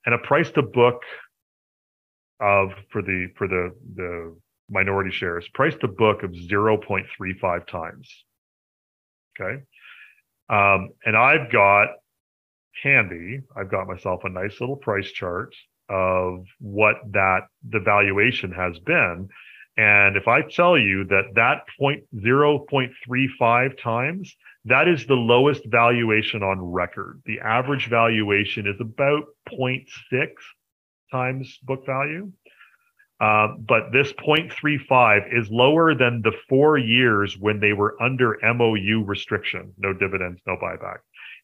and 0.05 0.15
a 0.15 0.19
price 0.19 0.51
to 0.51 0.61
book 0.61 1.01
of 2.39 2.71
for 2.91 3.01
the 3.01 3.27
for 3.37 3.47
the 3.47 3.73
the 3.95 4.35
minority 4.69 5.11
shares, 5.11 5.47
price 5.53 5.75
to 5.81 5.87
book 5.87 6.23
of 6.23 6.31
0.35 6.31 7.67
times. 7.67 8.23
Okay. 9.39 9.61
Um, 10.49 10.89
and 11.05 11.15
I've 11.15 11.51
got 11.51 11.89
handy, 12.83 13.41
I've 13.55 13.71
got 13.71 13.87
myself 13.87 14.23
a 14.23 14.29
nice 14.29 14.59
little 14.59 14.75
price 14.75 15.11
chart 15.11 15.55
of 15.89 16.45
what 16.59 16.95
that 17.11 17.47
the 17.69 17.79
valuation 17.79 18.51
has 18.51 18.77
been. 18.79 19.29
And 19.77 20.15
if 20.15 20.27
I 20.27 20.41
tell 20.41 20.77
you 20.77 21.03
that 21.05 21.33
that 21.35 21.65
point 21.77 22.03
0.35 22.15 23.81
times, 23.81 24.35
that 24.63 24.87
is 24.87 25.05
the 25.05 25.15
lowest 25.15 25.63
valuation 25.65 26.43
on 26.43 26.59
record. 26.61 27.21
The 27.25 27.41
average 27.41 27.89
valuation 27.89 28.67
is 28.67 28.79
about 28.79 29.25
0.6 29.49 29.85
times 31.11 31.57
book 31.63 31.85
value. 31.85 32.31
Uh, 33.19 33.47
but 33.59 33.91
this 33.93 34.11
0.35 34.13 35.21
is 35.31 35.49
lower 35.49 35.95
than 35.95 36.21
the 36.21 36.33
four 36.49 36.77
years 36.77 37.37
when 37.39 37.59
they 37.59 37.71
were 37.71 37.95
under 38.01 38.37
MOU 38.43 39.03
restriction, 39.05 39.73
no 39.77 39.93
dividends, 39.93 40.41
no 40.45 40.57
buyback. 40.57 40.97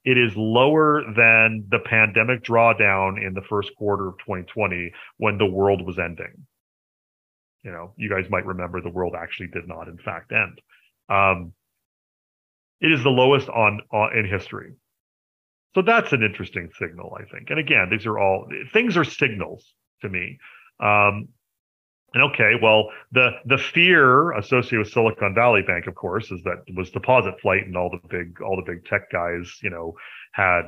It 0.04 0.18
is 0.18 0.36
lower 0.36 1.04
than 1.16 1.66
the 1.70 1.80
pandemic 1.80 2.44
drawdown 2.44 3.26
in 3.26 3.34
the 3.34 3.44
first 3.44 3.72
quarter 3.78 4.10
of 4.10 4.18
2020 4.20 4.92
when 5.18 5.38
the 5.38 5.46
world 5.46 5.86
was 5.86 5.98
ending. 5.98 6.46
You 7.64 7.72
know, 7.72 7.94
you 7.96 8.10
guys 8.10 8.30
might 8.30 8.46
remember 8.46 8.82
the 8.82 8.90
world 8.90 9.14
actually 9.18 9.48
did 9.48 9.68
not, 9.68 9.88
in 9.88 9.98
fact, 9.98 10.32
end. 10.32 10.60
Um, 11.08 11.54
it 12.82 12.92
is 12.92 13.04
the 13.04 13.10
lowest 13.10 13.48
on, 13.48 13.82
on 13.94 14.18
in 14.18 14.26
history. 14.28 14.74
So 15.76 15.84
that's 15.84 16.12
an 16.12 16.24
interesting 16.24 16.70
signal, 16.78 17.16
I 17.18 17.24
think. 17.32 17.50
And 17.50 17.60
again, 17.60 17.88
these 17.90 18.06
are 18.06 18.20
all 18.20 18.50
things 18.74 18.98
are 18.98 19.06
signals 19.06 19.74
to 20.02 20.10
me. 20.10 20.40
Um, 20.82 21.30
okay, 22.16 22.54
well, 22.62 22.90
the 23.12 23.32
the 23.46 23.58
fear 23.58 24.32
associated 24.34 24.80
with 24.80 24.92
Silicon 24.92 25.34
Valley 25.34 25.62
Bank, 25.62 25.88
of 25.88 25.96
course, 25.96 26.32
is 26.32 26.42
that 26.44 26.64
was 26.76 26.90
deposit 26.92 27.40
flight, 27.42 27.66
and 27.66 27.78
all 27.78 27.90
the 27.90 28.08
big 28.08 28.42
all 28.42 28.56
the 28.56 28.70
big 28.70 28.86
tech 28.86 29.12
guys, 29.12 29.60
you 29.62 29.70
know, 29.70 29.94
had 30.34 30.64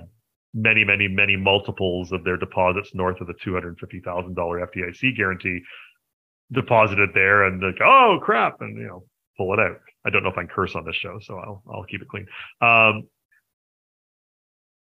many, 0.53 0.83
many, 0.83 1.07
many 1.07 1.35
multiples 1.35 2.11
of 2.11 2.23
their 2.23 2.37
deposits 2.37 2.93
north 2.93 3.19
of 3.21 3.27
the 3.27 3.33
two 3.41 3.53
hundred 3.53 3.77
fifty 3.79 3.99
thousand 3.99 4.35
dollar 4.35 4.65
FDIC 4.67 5.17
guarantee 5.17 5.61
deposited 6.51 7.09
there, 7.13 7.43
and 7.43 7.61
like, 7.61 7.81
oh 7.83 8.19
crap, 8.21 8.61
and 8.61 8.77
you 8.77 8.87
know, 8.87 9.03
pull 9.37 9.53
it 9.53 9.59
out. 9.59 9.79
I 10.05 10.09
don't 10.09 10.23
know 10.23 10.29
if 10.29 10.37
I 10.37 10.41
can 10.41 10.49
curse 10.49 10.75
on 10.75 10.85
this 10.85 10.95
show, 10.95 11.19
so 11.19 11.37
I'll 11.37 11.63
I'll 11.69 11.83
keep 11.83 12.01
it 12.01 12.07
clean. 12.07 12.27
Um, 12.61 13.07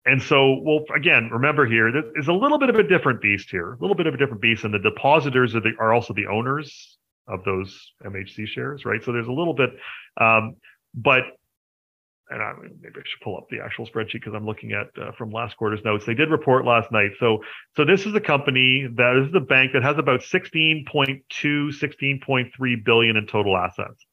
and 0.06 0.22
so, 0.22 0.60
well, 0.60 0.80
again, 0.94 1.30
remember 1.32 1.66
here, 1.66 1.90
there 1.90 2.18
is 2.18 2.28
a 2.28 2.32
little 2.32 2.58
bit 2.58 2.68
of 2.68 2.76
a 2.76 2.82
different 2.82 3.22
beast 3.22 3.48
here, 3.50 3.72
a 3.72 3.78
little 3.78 3.96
bit 3.96 4.06
of 4.06 4.14
a 4.14 4.16
different 4.16 4.42
beast, 4.42 4.64
and 4.64 4.74
the 4.74 4.78
depositors 4.78 5.54
are 5.54 5.60
the 5.60 5.72
are 5.78 5.94
also 5.94 6.12
the 6.12 6.26
owners 6.26 6.98
of 7.26 7.42
those 7.44 7.92
MHC 8.04 8.46
shares, 8.46 8.84
right? 8.84 9.02
So 9.02 9.12
there's 9.12 9.28
a 9.28 9.32
little 9.32 9.54
bit, 9.54 9.70
um, 10.20 10.56
but 10.94 11.22
and 12.30 12.42
I, 12.42 12.52
maybe 12.80 12.96
I 12.96 13.02
should 13.04 13.20
pull 13.22 13.36
up 13.36 13.48
the 13.50 13.60
actual 13.60 13.86
spreadsheet 13.86 14.14
because 14.14 14.34
I'm 14.34 14.46
looking 14.46 14.72
at 14.72 14.88
uh, 15.00 15.12
from 15.12 15.30
last 15.30 15.56
quarter's 15.56 15.84
notes. 15.84 16.04
They 16.06 16.14
did 16.14 16.30
report 16.30 16.66
last 16.66 16.90
night. 16.90 17.12
So, 17.20 17.38
so 17.76 17.84
this 17.84 18.06
is 18.06 18.14
a 18.14 18.20
company 18.20 18.88
that 18.96 19.24
is 19.24 19.32
the 19.32 19.40
bank 19.40 19.72
that 19.72 19.82
has 19.82 19.98
about 19.98 20.20
16.2, 20.20 20.84
16.3 21.32 22.84
billion 22.84 23.16
in 23.16 23.26
total 23.26 23.56
assets. 23.56 24.06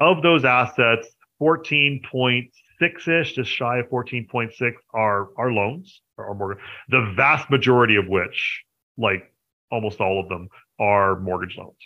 Of 0.00 0.22
those 0.22 0.44
assets, 0.44 1.08
14.6 1.40 2.50
six-ish, 2.78 3.34
just 3.34 3.50
shy 3.50 3.78
of 3.78 3.88
14.6 3.88 4.72
are 4.94 5.28
are 5.36 5.52
loans 5.52 6.02
or 6.16 6.34
mortgage. 6.34 6.62
The 6.88 7.12
vast 7.16 7.50
majority 7.50 7.96
of 7.96 8.08
which, 8.08 8.64
like 8.96 9.32
almost 9.70 10.00
all 10.00 10.20
of 10.20 10.28
them, 10.28 10.48
are 10.78 11.18
mortgage 11.18 11.56
loans. 11.56 11.76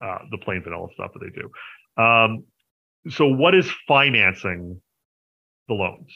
Uh, 0.00 0.18
the 0.30 0.38
plain 0.38 0.62
vanilla 0.62 0.88
stuff 0.94 1.12
that 1.12 1.20
they 1.20 1.40
do. 1.40 2.02
Um, 2.02 2.44
so 3.10 3.26
what 3.26 3.54
is 3.54 3.70
financing 3.86 4.80
the 5.66 5.74
loans? 5.74 6.12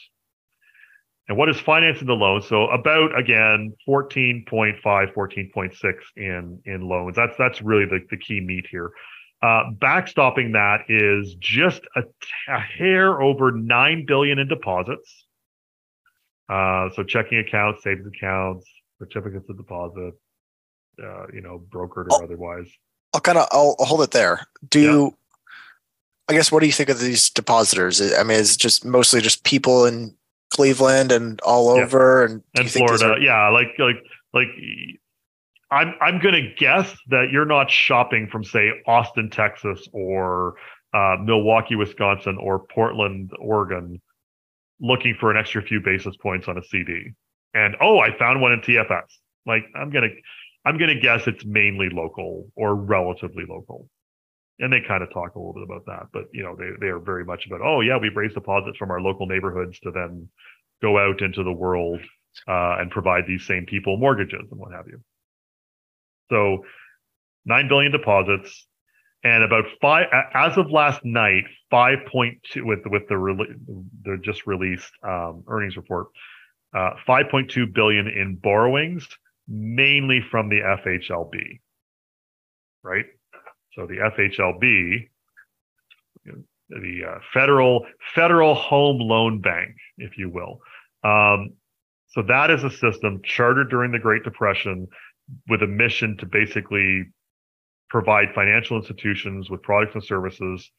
And 1.27 1.37
what 1.37 1.49
is 1.49 1.59
financing 1.59 2.07
the 2.07 2.13
loans? 2.13 2.47
So 2.47 2.67
about 2.67 3.17
again 3.17 3.73
14.5, 3.87 4.81
14.6 4.83 5.93
in 6.17 6.59
in 6.65 6.81
loans. 6.87 7.15
That's 7.15 7.35
that's 7.37 7.61
really 7.61 7.85
the, 7.85 7.99
the 8.09 8.17
key 8.17 8.41
meat 8.41 8.67
here. 8.69 8.91
Uh, 9.43 9.69
backstopping 9.71 10.53
that 10.53 10.85
is 10.87 11.35
just 11.35 11.81
a, 11.97 12.03
a, 12.47 12.59
hair 12.59 13.21
over 13.21 13.51
nine 13.51 14.05
billion 14.05 14.39
in 14.39 14.47
deposits. 14.47 15.25
Uh, 16.47 16.89
so 16.95 17.03
checking 17.03 17.39
accounts, 17.39 17.83
savings 17.83 18.07
accounts, 18.07 18.65
certificates 18.99 19.49
of 19.49 19.57
deposit, 19.57 20.13
uh, 21.03 21.27
you 21.33 21.41
know, 21.41 21.61
brokered 21.69 22.05
or 22.05 22.13
I'll, 22.13 22.23
otherwise. 22.23 22.67
I'll 23.13 23.19
kind 23.19 23.37
of 23.37 23.49
I'll, 23.51 23.75
I'll, 23.79 23.85
hold 23.85 24.01
it 24.01 24.11
there. 24.11 24.47
Do 24.69 24.79
yeah. 24.79 25.09
I 26.29 26.33
guess 26.33 26.49
what 26.49 26.61
do 26.61 26.65
you 26.65 26.71
think 26.71 26.87
of 26.87 27.01
these 27.01 27.29
depositors? 27.29 28.01
I 28.01 28.23
mean, 28.23 28.39
is 28.39 28.53
it 28.53 28.59
just 28.59 28.85
mostly 28.85 29.19
just 29.19 29.43
people 29.43 29.85
in 29.85 30.15
Cleveland 30.51 31.11
and 31.11 31.41
all 31.41 31.67
over, 31.67 32.25
yeah. 32.25 32.33
and, 32.33 32.43
and 32.55 32.71
Florida? 32.71 33.07
Are- 33.07 33.19
yeah, 33.19 33.49
like 33.49 33.73
like 33.77 34.01
like 34.33 34.47
I'm 35.73 35.95
I'm 36.01 36.19
going 36.19 36.35
to 36.35 36.53
guess 36.55 36.95
that 37.09 37.29
you're 37.31 37.45
not 37.45 37.71
shopping 37.71 38.27
from 38.31 38.43
say 38.43 38.69
Austin, 38.85 39.29
Texas, 39.31 39.87
or 39.91 40.55
uh, 40.93 41.17
Milwaukee, 41.19 41.75
Wisconsin, 41.75 42.37
or 42.39 42.59
Portland, 42.59 43.31
Oregon, 43.39 43.99
looking 44.79 45.15
for 45.19 45.31
an 45.31 45.37
extra 45.37 45.63
few 45.63 45.81
basis 45.81 46.15
points 46.17 46.47
on 46.47 46.59
a 46.59 46.63
CD. 46.63 47.13
And 47.55 47.75
oh, 47.81 47.99
I 47.99 48.15
found 48.17 48.39
one 48.39 48.51
in 48.51 48.61
TFS. 48.61 49.05
Like 49.47 49.65
I'm 49.75 49.89
gonna 49.89 50.09
I'm 50.63 50.77
gonna 50.77 50.99
guess 50.99 51.25
it's 51.25 51.43
mainly 51.43 51.89
local 51.89 52.51
or 52.55 52.75
relatively 52.75 53.45
local. 53.49 53.89
And 54.59 54.71
they 54.71 54.81
kind 54.87 55.01
of 55.01 55.11
talk 55.11 55.33
a 55.33 55.39
little 55.39 55.53
bit 55.53 55.63
about 55.63 55.85
that, 55.87 56.07
but 56.13 56.25
you 56.31 56.43
know 56.43 56.55
they 56.55 56.69
they 56.79 56.87
are 56.87 56.99
very 56.99 57.25
much 57.25 57.47
about 57.47 57.61
oh 57.63 57.81
yeah 57.81 57.97
we've 57.97 58.15
raised 58.15 58.35
deposits 58.35 58.77
from 58.77 58.91
our 58.91 59.01
local 59.01 59.25
neighborhoods 59.25 59.79
to 59.79 59.91
then 59.91 60.29
go 60.83 60.99
out 60.99 61.21
into 61.21 61.43
the 61.43 61.51
world 61.51 61.99
uh, 62.47 62.77
and 62.79 62.91
provide 62.91 63.25
these 63.25 63.45
same 63.47 63.65
people 63.65 63.97
mortgages 63.97 64.47
and 64.51 64.59
what 64.59 64.71
have 64.71 64.87
you. 64.87 65.01
So 66.29 66.65
9 67.45 67.67
billion 67.67 67.91
deposits 67.91 68.67
and 69.23 69.43
about 69.43 69.65
five 69.81 70.07
as 70.33 70.57
of 70.57 70.69
last 70.71 71.03
night 71.03 71.43
5.2 71.71 72.63
with 72.63 72.79
with 72.85 73.07
the 73.07 73.55
the 74.03 74.17
just 74.23 74.45
released 74.45 74.91
um, 75.03 75.43
earnings 75.47 75.77
report 75.77 76.07
uh, 76.75 76.91
5.2 77.07 77.73
billion 77.73 78.07
in 78.07 78.35
borrowings 78.35 79.07
mainly 79.47 80.21
from 80.29 80.49
the 80.49 80.59
FHLB 80.59 81.59
right? 82.83 83.05
So 83.75 83.87
the 83.87 83.95
FHLB 83.95 85.09
the 86.69 87.01
uh, 87.07 87.19
federal 87.33 87.85
federal 88.15 88.55
home 88.55 88.99
loan 88.99 89.41
bank 89.41 89.75
if 89.97 90.17
you 90.17 90.29
will. 90.29 90.59
Um, 91.03 91.53
so 92.07 92.21
that 92.23 92.51
is 92.51 92.63
a 92.63 92.69
system 92.69 93.21
chartered 93.23 93.69
during 93.69 93.91
the 93.91 93.99
Great 93.99 94.23
Depression 94.23 94.87
with 95.47 95.63
a 95.63 95.67
mission 95.67 96.17
to 96.17 96.25
basically 96.25 97.05
provide 97.89 98.33
financial 98.33 98.77
institutions 98.77 99.49
with 99.49 99.61
products 99.61 99.95
and 99.95 100.03
services 100.03 100.71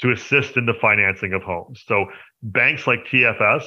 to 0.00 0.12
assist 0.12 0.56
in 0.56 0.66
the 0.66 0.74
financing 0.80 1.32
of 1.32 1.42
homes. 1.42 1.82
So 1.86 2.06
banks 2.42 2.86
like 2.86 3.04
TFS 3.06 3.66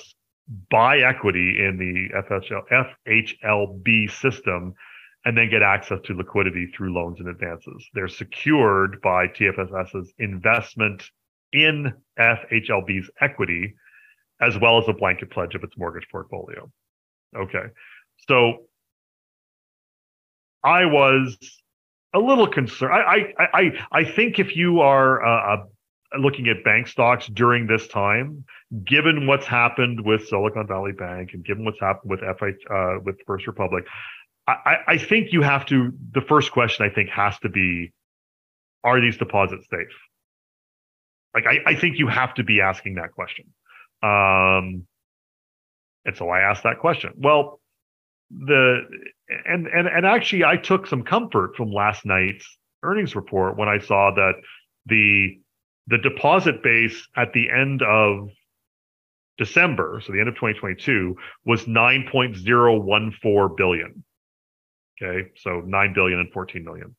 buy 0.70 1.00
equity 1.00 1.58
in 1.60 1.78
the 1.78 2.22
FHL, 2.22 2.88
FHLB 3.08 4.12
system 4.12 4.74
and 5.24 5.38
then 5.38 5.50
get 5.50 5.62
access 5.62 6.00
to 6.06 6.14
liquidity 6.14 6.72
through 6.76 6.94
loans 6.94 7.20
and 7.20 7.30
advances. 7.30 7.88
They're 7.94 8.08
secured 8.08 9.02
by 9.02 9.28
TFS's 9.28 10.12
investment 10.18 11.04
in 11.54 11.94
FHLB's 12.18 13.10
equity, 13.20 13.76
as 14.42 14.58
well 14.58 14.80
as 14.80 14.88
a 14.88 14.94
blanket 14.94 15.30
pledge 15.30 15.54
of 15.54 15.64
its 15.64 15.78
mortgage 15.78 16.08
portfolio. 16.12 16.70
Okay. 17.38 17.66
So 18.28 18.66
I 20.64 20.86
was 20.86 21.38
a 22.14 22.20
little 22.20 22.48
concerned. 22.48 22.94
I 22.94 23.34
I 23.38 23.48
I, 23.54 23.86
I 23.92 24.04
think 24.04 24.40
if 24.40 24.56
you 24.56 24.82
are 24.82 25.24
uh, 25.26 25.56
uh, 25.56 25.64
looking 26.20 26.48
at 26.48 26.64
bank 26.64 26.88
stocks 26.88 27.28
during 27.28 27.68
this 27.68 27.88
time, 27.88 28.44
given 28.86 29.28
what's 29.28 29.46
happened 29.46 30.06
with 30.06 30.28
Silicon 30.28 30.68
Valley 30.68 30.92
Bank 30.92 31.32
and 31.34 31.44
given 31.44 31.66
what's 31.66 31.80
happened 31.80 32.12
with 32.12 32.20
FI 32.20 32.54
uh, 32.74 33.00
with 33.04 33.18
First 33.26 33.48
Republic, 33.48 33.86
I, 34.48 34.78
I 34.88 34.98
think 34.98 35.32
you 35.32 35.42
have 35.42 35.66
to. 35.68 35.94
The 36.14 36.22
first 36.22 36.52
question 36.52 36.86
I 36.86 36.94
think 36.94 37.10
has 37.10 37.38
to 37.40 37.50
be, 37.50 37.92
are 38.84 39.00
these 39.00 39.18
deposits 39.18 39.68
safe? 39.70 39.88
Like 41.34 41.46
I, 41.46 41.72
I 41.72 41.76
think 41.76 41.98
you 41.98 42.08
have 42.08 42.34
to 42.36 42.44
be 42.44 42.62
asking 42.62 42.96
that 42.96 43.12
question. 43.12 43.46
Um, 44.04 44.88
and 46.06 46.18
so 46.18 46.30
I 46.30 46.42
asked 46.42 46.64
that 46.64 46.80
question. 46.80 47.14
Well, 47.18 47.62
the 48.30 48.82
and 49.46 49.68
and 49.68 49.88
and 49.88 50.06
actually 50.06 50.44
I 50.44 50.58
took 50.58 50.88
some 50.88 51.04
comfort 51.04 51.56
from 51.56 51.72
last 51.72 52.06
night's 52.06 52.46
earnings 52.84 53.16
report 53.16 53.58
when 53.58 53.70
I 53.70 53.80
saw 53.80 54.12
that 54.12 54.34
the 54.86 55.40
the 55.88 55.98
deposit 55.98 56.64
base 56.64 57.08
at 57.16 57.34
the 57.34 57.50
end 57.50 57.82
of 57.82 58.30
December, 59.38 60.02
so 60.06 60.14
the 60.14 60.20
end 60.20 60.30
of 60.30 60.36
2022, 60.36 61.16
was 61.46 61.66
9.014 61.66 63.58
billion. 63.58 64.04
Okay, 65.02 65.30
so 65.36 65.62
9 65.62 65.94
billion 65.94 66.20
and 66.20 66.32
14 66.32 66.64
million. 66.64 66.96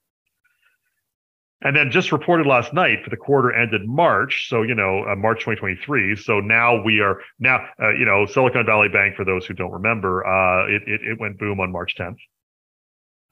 And 1.64 1.76
then 1.76 1.90
just 1.90 2.10
reported 2.10 2.46
last 2.46 2.74
night 2.74 3.04
for 3.04 3.10
the 3.10 3.16
quarter 3.16 3.52
ended 3.54 3.86
March. 3.86 4.48
So, 4.48 4.62
you 4.62 4.74
know, 4.74 5.04
uh, 5.04 5.14
March 5.14 5.40
2023. 5.40 6.16
So 6.16 6.40
now 6.40 6.82
we 6.82 7.00
are 7.00 7.20
now, 7.38 7.64
uh, 7.80 7.90
you 7.90 8.04
know, 8.04 8.26
Silicon 8.26 8.66
Valley 8.66 8.88
Bank, 8.88 9.14
for 9.14 9.24
those 9.24 9.46
who 9.46 9.54
don't 9.54 9.70
remember, 9.70 10.26
uh, 10.26 10.66
it, 10.66 10.82
it, 10.86 11.00
it, 11.02 11.20
went 11.20 11.38
boom 11.38 11.60
on 11.60 11.70
March 11.70 11.94
10th. 11.96 12.16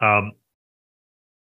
Um, 0.00 0.32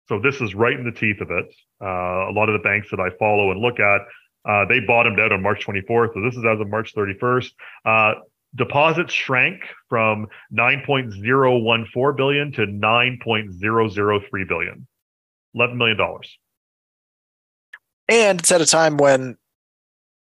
so 0.09 0.21
this 0.21 0.41
is 0.41 0.55
right 0.55 0.79
in 0.79 0.85
the 0.85 0.93
teeth 0.93 1.21
of 1.21 1.31
it. 1.31 1.47
Uh, 1.81 2.31
a 2.31 2.33
lot 2.33 2.49
of 2.49 2.55
the 2.55 2.63
banks 2.65 2.89
that 2.91 3.01
I 3.01 3.11
follow 3.19 3.53
and 3.53 3.61
look 3.61 3.79
at, 3.79 4.01
uh, 4.45 4.65
they 4.69 4.81
bottomed 4.81 5.21
out 5.21 5.33
on 5.33 5.43
March 5.43 5.65
24th. 5.65 6.15
So 6.15 6.21
this 6.23 6.35
is 6.35 6.45
as 6.45 6.61
of 6.61 6.69
March 6.69 6.93
31st. 6.95 7.51
Uh, 7.85 8.15
deposits 8.55 9.15
shrank 9.15 9.63
from 9.89 10.27
9.014 10.53 12.17
billion 12.17 12.53
to 12.53 12.67
9.003 12.67 14.49
billion. 14.49 14.87
$11 15.57 15.77
million 15.77 15.97
and 18.09 18.41
it's 18.41 18.53
at 18.53 18.61
a 18.61 18.67
time 18.67 18.97
when 18.97 19.37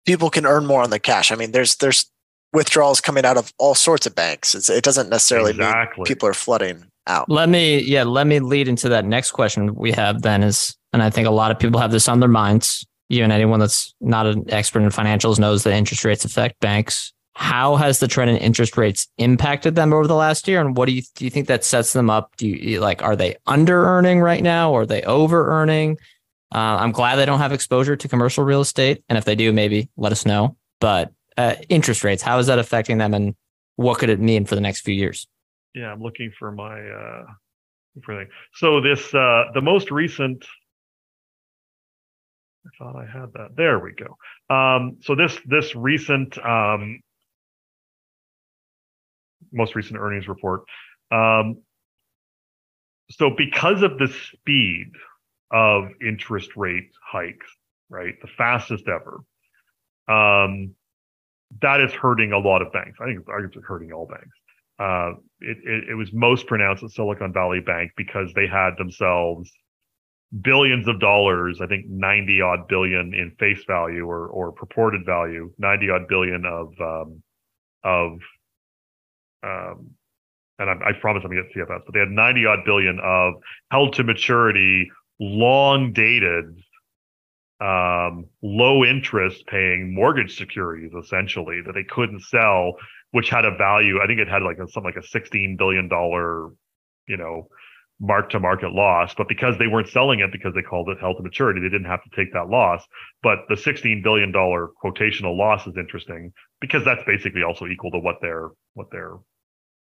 people 0.06 0.30
can 0.30 0.46
earn 0.46 0.66
more 0.66 0.82
on 0.82 0.90
the 0.90 0.98
cash. 0.98 1.30
I 1.30 1.34
mean, 1.34 1.52
there's 1.52 1.76
there's 1.76 2.10
withdrawals 2.52 3.00
coming 3.00 3.24
out 3.24 3.36
of 3.36 3.52
all 3.58 3.74
sorts 3.74 4.06
of 4.06 4.14
banks. 4.14 4.54
It's, 4.54 4.70
it 4.70 4.84
doesn't 4.84 5.10
necessarily 5.10 5.50
exactly. 5.50 6.00
mean 6.00 6.06
people 6.06 6.28
are 6.28 6.34
flooding 6.34 6.84
out. 7.06 7.28
Let 7.28 7.48
me 7.48 7.80
yeah, 7.80 8.04
let 8.04 8.26
me 8.26 8.40
lead 8.40 8.68
into 8.68 8.88
that 8.88 9.04
next 9.04 9.32
question 9.32 9.74
we 9.74 9.92
have 9.92 10.22
then 10.22 10.42
is 10.42 10.76
and 10.92 11.02
I 11.02 11.10
think 11.10 11.26
a 11.26 11.32
lot 11.32 11.50
of 11.50 11.58
people 11.58 11.80
have 11.80 11.90
this 11.90 12.08
on 12.08 12.20
their 12.20 12.28
minds. 12.28 12.86
Even 13.08 13.30
anyone 13.30 13.60
that's 13.60 13.94
not 14.00 14.26
an 14.26 14.44
expert 14.48 14.80
in 14.80 14.88
financials 14.88 15.38
knows 15.38 15.62
that 15.62 15.74
interest 15.74 16.04
rates 16.04 16.24
affect 16.24 16.58
banks. 16.60 17.12
How 17.34 17.76
has 17.76 18.00
the 18.00 18.08
trend 18.08 18.30
in 18.30 18.38
interest 18.38 18.76
rates 18.78 19.06
impacted 19.18 19.74
them 19.74 19.92
over 19.92 20.06
the 20.06 20.14
last 20.14 20.48
year? 20.48 20.60
And 20.60 20.76
what 20.76 20.86
do 20.86 20.92
you 20.92 21.02
do 21.14 21.24
you 21.24 21.30
think 21.30 21.48
that 21.48 21.64
sets 21.64 21.92
them 21.92 22.08
up? 22.08 22.34
Do 22.36 22.48
you 22.48 22.80
like 22.80 23.02
are 23.02 23.14
they 23.14 23.36
under 23.46 23.84
earning 23.84 24.20
right 24.20 24.42
now? 24.42 24.72
Or 24.72 24.82
are 24.82 24.86
they 24.86 25.02
over 25.02 25.50
earning? 25.50 25.98
Uh, 26.54 26.78
I'm 26.80 26.92
glad 26.92 27.16
they 27.16 27.26
don't 27.26 27.40
have 27.40 27.52
exposure 27.52 27.96
to 27.96 28.08
commercial 28.08 28.44
real 28.44 28.60
estate, 28.60 29.02
and 29.08 29.18
if 29.18 29.24
they 29.24 29.34
do, 29.34 29.52
maybe 29.52 29.90
let 29.96 30.12
us 30.12 30.24
know. 30.24 30.56
But 30.80 31.12
uh, 31.36 31.54
interest 31.68 32.04
rates, 32.04 32.22
how 32.22 32.38
is 32.38 32.46
that 32.46 32.58
affecting 32.58 32.98
them, 32.98 33.14
and 33.14 33.34
what 33.76 33.98
could 33.98 34.10
it 34.10 34.20
mean 34.20 34.46
for 34.46 34.54
the 34.54 34.60
next 34.60 34.82
few 34.82 34.94
years? 34.94 35.26
Yeah, 35.74 35.92
I'm 35.92 36.00
looking 36.00 36.32
for 36.38 36.52
my 36.52 36.80
uh, 36.80 37.24
for. 37.96 38.28
So 38.54 38.80
this 38.80 39.12
uh, 39.14 39.44
the 39.54 39.60
most 39.60 39.90
recent. 39.90 40.44
I 42.64 42.68
thought 42.78 42.96
I 42.96 43.06
had 43.06 43.32
that. 43.34 43.50
There 43.56 43.78
we 43.78 43.92
go. 43.92 44.16
Um, 44.54 44.98
so 45.02 45.14
this 45.14 45.38
this 45.46 45.74
recent 45.74 46.38
um, 46.38 47.00
most 49.52 49.74
recent 49.74 49.98
earnings 49.98 50.28
report. 50.28 50.62
Um, 51.10 51.58
so 53.10 53.30
because 53.36 53.82
of 53.82 53.98
the 53.98 54.08
speed 54.08 54.90
of 55.50 55.88
interest 56.06 56.56
rate 56.56 56.90
hikes, 57.02 57.46
right? 57.88 58.14
The 58.20 58.28
fastest 58.36 58.84
ever. 58.88 59.20
Um, 60.08 60.74
that 61.62 61.80
is 61.80 61.92
hurting 61.92 62.32
a 62.32 62.38
lot 62.38 62.62
of 62.62 62.72
banks. 62.72 62.98
I 63.00 63.06
think 63.06 63.20
it's 63.28 63.66
hurting 63.66 63.92
all 63.92 64.06
banks. 64.06 64.36
Uh, 64.78 65.12
it, 65.40 65.58
it, 65.64 65.90
it 65.90 65.94
was 65.94 66.12
most 66.12 66.46
pronounced 66.46 66.82
at 66.82 66.90
Silicon 66.90 67.32
Valley 67.32 67.60
Bank 67.60 67.92
because 67.96 68.32
they 68.34 68.46
had 68.46 68.76
themselves 68.76 69.50
billions 70.42 70.88
of 70.88 71.00
dollars, 71.00 71.60
I 71.62 71.66
think 71.66 71.86
90 71.88 72.40
odd 72.40 72.68
billion 72.68 73.14
in 73.14 73.32
face 73.38 73.64
value 73.66 74.06
or, 74.06 74.26
or 74.26 74.52
purported 74.52 75.06
value, 75.06 75.52
90 75.58 75.90
odd 75.90 76.08
billion 76.08 76.44
of, 76.44 76.72
um, 76.80 77.22
of, 77.84 78.18
um, 79.42 79.90
and 80.58 80.70
I, 80.70 80.88
I 80.88 80.92
promise 81.00 81.22
I'm 81.24 81.30
going 81.30 81.42
to 81.42 81.54
get 81.54 81.68
TFS, 81.68 81.82
but 81.86 81.94
they 81.94 82.00
had 82.00 82.10
90 82.10 82.46
odd 82.46 82.58
billion 82.64 82.98
of 83.02 83.34
held 83.70 83.94
to 83.94 84.04
maturity 84.04 84.90
long 85.18 85.92
dated 85.92 86.56
um, 87.60 88.26
low 88.42 88.84
interest 88.84 89.46
paying 89.46 89.94
mortgage 89.94 90.36
securities 90.36 90.92
essentially 90.92 91.62
that 91.64 91.72
they 91.72 91.84
couldn't 91.84 92.22
sell, 92.22 92.74
which 93.12 93.30
had 93.30 93.44
a 93.44 93.56
value. 93.56 94.00
I 94.02 94.06
think 94.06 94.20
it 94.20 94.28
had 94.28 94.42
like 94.42 94.58
a, 94.58 94.68
something 94.68 94.92
like 94.94 95.02
a 95.02 95.18
$16 95.18 95.56
billion, 95.56 95.88
you 97.08 97.16
know, 97.16 97.48
mark 97.98 98.28
to 98.30 98.40
market 98.40 98.72
loss. 98.72 99.14
But 99.16 99.28
because 99.28 99.56
they 99.58 99.68
weren't 99.68 99.88
selling 99.88 100.20
it 100.20 100.32
because 100.32 100.54
they 100.54 100.60
called 100.60 100.90
it 100.90 100.98
held 101.00 101.16
to 101.16 101.22
maturity, 101.22 101.60
they 101.60 101.70
didn't 101.70 101.86
have 101.86 102.02
to 102.04 102.10
take 102.14 102.32
that 102.34 102.50
loss. 102.50 102.84
But 103.22 103.38
the 103.48 103.54
$16 103.54 104.02
billion 104.02 104.32
quotational 104.32 105.36
loss 105.36 105.66
is 105.66 105.78
interesting 105.78 106.32
because 106.60 106.84
that's 106.84 107.04
basically 107.04 107.42
also 107.42 107.66
equal 107.66 107.90
to 107.92 107.98
what 107.98 108.16
their, 108.20 108.50
what 108.74 108.90
their 108.90 109.14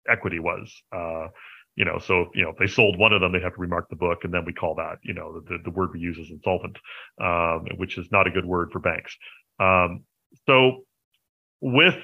equity 0.07 0.39
was. 0.39 0.71
Uh, 0.95 1.27
you 1.75 1.83
know, 1.83 1.99
so 1.99 2.31
you 2.33 2.43
know, 2.43 2.49
if 2.49 2.57
they 2.57 2.67
sold 2.67 2.97
one 2.97 3.11
of 3.13 3.21
them, 3.21 3.31
they 3.31 3.41
have 3.41 3.55
to 3.55 3.61
remark 3.61 3.89
the 3.89 3.95
book, 3.95 4.19
and 4.23 4.33
then 4.33 4.45
we 4.45 4.53
call 4.53 4.75
that, 4.75 4.97
you 5.03 5.13
know, 5.13 5.41
the, 5.41 5.57
the 5.63 5.69
word 5.69 5.89
we 5.93 5.99
use 5.99 6.17
is 6.17 6.31
insolvent, 6.31 6.77
um, 7.21 7.65
which 7.77 7.97
is 7.97 8.07
not 8.11 8.27
a 8.27 8.31
good 8.31 8.45
word 8.45 8.71
for 8.71 8.79
banks. 8.79 9.15
Um, 9.59 10.03
so 10.45 10.85
with 11.61 11.95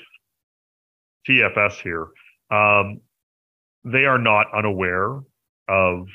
TFS 1.28 1.74
here, 1.82 2.08
um, 2.52 3.00
they 3.86 4.06
are 4.06 4.18
not 4.18 4.48
unaware 4.54 5.20
of 5.70 6.08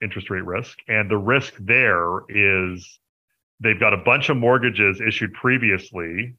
interest 0.00 0.30
rate 0.30 0.44
risk, 0.44 0.78
and 0.86 1.10
the 1.10 1.18
risk 1.18 1.54
there 1.58 2.20
is 2.28 3.00
they've 3.58 3.80
got 3.80 3.92
a 3.92 3.98
bunch 3.98 4.28
of 4.28 4.36
mortgages 4.36 5.00
issued 5.00 5.32
previously 5.34 6.36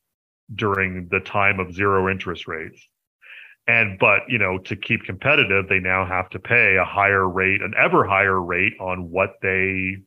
during 0.56 1.08
the 1.12 1.20
time 1.20 1.60
of 1.60 1.74
zero 1.74 2.10
interest 2.10 2.48
rates 2.48 2.82
and 3.68 4.00
but 4.00 4.22
you 4.28 4.38
know 4.38 4.58
to 4.58 4.76
keep 4.76 5.04
competitive 5.04 5.68
they 5.70 5.80
now 5.80 6.06
have 6.06 6.30
to 6.30 6.40
pay 6.40 6.78
a 6.78 6.86
higher 6.86 7.28
rate 7.28 7.62
an 7.62 7.74
ever 7.78 8.06
higher 8.06 8.42
rate 8.42 8.74
on 8.80 9.10
what 9.10 9.36
they 9.42 9.98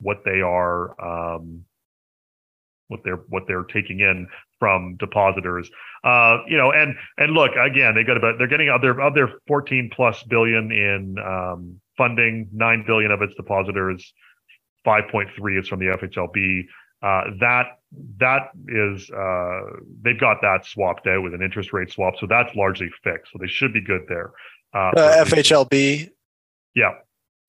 what 0.00 0.18
they 0.24 0.40
are 0.40 1.00
um 1.00 1.64
what 2.88 3.00
they're 3.04 3.22
what 3.28 3.44
they're 3.46 3.64
taking 3.64 4.00
in 4.00 4.28
from 4.58 4.96
depositors. 4.96 5.70
Uh 6.04 6.38
you 6.46 6.56
know 6.56 6.72
and 6.72 6.94
and 7.18 7.32
look 7.32 7.52
again 7.56 7.94
they 7.94 8.04
got 8.04 8.16
about 8.16 8.38
they're 8.38 8.46
getting 8.46 8.68
of 8.68 8.80
their 8.80 9.00
of 9.00 9.14
their 9.14 9.30
14 9.48 9.90
plus 9.94 10.22
billion 10.24 10.70
in 10.70 11.16
um 11.18 11.80
funding 11.96 12.48
9 12.52 12.84
billion 12.86 13.10
of 13.10 13.22
its 13.22 13.34
depositors 13.34 14.12
5.3 14.86 15.58
is 15.58 15.66
from 15.66 15.80
the 15.80 15.86
FHLB 15.86 16.64
uh, 17.02 17.22
that 17.40 17.78
that 18.18 18.50
is 18.68 19.10
uh, 19.10 19.60
they've 20.02 20.18
got 20.18 20.40
that 20.42 20.64
swapped 20.64 21.06
out 21.06 21.22
with 21.22 21.34
an 21.34 21.42
interest 21.42 21.72
rate 21.72 21.90
swap, 21.90 22.14
so 22.18 22.26
that's 22.26 22.54
largely 22.56 22.90
fixed. 23.02 23.32
So 23.32 23.38
they 23.40 23.46
should 23.46 23.72
be 23.72 23.80
good 23.80 24.02
there. 24.08 24.32
Uh, 24.74 24.92
uh 24.96 25.24
FHLB. 25.24 26.10
Yeah. 26.74 26.94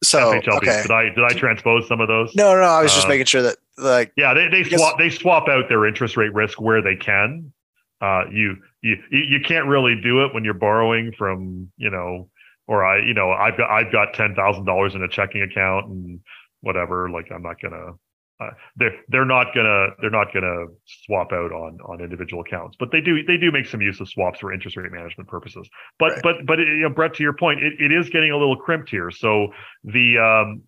So 0.03 0.33
FHLB. 0.33 0.57
Okay. 0.57 0.81
Did 0.83 0.91
I 0.91 1.03
did 1.05 1.23
I 1.23 1.33
transpose 1.33 1.87
some 1.87 2.01
of 2.01 2.07
those? 2.07 2.35
No, 2.35 2.53
no. 2.53 2.61
I 2.61 2.81
was 2.81 2.93
just 2.93 3.05
uh, 3.05 3.09
making 3.09 3.25
sure 3.25 3.41
that 3.41 3.57
like 3.77 4.11
yeah, 4.15 4.33
they 4.33 4.47
they 4.47 4.63
swap 4.63 4.97
they 4.97 5.09
swap 5.09 5.47
out 5.47 5.69
their 5.69 5.85
interest 5.85 6.17
rate 6.17 6.33
risk 6.33 6.61
where 6.61 6.81
they 6.81 6.95
can. 6.95 7.51
Uh, 7.99 8.23
you 8.31 8.57
you 8.81 8.97
you 9.11 9.39
can't 9.43 9.65
really 9.65 9.99
do 10.01 10.23
it 10.23 10.33
when 10.33 10.43
you're 10.43 10.53
borrowing 10.53 11.11
from 11.17 11.71
you 11.77 11.89
know 11.89 12.29
or 12.67 12.85
I 12.85 12.99
you 12.99 13.13
know 13.13 13.31
I've 13.31 13.57
got 13.57 13.69
I've 13.69 13.91
got 13.91 14.13
ten 14.13 14.35
thousand 14.35 14.65
dollars 14.65 14.93
in 14.93 15.01
a 15.03 15.07
checking 15.07 15.41
account 15.41 15.87
and 15.87 16.19
whatever. 16.61 17.09
Like 17.09 17.31
I'm 17.31 17.41
not 17.41 17.59
gonna 17.61 17.93
uh, 18.39 18.49
they're 18.75 18.95
they're 19.09 19.25
not 19.25 19.47
gonna 19.55 19.87
they're 19.99 20.11
not 20.11 20.31
gonna 20.33 20.65
swap 20.85 21.31
out 21.31 21.51
on 21.51 21.79
on 21.81 22.01
individual 22.01 22.41
accounts, 22.41 22.75
but 22.79 22.91
they 22.91 23.01
do 23.01 23.23
they 23.23 23.37
do 23.37 23.51
make 23.51 23.65
some 23.65 23.81
use 23.81 23.99
of 23.99 24.07
swaps 24.07 24.39
for 24.39 24.53
interest 24.53 24.77
rate 24.77 24.91
management 24.91 25.27
purposes. 25.27 25.67
But 25.97 26.11
right. 26.11 26.23
but 26.23 26.35
but 26.45 26.59
you 26.59 26.81
know, 26.81 26.89
Brett, 26.89 27.15
to 27.15 27.23
your 27.23 27.33
point, 27.33 27.63
it, 27.63 27.73
it 27.79 27.91
is 27.91 28.09
getting 28.09 28.31
a 28.31 28.37
little 28.37 28.55
crimped 28.55 28.89
here. 28.89 29.09
So 29.09 29.47
the 29.83 30.19
um, 30.19 30.63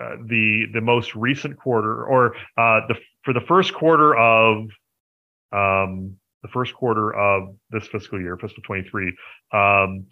uh, 0.00 0.16
the 0.26 0.66
the 0.74 0.80
most 0.80 1.14
recent 1.14 1.56
quarter 1.58 2.04
or 2.04 2.34
uh, 2.58 2.80
the 2.88 2.96
for 3.24 3.32
the 3.32 3.40
first 3.40 3.72
quarter 3.72 4.14
of 4.14 4.64
um, 5.52 6.16
the 6.42 6.48
first 6.52 6.74
quarter 6.74 7.14
of 7.14 7.54
this 7.70 7.86
fiscal 7.86 8.20
year, 8.20 8.36
fiscal 8.36 8.62
23, 8.64 9.16
um, 9.52 10.06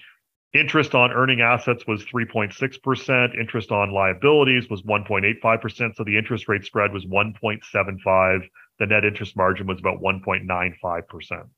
interest 0.53 0.95
on 0.95 1.13
earning 1.13 1.41
assets 1.41 1.87
was 1.87 2.05
3.6%. 2.05 3.39
Interest 3.39 3.71
on 3.71 3.93
liabilities 3.93 4.69
was 4.69 4.83
1.85%. 4.83 5.95
So 5.97 6.05
the 6.05 6.17
interest 6.17 6.49
rate 6.49 6.65
spread 6.65 6.93
was 6.93 7.05
1.75. 7.07 8.41
The 8.79 8.87
net 8.87 9.05
interest 9.05 9.37
margin 9.37 9.67
was 9.67 9.79
about 9.79 10.01
1.95%. 10.01 11.49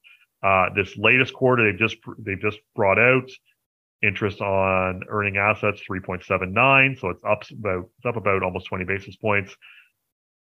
Uh, 0.43 0.75
this 0.75 0.97
latest 0.97 1.33
quarter, 1.33 1.71
they've 1.71 1.79
just 1.79 1.97
they've 2.19 2.41
just 2.41 2.59
brought 2.75 2.99
out 2.99 3.31
interest 4.03 4.41
on 4.41 5.03
earning 5.09 5.37
assets 5.37 5.81
3.79, 5.89 6.99
so 6.99 7.11
it's 7.11 7.23
up 7.25 7.45
about 7.53 7.89
it's 7.99 8.07
up 8.07 8.17
about 8.17 8.43
almost 8.43 8.67
20 8.67 8.85
basis 8.85 9.15
points. 9.15 9.57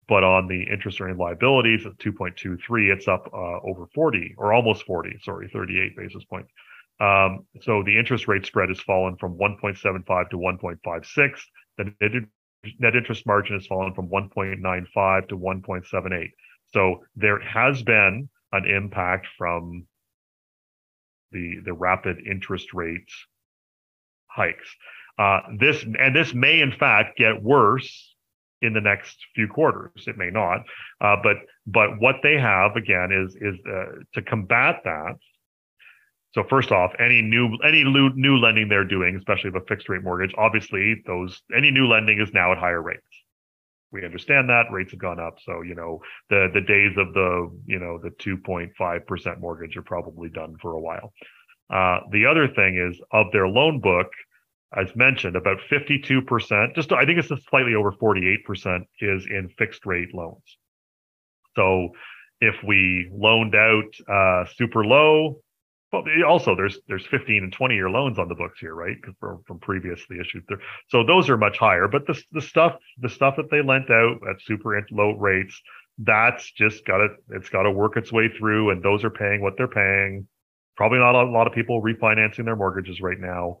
But 0.08 0.22
on 0.22 0.46
the 0.46 0.62
interest 0.72 1.00
earning 1.00 1.18
liabilities 1.18 1.86
at 1.86 1.98
2.23, 1.98 2.92
it's 2.92 3.08
up 3.08 3.28
uh, 3.32 3.60
over 3.68 3.86
40 3.94 4.34
or 4.38 4.52
almost 4.52 4.84
40, 4.84 5.18
sorry, 5.22 5.48
38 5.52 5.96
basis 5.96 6.24
points. 6.24 6.52
Um, 7.00 7.46
so 7.62 7.82
the 7.82 7.98
interest 7.98 8.28
rate 8.28 8.44
spread 8.44 8.68
has 8.68 8.80
fallen 8.80 9.16
from 9.16 9.38
1.75 9.38 10.30
to 10.30 10.36
1.56. 10.36 11.40
The 11.78 12.26
net 12.78 12.94
interest 12.94 13.26
margin 13.26 13.56
has 13.56 13.66
fallen 13.66 13.94
from 13.94 14.08
1.95 14.08 15.28
to 15.28 15.38
1.78. 15.38 16.28
So 16.72 17.04
there 17.16 17.40
has 17.40 17.82
been 17.82 18.28
an 18.52 18.66
impact 18.66 19.28
from 19.38 19.86
the 21.32 21.60
the 21.64 21.72
rapid 21.72 22.18
interest 22.26 22.74
rates 22.74 23.14
hikes. 24.26 24.68
Uh, 25.18 25.40
this 25.58 25.82
and 25.82 26.14
this 26.14 26.34
may 26.34 26.60
in 26.60 26.72
fact 26.72 27.18
get 27.18 27.42
worse 27.42 28.14
in 28.62 28.72
the 28.72 28.80
next 28.80 29.16
few 29.34 29.48
quarters. 29.48 30.06
It 30.06 30.18
may 30.18 30.30
not, 30.30 30.64
uh, 31.00 31.16
but 31.22 31.36
but 31.66 32.00
what 32.00 32.16
they 32.22 32.38
have 32.38 32.76
again 32.76 33.10
is 33.12 33.36
is 33.36 33.58
uh, 33.66 34.02
to 34.14 34.22
combat 34.22 34.80
that. 34.84 35.16
So 36.32 36.44
first 36.48 36.70
off, 36.70 36.92
any 36.98 37.22
new 37.22 37.56
any 37.64 37.82
new 37.82 38.36
lending 38.38 38.68
they're 38.68 38.84
doing, 38.84 39.16
especially 39.16 39.50
a 39.54 39.60
fixed 39.66 39.88
rate 39.88 40.04
mortgage, 40.04 40.32
obviously 40.38 41.02
those 41.06 41.42
any 41.56 41.70
new 41.70 41.86
lending 41.88 42.20
is 42.20 42.32
now 42.32 42.52
at 42.52 42.58
higher 42.58 42.80
rates 42.80 43.04
we 43.92 44.04
understand 44.04 44.48
that 44.48 44.70
rates 44.70 44.92
have 44.92 45.00
gone 45.00 45.18
up. 45.18 45.36
So, 45.44 45.62
you 45.62 45.74
know, 45.74 46.00
the, 46.28 46.48
the 46.54 46.60
days 46.60 46.96
of 46.96 47.12
the, 47.12 47.50
you 47.66 47.78
know, 47.78 47.98
the 47.98 48.10
2.5% 48.10 49.40
mortgage 49.40 49.76
are 49.76 49.82
probably 49.82 50.28
done 50.28 50.56
for 50.60 50.74
a 50.74 50.80
while. 50.80 51.12
Uh, 51.68 52.00
the 52.10 52.26
other 52.26 52.48
thing 52.48 52.78
is 52.78 53.00
of 53.12 53.26
their 53.32 53.48
loan 53.48 53.80
book, 53.80 54.08
as 54.76 54.94
mentioned, 54.94 55.36
about 55.36 55.58
52%, 55.70 56.74
just 56.74 56.92
I 56.92 57.04
think 57.04 57.18
it's 57.18 57.46
slightly 57.48 57.74
over 57.74 57.92
48% 57.92 58.84
is 59.00 59.26
in 59.26 59.48
fixed 59.58 59.84
rate 59.86 60.14
loans. 60.14 60.58
So 61.56 61.90
if 62.40 62.54
we 62.64 63.10
loaned 63.12 63.56
out 63.56 63.92
uh, 64.08 64.44
super 64.54 64.84
low, 64.84 65.40
well, 65.92 66.04
also 66.26 66.54
there's 66.54 66.78
there's 66.88 67.06
15 67.06 67.42
and 67.44 67.52
20 67.52 67.74
year 67.74 67.90
loans 67.90 68.18
on 68.18 68.28
the 68.28 68.34
books 68.34 68.58
here, 68.60 68.74
right? 68.74 68.96
From, 69.18 69.42
from 69.46 69.58
previously 69.58 70.18
issued, 70.20 70.44
there. 70.48 70.60
so 70.88 71.04
those 71.04 71.28
are 71.28 71.36
much 71.36 71.58
higher. 71.58 71.88
But 71.88 72.06
the 72.06 72.20
the 72.32 72.40
stuff 72.40 72.76
the 73.00 73.08
stuff 73.08 73.36
that 73.36 73.50
they 73.50 73.62
lent 73.62 73.90
out 73.90 74.18
at 74.28 74.40
super 74.42 74.80
low 74.92 75.16
rates, 75.16 75.60
that's 75.98 76.50
just 76.52 76.84
got 76.86 76.98
to 76.98 77.08
it's 77.30 77.48
got 77.48 77.62
to 77.62 77.70
work 77.70 77.96
its 77.96 78.12
way 78.12 78.28
through, 78.28 78.70
and 78.70 78.82
those 78.82 79.04
are 79.04 79.10
paying 79.10 79.42
what 79.42 79.54
they're 79.56 79.68
paying. 79.68 80.28
Probably 80.76 80.98
not 80.98 81.14
a 81.14 81.30
lot 81.30 81.46
of 81.46 81.52
people 81.52 81.82
refinancing 81.82 82.44
their 82.44 82.56
mortgages 82.56 83.00
right 83.00 83.18
now 83.18 83.58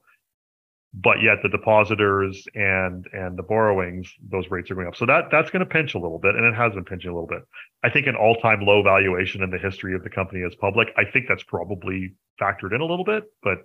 but 0.92 1.22
yet 1.22 1.38
the 1.42 1.48
depositors 1.48 2.46
and 2.54 3.06
and 3.12 3.38
the 3.38 3.42
borrowings 3.42 4.12
those 4.30 4.50
rates 4.50 4.70
are 4.70 4.74
going 4.74 4.88
up 4.88 4.96
so 4.96 5.06
that 5.06 5.24
that's 5.30 5.50
going 5.50 5.60
to 5.60 5.70
pinch 5.70 5.94
a 5.94 5.98
little 5.98 6.18
bit 6.18 6.34
and 6.34 6.44
it 6.44 6.54
has 6.54 6.72
been 6.74 6.84
pinching 6.84 7.10
a 7.10 7.14
little 7.14 7.28
bit 7.28 7.42
i 7.84 7.90
think 7.90 8.06
an 8.06 8.16
all-time 8.16 8.60
low 8.62 8.82
valuation 8.82 9.42
in 9.42 9.50
the 9.50 9.58
history 9.58 9.94
of 9.94 10.02
the 10.02 10.10
company 10.10 10.42
as 10.44 10.54
public 10.56 10.88
i 10.96 11.04
think 11.04 11.26
that's 11.28 11.44
probably 11.44 12.12
factored 12.40 12.74
in 12.74 12.80
a 12.80 12.84
little 12.84 13.04
bit 13.04 13.24
but 13.42 13.58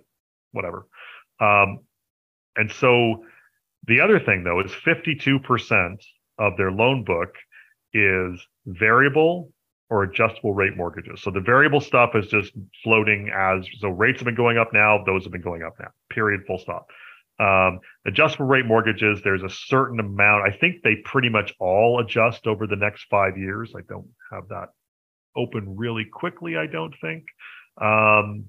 whatever 0.52 0.86
um, 1.40 1.80
and 2.56 2.70
so 2.70 3.24
the 3.86 4.00
other 4.00 4.20
thing 4.20 4.44
though 4.44 4.60
is 4.60 4.70
52% 4.70 5.96
of 6.38 6.56
their 6.56 6.70
loan 6.70 7.04
book 7.04 7.34
is 7.92 8.40
variable 8.66 9.52
or 9.88 10.02
adjustable 10.02 10.52
rate 10.52 10.76
mortgages. 10.76 11.22
So 11.22 11.30
the 11.30 11.40
variable 11.40 11.80
stuff 11.80 12.10
is 12.14 12.26
just 12.26 12.52
floating 12.82 13.30
as 13.34 13.64
so 13.78 13.88
rates 13.88 14.18
have 14.18 14.24
been 14.24 14.34
going 14.34 14.58
up 14.58 14.72
now, 14.72 15.02
those 15.04 15.22
have 15.22 15.32
been 15.32 15.42
going 15.42 15.62
up 15.62 15.74
now. 15.78 15.88
Period, 16.10 16.42
full 16.46 16.58
stop. 16.58 16.88
Um, 17.38 17.80
adjustable 18.06 18.46
rate 18.46 18.66
mortgages, 18.66 19.20
there's 19.22 19.42
a 19.42 19.50
certain 19.50 20.00
amount. 20.00 20.48
I 20.48 20.56
think 20.56 20.82
they 20.82 20.96
pretty 21.04 21.28
much 21.28 21.52
all 21.60 22.00
adjust 22.00 22.46
over 22.46 22.66
the 22.66 22.76
next 22.76 23.06
five 23.10 23.36
years. 23.36 23.74
I 23.76 23.82
don't 23.88 24.08
have 24.32 24.48
that 24.48 24.68
open 25.36 25.76
really 25.76 26.04
quickly. 26.04 26.56
I 26.56 26.66
don't 26.66 26.94
think. 27.00 27.24
Um, 27.80 28.46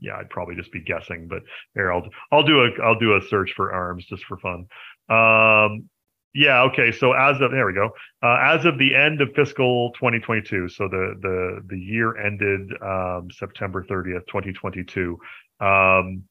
yeah, 0.00 0.16
I'd 0.16 0.30
probably 0.30 0.56
just 0.56 0.72
be 0.72 0.80
guessing, 0.80 1.28
but 1.28 1.42
here 1.74 1.92
I'll 1.92 2.08
I'll 2.32 2.42
do 2.42 2.64
a 2.64 2.70
I'll 2.82 2.98
do 2.98 3.16
a 3.16 3.20
search 3.28 3.52
for 3.54 3.72
arms 3.72 4.04
just 4.06 4.24
for 4.24 4.36
fun. 4.38 4.66
Um, 5.08 5.88
yeah, 6.34 6.62
okay. 6.62 6.90
So 6.90 7.12
as 7.12 7.40
of 7.40 7.52
there 7.52 7.66
we 7.66 7.74
go. 7.74 7.90
Uh, 8.22 8.38
as 8.42 8.64
of 8.64 8.78
the 8.78 8.94
end 8.94 9.20
of 9.20 9.32
fiscal 9.34 9.92
2022, 9.92 10.68
so 10.68 10.88
the 10.88 11.14
the 11.20 11.60
the 11.68 11.78
year 11.78 12.16
ended 12.16 12.72
um, 12.82 13.28
September 13.30 13.84
30th, 13.84 14.26
2022. 14.26 15.18
Um, 15.60 16.24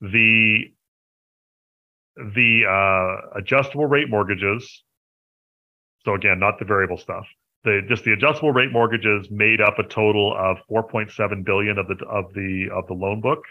the 0.00 0.72
the 2.34 2.64
uh, 2.68 3.38
adjustable 3.38 3.86
rate 3.86 4.10
mortgages. 4.10 4.82
So 6.04 6.14
again, 6.14 6.38
not 6.38 6.58
the 6.58 6.64
variable 6.64 6.98
stuff. 6.98 7.26
The 7.64 7.82
just 7.88 8.04
the 8.04 8.12
adjustable 8.12 8.52
rate 8.52 8.72
mortgages 8.72 9.28
made 9.30 9.60
up 9.60 9.78
a 9.78 9.84
total 9.84 10.34
of 10.36 10.58
4.7 10.70 11.44
billion 11.44 11.78
of 11.78 11.88
the 11.88 12.04
of 12.06 12.32
the 12.34 12.68
of 12.72 12.86
the 12.86 12.94
loan 12.94 13.20
book, 13.20 13.42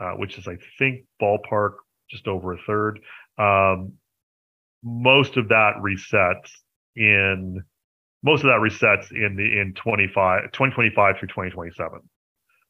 uh, 0.00 0.12
which 0.12 0.38
is 0.38 0.48
I 0.48 0.56
think 0.78 1.04
ballpark 1.20 1.74
just 2.10 2.26
over 2.26 2.54
a 2.54 2.58
third. 2.66 3.00
Um, 3.38 3.92
most 4.82 5.36
of 5.36 5.48
that 5.48 5.74
resets 5.82 6.50
in 6.96 7.62
most 8.22 8.44
of 8.44 8.48
that 8.48 8.60
resets 8.60 9.10
in 9.12 9.36
the 9.36 9.60
in 9.60 9.74
25 9.74 10.44
2025 10.52 11.18
through 11.18 11.28
2027 11.28 12.00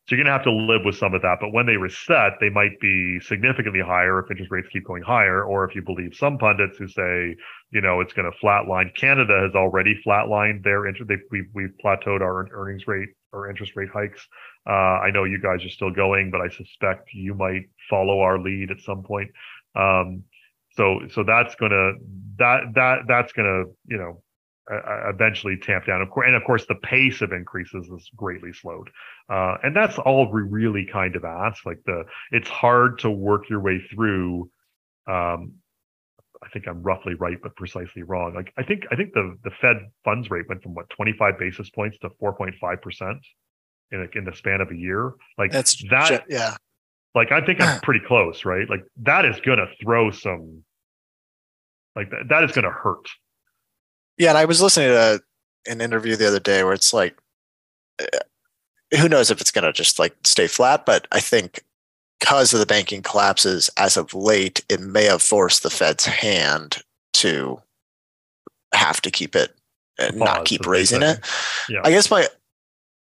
so 0.08 0.16
you're 0.16 0.24
going 0.24 0.32
to 0.32 0.38
have 0.38 0.44
to 0.44 0.50
live 0.52 0.86
with 0.86 0.96
some 0.96 1.12
of 1.12 1.20
that. 1.20 1.36
But 1.38 1.52
when 1.52 1.66
they 1.66 1.76
reset, 1.76 2.32
they 2.40 2.48
might 2.48 2.80
be 2.80 3.20
significantly 3.20 3.82
higher 3.82 4.20
if 4.20 4.30
interest 4.30 4.50
rates 4.50 4.66
keep 4.72 4.86
going 4.86 5.02
higher, 5.02 5.44
or 5.44 5.68
if 5.68 5.74
you 5.74 5.82
believe 5.82 6.14
some 6.14 6.38
pundits 6.38 6.78
who 6.78 6.88
say, 6.88 7.36
you 7.72 7.82
know, 7.82 8.00
it's 8.00 8.14
going 8.14 8.24
to 8.24 8.38
flatline. 8.38 8.94
Canada 8.96 9.38
has 9.42 9.54
already 9.54 10.00
flatlined 10.06 10.64
their 10.64 10.86
interest. 10.86 11.10
We've, 11.30 11.50
we've 11.52 11.74
plateaued 11.84 12.22
our 12.22 12.48
earnings 12.52 12.86
rate 12.86 13.10
or 13.34 13.50
interest 13.50 13.76
rate 13.76 13.90
hikes. 13.92 14.26
Uh, 14.66 14.72
I 14.72 15.10
know 15.10 15.24
you 15.24 15.38
guys 15.42 15.62
are 15.62 15.68
still 15.68 15.90
going, 15.90 16.30
but 16.30 16.40
I 16.40 16.48
suspect 16.48 17.10
you 17.12 17.34
might 17.34 17.68
follow 17.90 18.20
our 18.20 18.38
lead 18.38 18.70
at 18.70 18.80
some 18.80 19.02
point. 19.02 19.30
Um, 19.74 20.24
so, 20.70 21.00
so 21.12 21.22
that's 21.22 21.54
to, 21.68 21.92
that, 22.38 22.60
that, 22.76 23.00
that's 23.06 23.30
to, 23.46 23.64
you 23.86 23.98
know, 23.98 24.22
uh, 24.70 25.08
eventually 25.08 25.56
tamp 25.56 25.86
down. 25.86 26.02
Of 26.02 26.10
course, 26.10 26.26
and 26.26 26.36
of 26.36 26.44
course, 26.44 26.66
the 26.66 26.74
pace 26.76 27.20
of 27.22 27.32
increases 27.32 27.86
is 27.88 28.10
greatly 28.16 28.52
slowed, 28.52 28.90
uh, 29.30 29.56
and 29.62 29.74
that's 29.74 29.98
all 29.98 30.30
we 30.30 30.42
really 30.42 30.86
kind 30.86 31.16
of 31.16 31.24
ask. 31.24 31.64
Like 31.64 31.80
the, 31.86 32.04
it's 32.32 32.48
hard 32.48 32.98
to 33.00 33.10
work 33.10 33.48
your 33.48 33.60
way 33.60 33.80
through. 33.92 34.50
Um, 35.06 35.54
I 36.42 36.48
think 36.50 36.68
I'm 36.68 36.82
roughly 36.82 37.14
right, 37.14 37.38
but 37.42 37.56
precisely 37.56 38.02
wrong. 38.02 38.34
Like 38.34 38.52
I 38.56 38.62
think 38.62 38.84
I 38.90 38.96
think 38.96 39.12
the 39.14 39.36
the 39.42 39.50
Fed 39.60 39.76
funds 40.04 40.30
rate 40.30 40.48
went 40.48 40.62
from 40.62 40.74
what 40.74 40.88
25 40.90 41.38
basis 41.38 41.70
points 41.70 41.98
to 41.98 42.10
4.5 42.22 42.82
percent 42.82 43.18
in 43.90 44.00
a, 44.00 44.18
in 44.18 44.24
the 44.24 44.34
span 44.34 44.60
of 44.60 44.70
a 44.70 44.76
year. 44.76 45.14
Like 45.36 45.50
that's 45.50 45.82
that. 45.90 46.24
Yeah. 46.28 46.56
Like 47.14 47.32
I 47.32 47.44
think 47.44 47.60
I'm 47.60 47.80
pretty 47.82 48.04
close, 48.06 48.44
right? 48.44 48.68
Like 48.68 48.84
that 49.02 49.24
is 49.24 49.40
to 49.58 49.66
throw 49.82 50.10
some. 50.10 50.62
Like 51.96 52.10
that, 52.10 52.28
that 52.28 52.44
is 52.44 52.52
going 52.52 52.64
to 52.64 52.70
hurt 52.70 53.08
yeah, 54.18 54.30
and 54.30 54.38
I 54.38 54.44
was 54.44 54.60
listening 54.60 54.88
to 54.88 55.22
an 55.66 55.80
interview 55.80 56.16
the 56.16 56.28
other 56.28 56.40
day 56.40 56.64
where 56.64 56.72
it's 56.72 56.92
like, 56.92 57.16
uh, 58.00 58.18
who 58.98 59.08
knows 59.08 59.30
if 59.30 59.40
it's 59.40 59.50
going 59.50 59.64
to 59.64 59.72
just 59.72 59.98
like 59.98 60.14
stay 60.24 60.46
flat, 60.46 60.86
but 60.86 61.06
I 61.12 61.20
think 61.20 61.62
because 62.18 62.52
of 62.52 62.60
the 62.60 62.66
banking 62.66 63.02
collapses 63.02 63.70
as 63.76 63.96
of 63.96 64.14
late, 64.14 64.64
it 64.68 64.80
may 64.80 65.04
have 65.04 65.22
forced 65.22 65.62
the 65.62 65.70
Fed's 65.70 66.04
hand 66.04 66.78
to 67.14 67.60
have 68.74 69.00
to 69.02 69.10
keep 69.10 69.36
it 69.36 69.54
and 69.98 70.16
not 70.16 70.44
keep 70.44 70.66
raising 70.66 71.02
it. 71.02 71.20
Yeah. 71.68 71.80
I 71.84 71.90
guess 71.90 72.10
my 72.10 72.26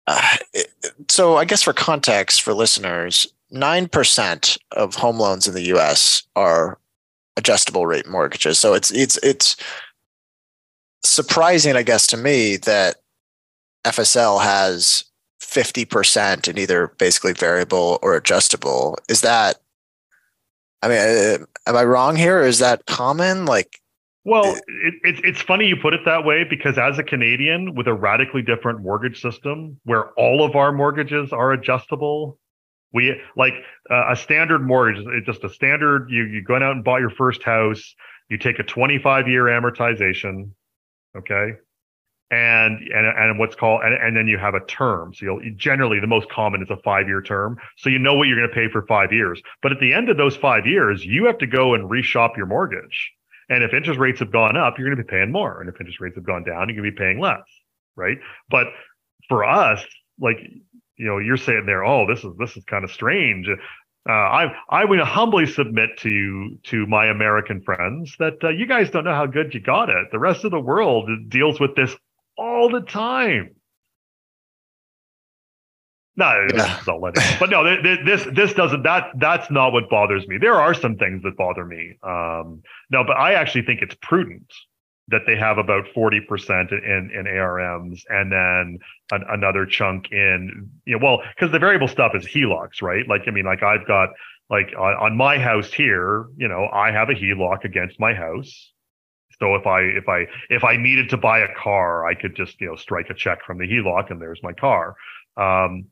uh, 0.06 0.36
so 1.08 1.36
I 1.36 1.44
guess 1.44 1.62
for 1.62 1.72
context 1.72 2.42
for 2.42 2.52
listeners, 2.52 3.26
nine 3.50 3.88
percent 3.88 4.58
of 4.72 4.94
home 4.94 5.18
loans 5.18 5.46
in 5.46 5.54
the 5.54 5.62
U.S. 5.62 6.22
are 6.36 6.78
adjustable 7.36 7.86
rate 7.86 8.08
mortgages. 8.08 8.58
So 8.58 8.74
it's 8.74 8.90
it's 8.90 9.18
it's 9.22 9.56
surprising, 11.02 11.76
I 11.76 11.82
guess, 11.82 12.06
to 12.08 12.16
me 12.16 12.56
that 12.58 12.96
FSL 13.84 14.42
has 14.42 15.04
50% 15.40 16.48
in 16.48 16.58
either 16.58 16.88
basically 16.98 17.32
variable 17.32 17.98
or 18.02 18.14
adjustable. 18.14 18.96
Is 19.08 19.22
that, 19.22 19.60
I 20.82 20.88
mean, 20.88 20.98
uh, 20.98 21.44
am 21.66 21.76
I 21.76 21.84
wrong 21.84 22.16
here? 22.16 22.40
Or 22.40 22.46
is 22.46 22.58
that 22.58 22.86
common? 22.86 23.46
Like, 23.46 23.80
Well, 24.24 24.54
it, 24.54 24.94
it's 25.02 25.20
it's 25.24 25.40
funny 25.40 25.66
you 25.66 25.76
put 25.76 25.94
it 25.94 26.04
that 26.04 26.24
way 26.24 26.44
because 26.44 26.78
as 26.78 26.98
a 26.98 27.02
Canadian 27.02 27.74
with 27.74 27.86
a 27.86 27.94
radically 27.94 28.42
different 28.42 28.80
mortgage 28.82 29.20
system 29.20 29.80
where 29.84 30.10
all 30.12 30.44
of 30.44 30.56
our 30.56 30.72
mortgages 30.72 31.32
are 31.32 31.52
adjustable, 31.52 32.38
we 32.92 33.20
like 33.36 33.54
uh, 33.90 34.12
a 34.12 34.16
standard 34.16 34.66
mortgage. 34.66 35.04
It's 35.06 35.26
just 35.26 35.44
a 35.44 35.48
standard. 35.48 36.08
You 36.10 36.24
you 36.24 36.42
go 36.42 36.56
out 36.56 36.62
and 36.62 36.84
bought 36.84 37.00
your 37.00 37.10
first 37.10 37.42
house. 37.42 37.94
You 38.28 38.38
take 38.38 38.58
a 38.58 38.62
25 38.62 39.26
year 39.26 39.44
amortization, 39.44 40.50
okay, 41.16 41.52
and 42.30 42.78
and 42.78 43.06
and 43.06 43.38
what's 43.38 43.56
called 43.56 43.82
and, 43.82 43.94
and 43.94 44.16
then 44.16 44.26
you 44.28 44.38
have 44.38 44.54
a 44.54 44.64
term. 44.66 45.12
So 45.14 45.24
you'll 45.24 45.54
generally 45.56 46.00
the 46.00 46.06
most 46.06 46.28
common 46.30 46.62
is 46.62 46.70
a 46.70 46.76
five 46.78 47.08
year 47.08 47.22
term. 47.22 47.58
So 47.76 47.90
you 47.90 47.98
know 47.98 48.14
what 48.14 48.28
you're 48.28 48.38
going 48.38 48.48
to 48.48 48.54
pay 48.54 48.70
for 48.70 48.86
five 48.86 49.12
years. 49.12 49.42
But 49.62 49.72
at 49.72 49.80
the 49.80 49.92
end 49.92 50.08
of 50.08 50.16
those 50.16 50.36
five 50.36 50.66
years, 50.66 51.04
you 51.04 51.26
have 51.26 51.38
to 51.38 51.46
go 51.46 51.74
and 51.74 51.90
reshop 51.90 52.36
your 52.36 52.46
mortgage. 52.46 53.12
And 53.48 53.64
if 53.64 53.74
interest 53.74 53.98
rates 53.98 54.20
have 54.20 54.30
gone 54.30 54.56
up, 54.56 54.78
you're 54.78 54.86
going 54.88 54.96
to 54.96 55.02
be 55.02 55.10
paying 55.10 55.32
more. 55.32 55.60
And 55.60 55.68
if 55.68 55.80
interest 55.80 56.00
rates 56.00 56.14
have 56.14 56.24
gone 56.24 56.44
down, 56.44 56.68
you're 56.68 56.80
going 56.80 56.90
to 56.90 56.92
be 56.92 56.96
paying 56.96 57.18
less, 57.18 57.42
right? 57.96 58.18
But 58.48 58.68
for 59.28 59.44
us, 59.44 59.84
like 60.20 60.38
you 60.96 61.06
know, 61.06 61.18
you're 61.18 61.38
saying 61.38 61.64
there, 61.64 61.82
oh, 61.84 62.06
this 62.06 62.22
is 62.22 62.32
this 62.38 62.56
is 62.56 62.64
kind 62.64 62.84
of 62.84 62.92
strange. 62.92 63.48
Uh, 64.08 64.12
I 64.12 64.54
I 64.70 64.84
would 64.84 64.98
humbly 65.00 65.46
submit 65.46 65.90
to 65.98 66.08
you, 66.08 66.58
to 66.64 66.86
my 66.86 67.06
American 67.06 67.60
friends 67.60 68.14
that 68.18 68.42
uh, 68.42 68.48
you 68.48 68.66
guys 68.66 68.90
don't 68.90 69.04
know 69.04 69.14
how 69.14 69.26
good 69.26 69.52
you 69.52 69.60
got 69.60 69.90
it. 69.90 70.10
The 70.10 70.18
rest 70.18 70.44
of 70.44 70.50
the 70.50 70.60
world 70.60 71.08
deals 71.28 71.60
with 71.60 71.76
this 71.76 71.94
all 72.36 72.70
the 72.70 72.80
time. 72.80 73.54
No, 76.16 76.46
yeah. 76.54 76.80
don't 76.84 77.00
let 77.00 77.16
it. 77.16 77.36
But 77.38 77.50
no, 77.50 77.64
this 77.82 78.26
this 78.34 78.54
doesn't. 78.54 78.82
That 78.82 79.10
that's 79.16 79.50
not 79.50 79.72
what 79.72 79.88
bothers 79.90 80.26
me. 80.26 80.38
There 80.38 80.54
are 80.54 80.74
some 80.74 80.96
things 80.96 81.22
that 81.22 81.36
bother 81.36 81.64
me. 81.64 81.98
Um, 82.02 82.62
no, 82.90 83.04
but 83.04 83.16
I 83.16 83.34
actually 83.34 83.62
think 83.62 83.80
it's 83.82 83.96
prudent 84.02 84.52
that 85.10 85.22
they 85.26 85.36
have 85.36 85.58
about 85.58 85.84
forty 85.94 86.20
percent 86.20 86.70
in 86.72 87.10
in 87.14 87.26
ARMs, 87.26 88.04
and 88.08 88.32
then 88.32 88.78
an, 89.12 89.24
another 89.28 89.66
chunk 89.66 90.10
in 90.12 90.70
you 90.84 90.98
know, 90.98 91.04
well, 91.04 91.22
because 91.34 91.52
the 91.52 91.58
variable 91.58 91.88
stuff 91.88 92.12
is 92.14 92.26
HELOCs, 92.26 92.82
right? 92.82 93.06
Like 93.08 93.22
I 93.26 93.30
mean, 93.30 93.44
like 93.44 93.62
I've 93.62 93.86
got 93.86 94.10
like 94.48 94.72
on, 94.76 94.94
on 94.94 95.16
my 95.16 95.38
house 95.38 95.72
here, 95.72 96.26
you 96.36 96.48
know, 96.48 96.68
I 96.72 96.90
have 96.90 97.08
a 97.08 97.14
HELOC 97.14 97.64
against 97.64 98.00
my 98.00 98.14
house. 98.14 98.72
So 99.38 99.54
if 99.54 99.66
I 99.66 99.80
if 99.80 100.08
I 100.08 100.26
if 100.50 100.64
I 100.64 100.76
needed 100.76 101.08
to 101.10 101.16
buy 101.16 101.40
a 101.40 101.54
car, 101.54 102.06
I 102.06 102.14
could 102.14 102.36
just 102.36 102.60
you 102.60 102.68
know 102.68 102.76
strike 102.76 103.10
a 103.10 103.14
check 103.14 103.44
from 103.46 103.58
the 103.58 103.66
HELOC 103.66 104.10
and 104.10 104.20
there's 104.20 104.40
my 104.42 104.52
car. 104.52 104.96
Um, 105.36 105.86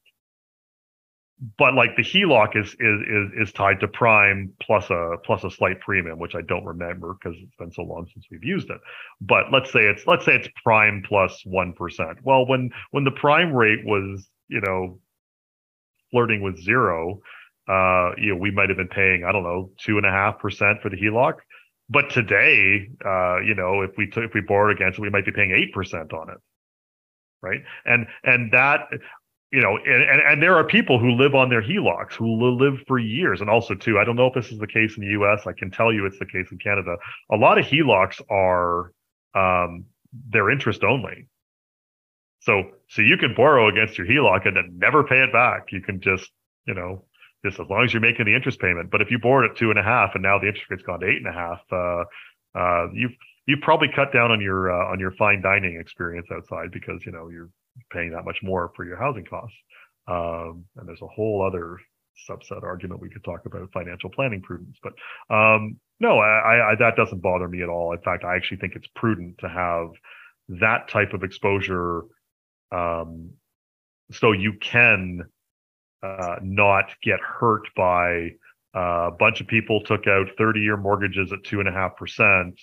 but 1.57 1.74
like 1.74 1.97
the 1.97 2.03
HELOC 2.03 2.57
is 2.57 2.68
is 2.80 3.01
is 3.09 3.49
is 3.49 3.53
tied 3.53 3.80
to 3.80 3.89
prime 3.89 4.53
plus 4.61 4.91
a 4.91 5.16
plus 5.24 5.45
a 5.45 5.51
slight 5.51 5.80
premium, 5.80 6.18
which 6.18 6.34
I 6.34 6.43
don't 6.43 6.64
remember 6.64 7.14
because 7.14 7.39
it's 7.41 7.55
been 7.57 7.70
so 7.70 7.82
long 7.82 8.07
since 8.12 8.26
we've 8.30 8.43
used 8.43 8.70
it. 8.70 8.80
But 9.20 9.53
let's 9.53 9.72
say 9.72 9.80
it's 9.80 10.05
let's 10.07 10.24
say 10.24 10.34
it's 10.34 10.49
prime 10.64 11.03
plus 11.07 11.41
one 11.45 11.74
percent. 11.74 12.18
Well, 12.24 12.47
when 12.47 12.70
when 12.91 13.05
the 13.05 13.12
prime 13.12 13.53
rate 13.53 13.84
was 13.84 14.28
you 14.49 14.61
know 14.61 14.99
flirting 16.11 16.43
with 16.43 16.61
zero, 16.61 17.20
uh, 17.68 18.12
you 18.16 18.34
know 18.34 18.41
we 18.41 18.51
might 18.51 18.68
have 18.68 18.78
been 18.78 18.89
paying 18.89 19.24
I 19.24 19.30
don't 19.30 19.45
know 19.45 19.70
two 19.78 19.97
and 19.97 20.07
a 20.07 20.11
half 20.11 20.41
percent 20.41 20.82
for 20.82 20.91
the 20.91 20.97
HELOC. 20.97 21.34
But 21.91 22.11
today, 22.11 22.89
uh, 23.05 23.39
you 23.41 23.55
know, 23.55 23.82
if 23.82 23.93
we 23.97 24.09
took 24.11 24.24
if 24.24 24.34
we 24.34 24.41
borrowed 24.41 24.74
against 24.74 24.99
it, 24.99 25.03
we 25.03 25.11
might 25.11 25.24
be 25.24 25.32
paying 25.32 25.53
eight 25.53 25.72
percent 25.72 26.12
on 26.12 26.30
it 26.30 26.39
right 27.43 27.61
and 27.84 28.07
and 28.24 28.53
that 28.53 28.89
you 29.51 29.62
know, 29.62 29.76
and, 29.76 30.03
and, 30.03 30.20
and 30.20 30.42
there 30.42 30.57
are 30.57 30.64
people 30.64 30.99
who 30.99 31.12
live 31.12 31.34
on 31.34 31.49
their 31.49 31.62
HELOCs 31.62 32.12
who 32.12 32.53
live 32.53 32.80
for 32.86 32.99
years. 32.99 33.40
And 33.40 33.49
also, 33.49 33.74
too, 33.74 33.99
I 33.99 34.05
don't 34.05 34.16
know 34.16 34.26
if 34.26 34.34
this 34.34 34.53
is 34.53 34.59
the 34.59 34.66
case 34.66 34.96
in 34.96 35.05
the 35.05 35.22
US. 35.22 35.46
I 35.46 35.53
can 35.53 35.70
tell 35.70 35.92
you 35.92 36.05
it's 36.05 36.18
the 36.18 36.26
case 36.26 36.49
in 36.51 36.59
Canada. 36.59 36.96
A 37.32 37.36
lot 37.36 37.59
of 37.59 37.64
HELOCs 37.64 38.20
are 38.30 38.92
um, 39.34 39.86
they're 40.30 40.51
interest 40.51 40.84
only. 40.84 41.28
So 42.40 42.64
so 42.88 43.03
you 43.03 43.16
can 43.16 43.34
borrow 43.34 43.68
against 43.68 43.99
your 43.99 44.07
HELOC 44.07 44.46
and 44.46 44.57
then 44.57 44.78
never 44.78 45.03
pay 45.03 45.22
it 45.22 45.32
back. 45.32 45.72
You 45.72 45.80
can 45.80 46.01
just, 46.01 46.30
you 46.66 46.74
know, 46.74 47.05
just 47.44 47.59
as 47.59 47.66
long 47.68 47.84
as 47.84 47.92
you're 47.92 48.03
making 48.03 48.26
the 48.26 48.34
interest 48.34 48.61
payment. 48.61 48.90
But 48.90 49.01
if 49.01 49.11
you 49.11 49.18
borrowed 49.18 49.51
at 49.51 49.57
two 49.57 49.70
and 49.70 49.78
a 49.78 49.82
half 49.82 50.11
and 50.14 50.22
now 50.22 50.38
the 50.38 50.49
interest 50.49 50.70
rate's 50.70 50.82
gone 50.82 51.01
to 51.01 51.07
eight 51.07 51.18
and 51.18 51.26
a 51.26 51.32
half, 51.32 51.61
uh, 51.72 52.05
uh, 52.59 52.88
you've 52.92 53.12
you've 53.46 53.61
probably 53.61 53.88
cut 53.94 54.12
down 54.12 54.30
on 54.30 54.40
your 54.40 54.70
uh, 54.70 54.92
on 54.92 55.01
your 55.01 55.12
fine 55.12 55.40
dining 55.40 55.78
experience 55.80 56.28
outside 56.32 56.70
because 56.70 57.05
you 57.07 57.12
know 57.12 57.28
you're 57.28 57.51
paying 57.92 58.12
that 58.12 58.24
much 58.24 58.38
more 58.42 58.72
for 58.76 58.84
your 58.84 58.96
housing 58.96 59.24
costs. 59.24 59.56
Um, 60.06 60.64
and 60.76 60.88
there's 60.88 61.02
a 61.02 61.06
whole 61.06 61.44
other 61.46 61.78
subset 62.28 62.62
argument 62.62 63.00
we 63.00 63.10
could 63.10 63.24
talk 63.24 63.46
about 63.46 63.70
financial 63.72 64.10
planning 64.10 64.42
prudence. 64.42 64.76
But 64.82 64.92
um, 65.34 65.78
no, 66.00 66.18
I, 66.18 66.72
I, 66.72 66.74
that 66.78 66.96
doesn't 66.96 67.22
bother 67.22 67.48
me 67.48 67.62
at 67.62 67.68
all. 67.68 67.92
In 67.92 68.00
fact, 68.00 68.24
I 68.24 68.36
actually 68.36 68.58
think 68.58 68.74
it's 68.74 68.88
prudent 68.94 69.38
to 69.38 69.48
have 69.48 69.88
that 70.60 70.88
type 70.88 71.12
of 71.12 71.22
exposure 71.22 72.02
um, 72.72 73.30
so 74.10 74.32
you 74.32 74.54
can 74.54 75.22
uh, 76.02 76.36
not 76.42 76.94
get 77.02 77.20
hurt 77.20 77.68
by 77.76 78.30
uh, 78.74 79.08
a 79.08 79.10
bunch 79.10 79.40
of 79.40 79.46
people 79.46 79.80
took 79.82 80.06
out 80.06 80.28
30 80.36 80.60
year 80.60 80.76
mortgages 80.76 81.32
at 81.32 81.42
two 81.44 81.60
and 81.60 81.68
a 81.68 81.72
half 81.72 81.96
percent 81.96 82.58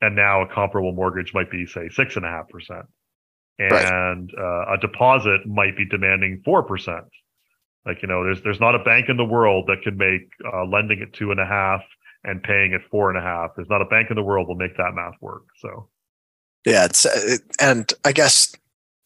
and 0.00 0.14
now 0.14 0.42
a 0.42 0.48
comparable 0.48 0.92
mortgage 0.92 1.34
might 1.34 1.50
be 1.50 1.66
say 1.66 1.88
six 1.88 2.16
and 2.16 2.24
a 2.24 2.28
half 2.28 2.48
percent 2.48 2.86
and 3.58 4.32
right. 4.36 4.68
uh, 4.68 4.74
a 4.74 4.78
deposit 4.78 5.46
might 5.46 5.76
be 5.76 5.86
demanding 5.86 6.42
four 6.44 6.62
percent. 6.62 7.06
Like 7.84 8.02
you 8.02 8.08
know, 8.08 8.24
there's 8.24 8.42
there's 8.42 8.60
not 8.60 8.74
a 8.74 8.80
bank 8.80 9.08
in 9.08 9.16
the 9.16 9.24
world 9.24 9.66
that 9.68 9.82
can 9.82 9.96
make 9.96 10.28
uh, 10.52 10.64
lending 10.64 11.00
at 11.02 11.12
two 11.12 11.30
and 11.30 11.40
a 11.40 11.46
half 11.46 11.82
and 12.24 12.42
paying 12.42 12.74
at 12.74 12.80
four 12.90 13.08
and 13.08 13.18
a 13.18 13.22
half. 13.22 13.50
There's 13.56 13.68
not 13.68 13.80
a 13.80 13.86
bank 13.86 14.10
in 14.10 14.16
the 14.16 14.22
world 14.22 14.48
will 14.48 14.56
make 14.56 14.76
that 14.76 14.92
math 14.94 15.14
work. 15.20 15.44
So, 15.60 15.88
yeah, 16.66 16.84
it's 16.84 17.06
uh, 17.06 17.36
and 17.60 17.92
I 18.04 18.12
guess 18.12 18.54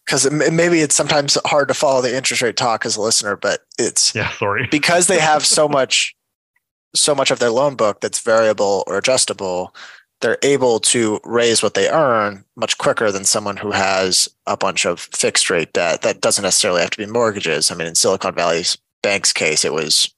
because 0.06 0.26
it, 0.26 0.52
maybe 0.52 0.80
it's 0.80 0.94
sometimes 0.94 1.36
hard 1.44 1.68
to 1.68 1.74
follow 1.74 2.00
the 2.00 2.14
interest 2.14 2.42
rate 2.42 2.56
talk 2.56 2.86
as 2.86 2.96
a 2.96 3.00
listener, 3.02 3.36
but 3.36 3.60
it's 3.78 4.14
yeah, 4.14 4.30
sorry 4.32 4.66
because 4.70 5.06
they 5.06 5.20
have 5.20 5.44
so 5.44 5.68
much 5.68 6.16
so 6.94 7.14
much 7.14 7.30
of 7.30 7.38
their 7.38 7.50
loan 7.50 7.76
book 7.76 8.00
that's 8.00 8.20
variable 8.20 8.82
or 8.86 8.98
adjustable 8.98 9.74
they're 10.20 10.38
able 10.42 10.80
to 10.80 11.20
raise 11.24 11.62
what 11.62 11.74
they 11.74 11.88
earn 11.88 12.44
much 12.56 12.78
quicker 12.78 13.10
than 13.10 13.24
someone 13.24 13.56
who 13.56 13.70
has 13.70 14.28
a 14.46 14.56
bunch 14.56 14.84
of 14.84 15.00
fixed 15.00 15.48
rate 15.48 15.72
debt 15.72 16.02
that 16.02 16.20
doesn't 16.20 16.44
necessarily 16.44 16.80
have 16.80 16.90
to 16.90 16.98
be 16.98 17.06
mortgages. 17.06 17.70
I 17.70 17.74
mean, 17.74 17.86
in 17.86 17.94
Silicon 17.94 18.34
Valley's 18.34 18.76
Bank's 19.02 19.32
case, 19.32 19.64
it 19.64 19.72
was, 19.72 20.12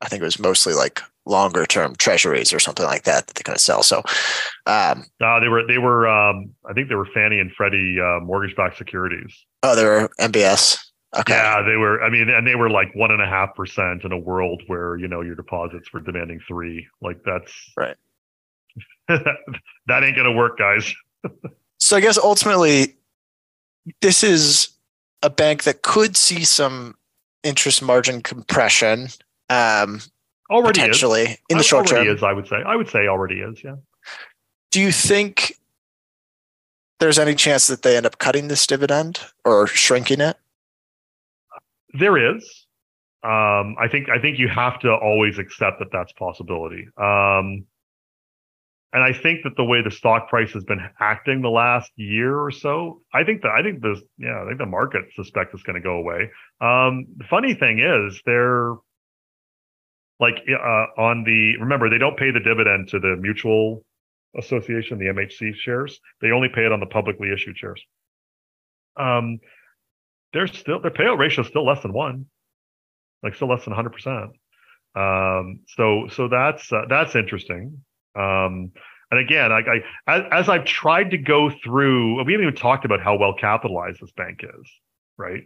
I 0.00 0.08
think 0.08 0.22
it 0.22 0.26
was 0.26 0.38
mostly 0.38 0.72
like 0.72 1.00
longer 1.26 1.66
term 1.66 1.94
treasuries 1.96 2.52
or 2.52 2.60
something 2.60 2.86
like 2.86 3.02
that 3.04 3.26
that 3.26 3.34
they 3.34 3.42
kind 3.42 3.56
of 3.56 3.60
sell. 3.60 3.82
So, 3.82 3.98
um, 4.66 5.04
uh, 5.20 5.40
they 5.40 5.48
were, 5.48 5.66
they 5.66 5.78
were, 5.78 6.08
um, 6.08 6.54
I 6.68 6.72
think 6.72 6.88
they 6.88 6.94
were 6.94 7.08
Fannie 7.12 7.40
and 7.40 7.52
Freddie 7.52 7.98
uh, 8.00 8.20
mortgage 8.20 8.56
backed 8.56 8.78
securities. 8.78 9.34
Oh, 9.62 9.74
they 9.74 9.84
were 9.84 10.10
MBS. 10.20 10.78
Okay. 11.18 11.32
Yeah, 11.32 11.62
they 11.62 11.76
were. 11.76 12.02
I 12.04 12.08
mean, 12.08 12.30
and 12.30 12.46
they 12.46 12.54
were 12.54 12.70
like 12.70 12.94
one 12.94 13.10
and 13.10 13.20
a 13.20 13.26
half 13.26 13.56
percent 13.56 14.04
in 14.04 14.12
a 14.12 14.18
world 14.18 14.62
where 14.68 14.96
you 14.96 15.08
know 15.08 15.22
your 15.22 15.34
deposits 15.34 15.92
were 15.92 15.98
demanding 15.98 16.38
three. 16.46 16.86
Like 17.02 17.18
that's 17.24 17.52
right. 17.76 17.96
that 19.08 20.04
ain't 20.04 20.16
gonna 20.16 20.32
work, 20.32 20.58
guys. 20.58 20.94
so 21.78 21.96
I 21.96 22.00
guess 22.00 22.18
ultimately, 22.18 22.96
this 24.00 24.22
is 24.22 24.70
a 25.22 25.30
bank 25.30 25.64
that 25.64 25.82
could 25.82 26.16
see 26.16 26.44
some 26.44 26.96
interest 27.42 27.82
margin 27.82 28.22
compression. 28.22 29.08
Um, 29.48 30.00
already 30.50 30.80
potentially 30.80 31.22
is. 31.22 31.38
in 31.48 31.58
the 31.58 31.64
short 31.64 31.86
term. 31.86 32.06
Is 32.06 32.22
I 32.22 32.32
would 32.32 32.46
say. 32.46 32.62
I 32.64 32.76
would 32.76 32.88
say 32.88 33.06
already 33.06 33.40
is. 33.40 33.62
Yeah. 33.62 33.76
Do 34.70 34.80
you 34.80 34.92
think 34.92 35.58
there's 37.00 37.18
any 37.18 37.34
chance 37.34 37.66
that 37.66 37.82
they 37.82 37.96
end 37.96 38.06
up 38.06 38.18
cutting 38.18 38.48
this 38.48 38.66
dividend 38.66 39.20
or 39.44 39.66
shrinking 39.66 40.20
it? 40.20 40.36
There 41.94 42.36
is. 42.36 42.66
Um, 43.22 43.76
I 43.78 43.88
think 43.90 44.08
I 44.08 44.18
think 44.18 44.38
you 44.38 44.48
have 44.48 44.78
to 44.80 44.94
always 44.94 45.38
accept 45.38 45.80
that 45.80 45.88
that's 45.92 46.12
possibility. 46.12 46.88
Um, 46.96 47.66
and 48.92 49.04
I 49.04 49.12
think 49.12 49.44
that 49.44 49.56
the 49.56 49.64
way 49.64 49.82
the 49.82 49.90
stock 49.90 50.28
price 50.28 50.52
has 50.52 50.64
been 50.64 50.80
acting 50.98 51.42
the 51.42 51.48
last 51.48 51.92
year 51.94 52.36
or 52.36 52.50
so, 52.50 53.02
I 53.14 53.22
think 53.22 53.42
that 53.42 53.52
I 53.52 53.62
think 53.62 53.82
this, 53.82 54.00
yeah, 54.18 54.42
I 54.42 54.46
think 54.46 54.58
the 54.58 54.66
market 54.66 55.02
suspect 55.14 55.54
it's 55.54 55.62
going 55.62 55.80
to 55.80 55.82
go 55.82 55.96
away. 55.96 56.30
Um, 56.60 57.06
the 57.16 57.24
funny 57.30 57.54
thing 57.54 57.78
is, 57.78 58.20
they're 58.26 58.74
like 60.18 60.42
uh, 60.48 61.00
on 61.00 61.22
the 61.24 61.56
remember 61.60 61.88
they 61.88 61.98
don't 61.98 62.18
pay 62.18 62.32
the 62.32 62.40
dividend 62.40 62.88
to 62.88 62.98
the 62.98 63.16
mutual 63.16 63.84
association, 64.36 64.98
the 64.98 65.06
MHC 65.06 65.54
shares. 65.54 66.00
They 66.20 66.32
only 66.32 66.48
pay 66.48 66.66
it 66.66 66.72
on 66.72 66.80
the 66.80 66.86
publicly 66.86 67.32
issued 67.32 67.56
shares. 67.56 67.82
Um, 68.96 69.38
they're 70.32 70.48
still 70.48 70.80
their 70.80 70.90
payout 70.90 71.18
ratio 71.18 71.42
is 71.42 71.48
still 71.48 71.64
less 71.64 71.82
than 71.82 71.92
one, 71.92 72.26
like 73.22 73.36
still 73.36 73.48
less 73.48 73.64
than 73.64 73.70
100 73.70 73.90
percent. 73.90 74.30
Um, 74.96 75.60
so 75.68 76.08
so 76.10 76.26
that's 76.26 76.72
uh, 76.72 76.82
that's 76.88 77.14
interesting. 77.14 77.84
Um, 78.14 78.72
and 79.10 79.20
again, 79.20 79.50
I, 79.52 79.82
I 80.06 80.38
as, 80.38 80.48
I've 80.48 80.64
tried 80.64 81.10
to 81.10 81.18
go 81.18 81.50
through, 81.64 82.24
we 82.24 82.32
haven't 82.32 82.46
even 82.46 82.56
talked 82.56 82.84
about 82.84 83.00
how 83.00 83.16
well 83.18 83.34
capitalized 83.34 84.00
this 84.00 84.12
bank 84.12 84.42
is, 84.44 84.70
right? 85.18 85.42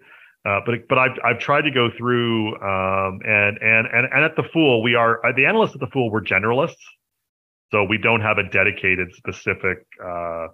Uh, 0.46 0.60
but 0.66 0.86
but 0.88 0.98
I've 0.98 1.18
I've 1.24 1.38
tried 1.38 1.62
to 1.62 1.70
go 1.70 1.88
through 1.96 2.54
um, 2.56 3.20
and 3.24 3.56
and 3.62 3.86
and 3.86 4.06
and 4.12 4.24
at 4.24 4.36
the 4.36 4.42
Fool 4.52 4.82
we 4.82 4.94
are 4.94 5.24
uh, 5.24 5.32
the 5.32 5.46
analysts 5.46 5.72
at 5.74 5.80
the 5.80 5.86
Fool 5.86 6.10
we're 6.10 6.20
generalists, 6.20 6.84
So 7.72 7.84
we 7.84 7.98
don't 7.98 8.20
have 8.20 8.38
a 8.38 8.48
dedicated 8.48 9.12
specific 9.14 9.86
uh, 10.04 10.48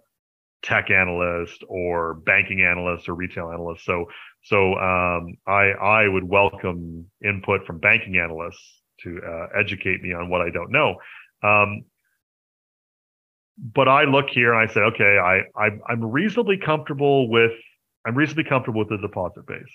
tech 0.62 0.90
analyst 0.90 1.62
or 1.68 2.14
banking 2.14 2.62
analyst 2.62 3.08
or 3.08 3.14
retail 3.14 3.50
analyst. 3.50 3.84
So 3.84 4.06
so 4.44 4.74
um, 4.76 5.36
I 5.46 5.72
I 5.72 6.08
would 6.08 6.24
welcome 6.24 7.10
input 7.24 7.66
from 7.66 7.78
banking 7.78 8.16
analysts 8.16 8.80
to 9.02 9.20
uh, 9.26 9.58
educate 9.58 10.02
me 10.02 10.12
on 10.12 10.28
what 10.30 10.40
I 10.40 10.50
don't 10.50 10.70
know. 10.70 10.96
Um, 11.42 11.84
but 13.60 13.88
I 13.88 14.04
look 14.04 14.30
here 14.30 14.54
and 14.54 14.68
I 14.68 14.72
say, 14.72 14.80
okay, 14.80 15.18
I, 15.18 15.40
I 15.60 15.70
I'm 15.88 16.04
reasonably 16.04 16.56
comfortable 16.56 17.28
with 17.28 17.52
I'm 18.06 18.14
reasonably 18.14 18.44
comfortable 18.44 18.80
with 18.80 18.88
the 18.88 18.98
deposit 18.98 19.46
base. 19.46 19.72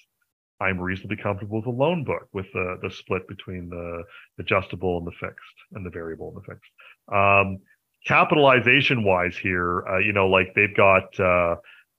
I'm 0.60 0.80
reasonably 0.80 1.18
comfortable 1.18 1.58
with 1.58 1.66
the 1.66 1.72
loan 1.72 2.04
book, 2.04 2.28
with 2.34 2.48
the 2.54 2.80
the 2.82 2.90
split 2.90 3.28
between 3.28 3.70
the 3.70 4.04
adjustable 4.40 4.98
and 4.98 5.06
the 5.06 5.12
fixed, 5.12 5.56
and 5.74 5.86
the 5.86 5.90
variable 5.90 6.30
and 6.30 6.38
the 6.38 6.54
fixed. 6.54 6.72
Um, 7.12 7.60
capitalization 8.06 9.04
wise, 9.04 9.38
here, 9.38 9.86
uh, 9.88 9.98
you 9.98 10.14
know, 10.14 10.28
like 10.28 10.54
they've 10.56 10.76
got 10.76 11.20
uh, 11.20 11.56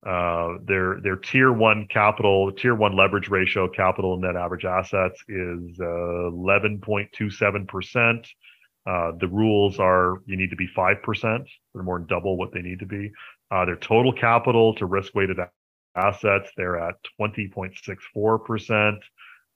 uh, 0.07 0.59
their 0.65 1.01
their 1.03 1.17
tier 1.17 1.53
one 1.53 1.87
capital, 1.89 2.51
tier 2.53 2.75
one 2.75 2.97
leverage 2.97 3.29
ratio, 3.29 3.69
capital 3.69 4.15
and 4.15 4.23
net 4.23 4.37
average 4.37 4.65
assets 4.65 5.23
is 5.29 5.79
11.27 5.79 7.63
uh, 7.63 7.65
percent. 7.67 8.27
Uh, 8.87 9.13
the 9.19 9.29
rules 9.29 9.79
are 9.81 10.23
you 10.27 10.37
need 10.37 10.51
to 10.51 10.57
be 10.57 10.69
5%. 10.77 11.47
They're 11.75 11.83
more 11.83 11.99
than 11.99 12.07
double 12.07 12.37
what 12.37 12.53
they 12.53 12.63
need 12.63 12.79
to 12.81 12.87
be. 12.87 13.11
Uh, 13.51 13.65
their 13.65 13.77
total 13.77 14.13
capital 14.13 14.75
to 14.77 14.87
risk 14.87 15.15
weighted 15.15 15.39
assets, 15.97 16.51
they're 16.57 16.79
at 16.79 16.95
20.64%. 17.21 18.99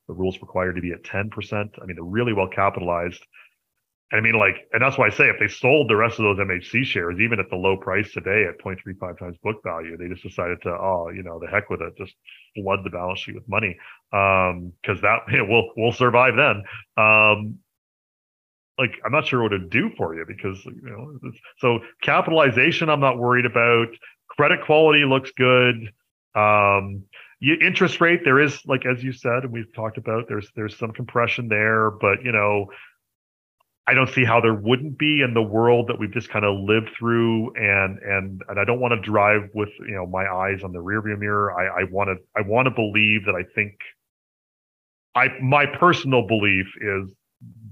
The 0.08 0.14
rules 0.14 0.40
require 0.40 0.72
to 0.72 0.80
be 0.80 0.92
at 0.92 1.04
10%. 1.04 1.52
I 1.80 1.86
mean, 1.86 1.96
they're 1.96 2.04
really 2.04 2.32
well 2.32 2.48
capitalized. 2.48 3.24
And 4.10 4.18
I 4.18 4.22
mean, 4.22 4.36
like, 4.38 4.66
and 4.72 4.82
that's 4.82 4.98
why 4.98 5.06
I 5.06 5.10
say 5.10 5.28
if 5.28 5.36
they 5.38 5.46
sold 5.46 5.88
the 5.88 5.94
rest 5.94 6.18
of 6.18 6.24
those 6.24 6.38
MHC 6.38 6.84
shares, 6.84 7.20
even 7.20 7.38
at 7.38 7.48
the 7.48 7.56
low 7.56 7.76
price 7.76 8.10
today 8.10 8.44
at 8.48 8.58
0.35 8.58 9.18
times 9.18 9.36
book 9.42 9.62
value, 9.62 9.96
they 9.96 10.08
just 10.08 10.24
decided 10.24 10.60
to, 10.62 10.70
oh, 10.70 11.10
you 11.14 11.22
know, 11.22 11.38
the 11.38 11.46
heck 11.46 11.70
with 11.70 11.80
it, 11.80 11.96
just 11.96 12.14
flood 12.56 12.80
the 12.82 12.90
balance 12.90 13.20
sheet 13.20 13.36
with 13.36 13.48
money. 13.48 13.78
Um, 14.12 14.72
cause 14.84 15.00
that 15.02 15.20
you 15.30 15.38
know, 15.38 15.46
we'll, 15.48 15.70
we'll 15.76 15.92
survive 15.92 16.34
then. 16.36 16.64
Um, 16.96 17.58
like 18.80 18.94
I'm 19.04 19.12
not 19.12 19.26
sure 19.26 19.42
what 19.42 19.50
to 19.50 19.58
do 19.58 19.90
for 19.96 20.14
you 20.14 20.24
because 20.26 20.64
you 20.64 20.80
know 20.82 21.30
so 21.58 21.80
capitalization 22.02 22.88
I'm 22.88 23.00
not 23.00 23.18
worried 23.18 23.46
about. 23.46 23.88
Credit 24.28 24.64
quality 24.64 25.04
looks 25.04 25.30
good. 25.36 25.92
Um 26.34 27.04
interest 27.42 28.00
rate 28.00 28.20
there 28.24 28.40
is 28.40 28.60
like 28.66 28.84
as 28.86 29.02
you 29.02 29.12
said 29.12 29.44
and 29.44 29.52
we've 29.52 29.72
talked 29.74 29.98
about 29.98 30.28
there's 30.28 30.50
there's 30.56 30.76
some 30.76 30.92
compression 30.92 31.48
there 31.48 31.90
but 31.90 32.22
you 32.22 32.32
know 32.32 32.66
I 33.86 33.94
don't 33.94 34.10
see 34.10 34.24
how 34.24 34.40
there 34.40 34.54
wouldn't 34.54 34.98
be 34.98 35.22
in 35.22 35.34
the 35.34 35.42
world 35.42 35.88
that 35.88 35.98
we've 35.98 36.12
just 36.12 36.28
kind 36.28 36.44
of 36.44 36.60
lived 36.60 36.90
through 36.98 37.54
and 37.56 37.98
and 37.98 38.42
and 38.48 38.60
I 38.60 38.64
don't 38.64 38.78
want 38.78 38.92
to 38.92 39.00
drive 39.00 39.50
with 39.54 39.70
you 39.80 39.94
know 39.94 40.06
my 40.06 40.26
eyes 40.26 40.62
on 40.62 40.72
the 40.72 40.78
rearview 40.78 41.18
mirror. 41.18 41.52
I 41.58 41.80
I 41.80 41.84
want 41.90 42.08
to 42.08 42.16
I 42.36 42.46
want 42.46 42.66
to 42.66 42.70
believe 42.70 43.24
that 43.24 43.34
I 43.34 43.42
think 43.54 43.74
I 45.14 45.28
my 45.42 45.66
personal 45.66 46.26
belief 46.26 46.66
is 46.80 47.10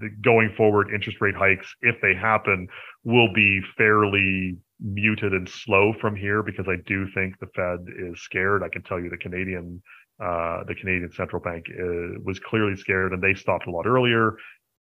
the 0.00 0.08
going 0.22 0.52
forward 0.56 0.88
interest 0.94 1.20
rate 1.20 1.34
hikes, 1.34 1.74
if 1.82 1.96
they 2.00 2.14
happen, 2.14 2.68
will 3.04 3.32
be 3.32 3.60
fairly 3.76 4.56
muted 4.80 5.32
and 5.32 5.48
slow 5.48 5.92
from 6.00 6.14
here 6.14 6.42
because 6.42 6.66
I 6.68 6.76
do 6.86 7.06
think 7.14 7.38
the 7.38 7.48
Fed 7.54 7.86
is 7.98 8.22
scared. 8.22 8.62
I 8.62 8.68
can 8.68 8.82
tell 8.82 9.00
you 9.00 9.10
the 9.10 9.16
Canadian 9.16 9.82
uh, 10.22 10.64
the 10.66 10.74
Canadian 10.74 11.12
central 11.12 11.40
bank 11.40 11.66
uh, 11.70 12.18
was 12.24 12.40
clearly 12.40 12.76
scared 12.76 13.12
and 13.12 13.22
they 13.22 13.34
stopped 13.34 13.68
a 13.68 13.70
lot 13.70 13.86
earlier. 13.86 14.36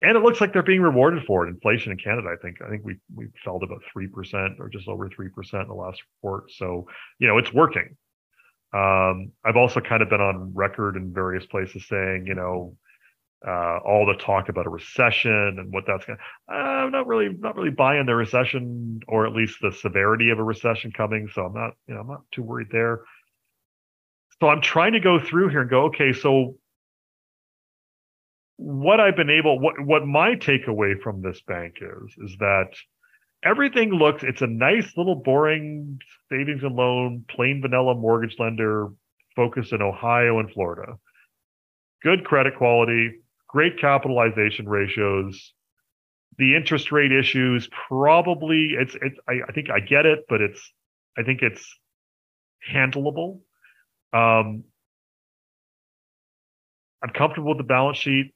And 0.02 0.16
it 0.16 0.22
looks 0.22 0.40
like 0.40 0.52
they're 0.52 0.62
being 0.62 0.82
rewarded 0.82 1.24
for 1.26 1.46
it. 1.46 1.50
Inflation 1.50 1.90
in 1.90 1.98
Canada, 1.98 2.28
I 2.32 2.36
think, 2.40 2.58
I 2.64 2.68
think 2.68 2.84
we 2.84 2.96
we 3.14 3.28
fell 3.44 3.58
to 3.58 3.64
about 3.64 3.80
three 3.92 4.08
percent 4.08 4.54
or 4.60 4.68
just 4.68 4.88
over 4.88 5.08
three 5.08 5.30
percent 5.30 5.62
in 5.62 5.68
the 5.68 5.74
last 5.74 6.00
report. 6.16 6.52
So 6.52 6.86
you 7.18 7.26
know 7.26 7.38
it's 7.38 7.52
working. 7.52 7.96
Um, 8.72 9.32
I've 9.44 9.56
also 9.56 9.80
kind 9.80 10.02
of 10.02 10.10
been 10.10 10.20
on 10.20 10.52
record 10.54 10.96
in 10.96 11.14
various 11.14 11.46
places 11.46 11.88
saying, 11.88 12.24
you 12.26 12.34
know, 12.34 12.76
uh, 13.46 13.78
all 13.84 14.06
the 14.06 14.22
talk 14.22 14.48
about 14.48 14.66
a 14.66 14.70
recession 14.70 15.56
and 15.58 15.72
what 15.72 15.84
that's 15.86 16.04
going. 16.04 16.18
to 16.18 16.54
I'm 16.54 16.90
not 16.90 17.06
really 17.06 17.28
not 17.38 17.56
really 17.56 17.70
buying 17.70 18.06
the 18.06 18.14
recession 18.14 19.00
or 19.08 19.26
at 19.26 19.32
least 19.32 19.58
the 19.60 19.72
severity 19.72 20.30
of 20.30 20.38
a 20.38 20.44
recession 20.44 20.92
coming. 20.92 21.28
So 21.32 21.46
I'm 21.46 21.54
not 21.54 21.72
you 21.86 21.94
know 21.94 22.00
I'm 22.00 22.08
not 22.08 22.22
too 22.32 22.42
worried 22.42 22.68
there. 22.70 23.02
So 24.40 24.48
I'm 24.48 24.60
trying 24.60 24.92
to 24.92 25.00
go 25.00 25.18
through 25.18 25.48
here 25.48 25.62
and 25.62 25.70
go 25.70 25.84
okay. 25.86 26.12
So 26.12 26.56
what 28.56 29.00
I've 29.00 29.16
been 29.16 29.30
able 29.30 29.58
what 29.58 29.80
what 29.80 30.06
my 30.06 30.34
takeaway 30.34 31.00
from 31.00 31.20
this 31.22 31.40
bank 31.46 31.76
is 31.80 32.30
is 32.30 32.36
that 32.38 32.68
everything 33.44 33.90
looks 33.90 34.22
it's 34.22 34.42
a 34.42 34.46
nice 34.46 34.96
little 34.96 35.16
boring 35.16 35.98
savings 36.30 36.62
and 36.62 36.74
loan 36.74 37.24
plain 37.28 37.60
vanilla 37.60 37.94
mortgage 37.94 38.36
lender 38.38 38.88
focused 39.36 39.72
in 39.72 39.82
Ohio 39.82 40.38
and 40.40 40.50
Florida. 40.50 40.94
Good 42.02 42.24
credit 42.24 42.56
quality, 42.56 43.20
great 43.56 43.80
capitalization 43.80 44.68
ratios. 44.68 45.54
The 46.36 46.54
interest 46.54 46.92
rate 46.92 47.10
issues 47.10 47.70
probably 47.88 48.74
it's 48.78 48.94
it's 49.00 49.18
I, 49.26 49.36
I 49.48 49.52
think 49.52 49.70
I 49.70 49.80
get 49.80 50.04
it, 50.04 50.26
but 50.28 50.42
it's 50.42 50.60
I 51.16 51.22
think 51.22 51.40
it's 51.40 51.64
handleable. 52.70 53.40
Um, 54.12 54.64
I'm 57.02 57.08
comfortable 57.14 57.48
with 57.48 57.56
the 57.56 57.64
balance 57.64 57.96
sheet, 57.96 58.34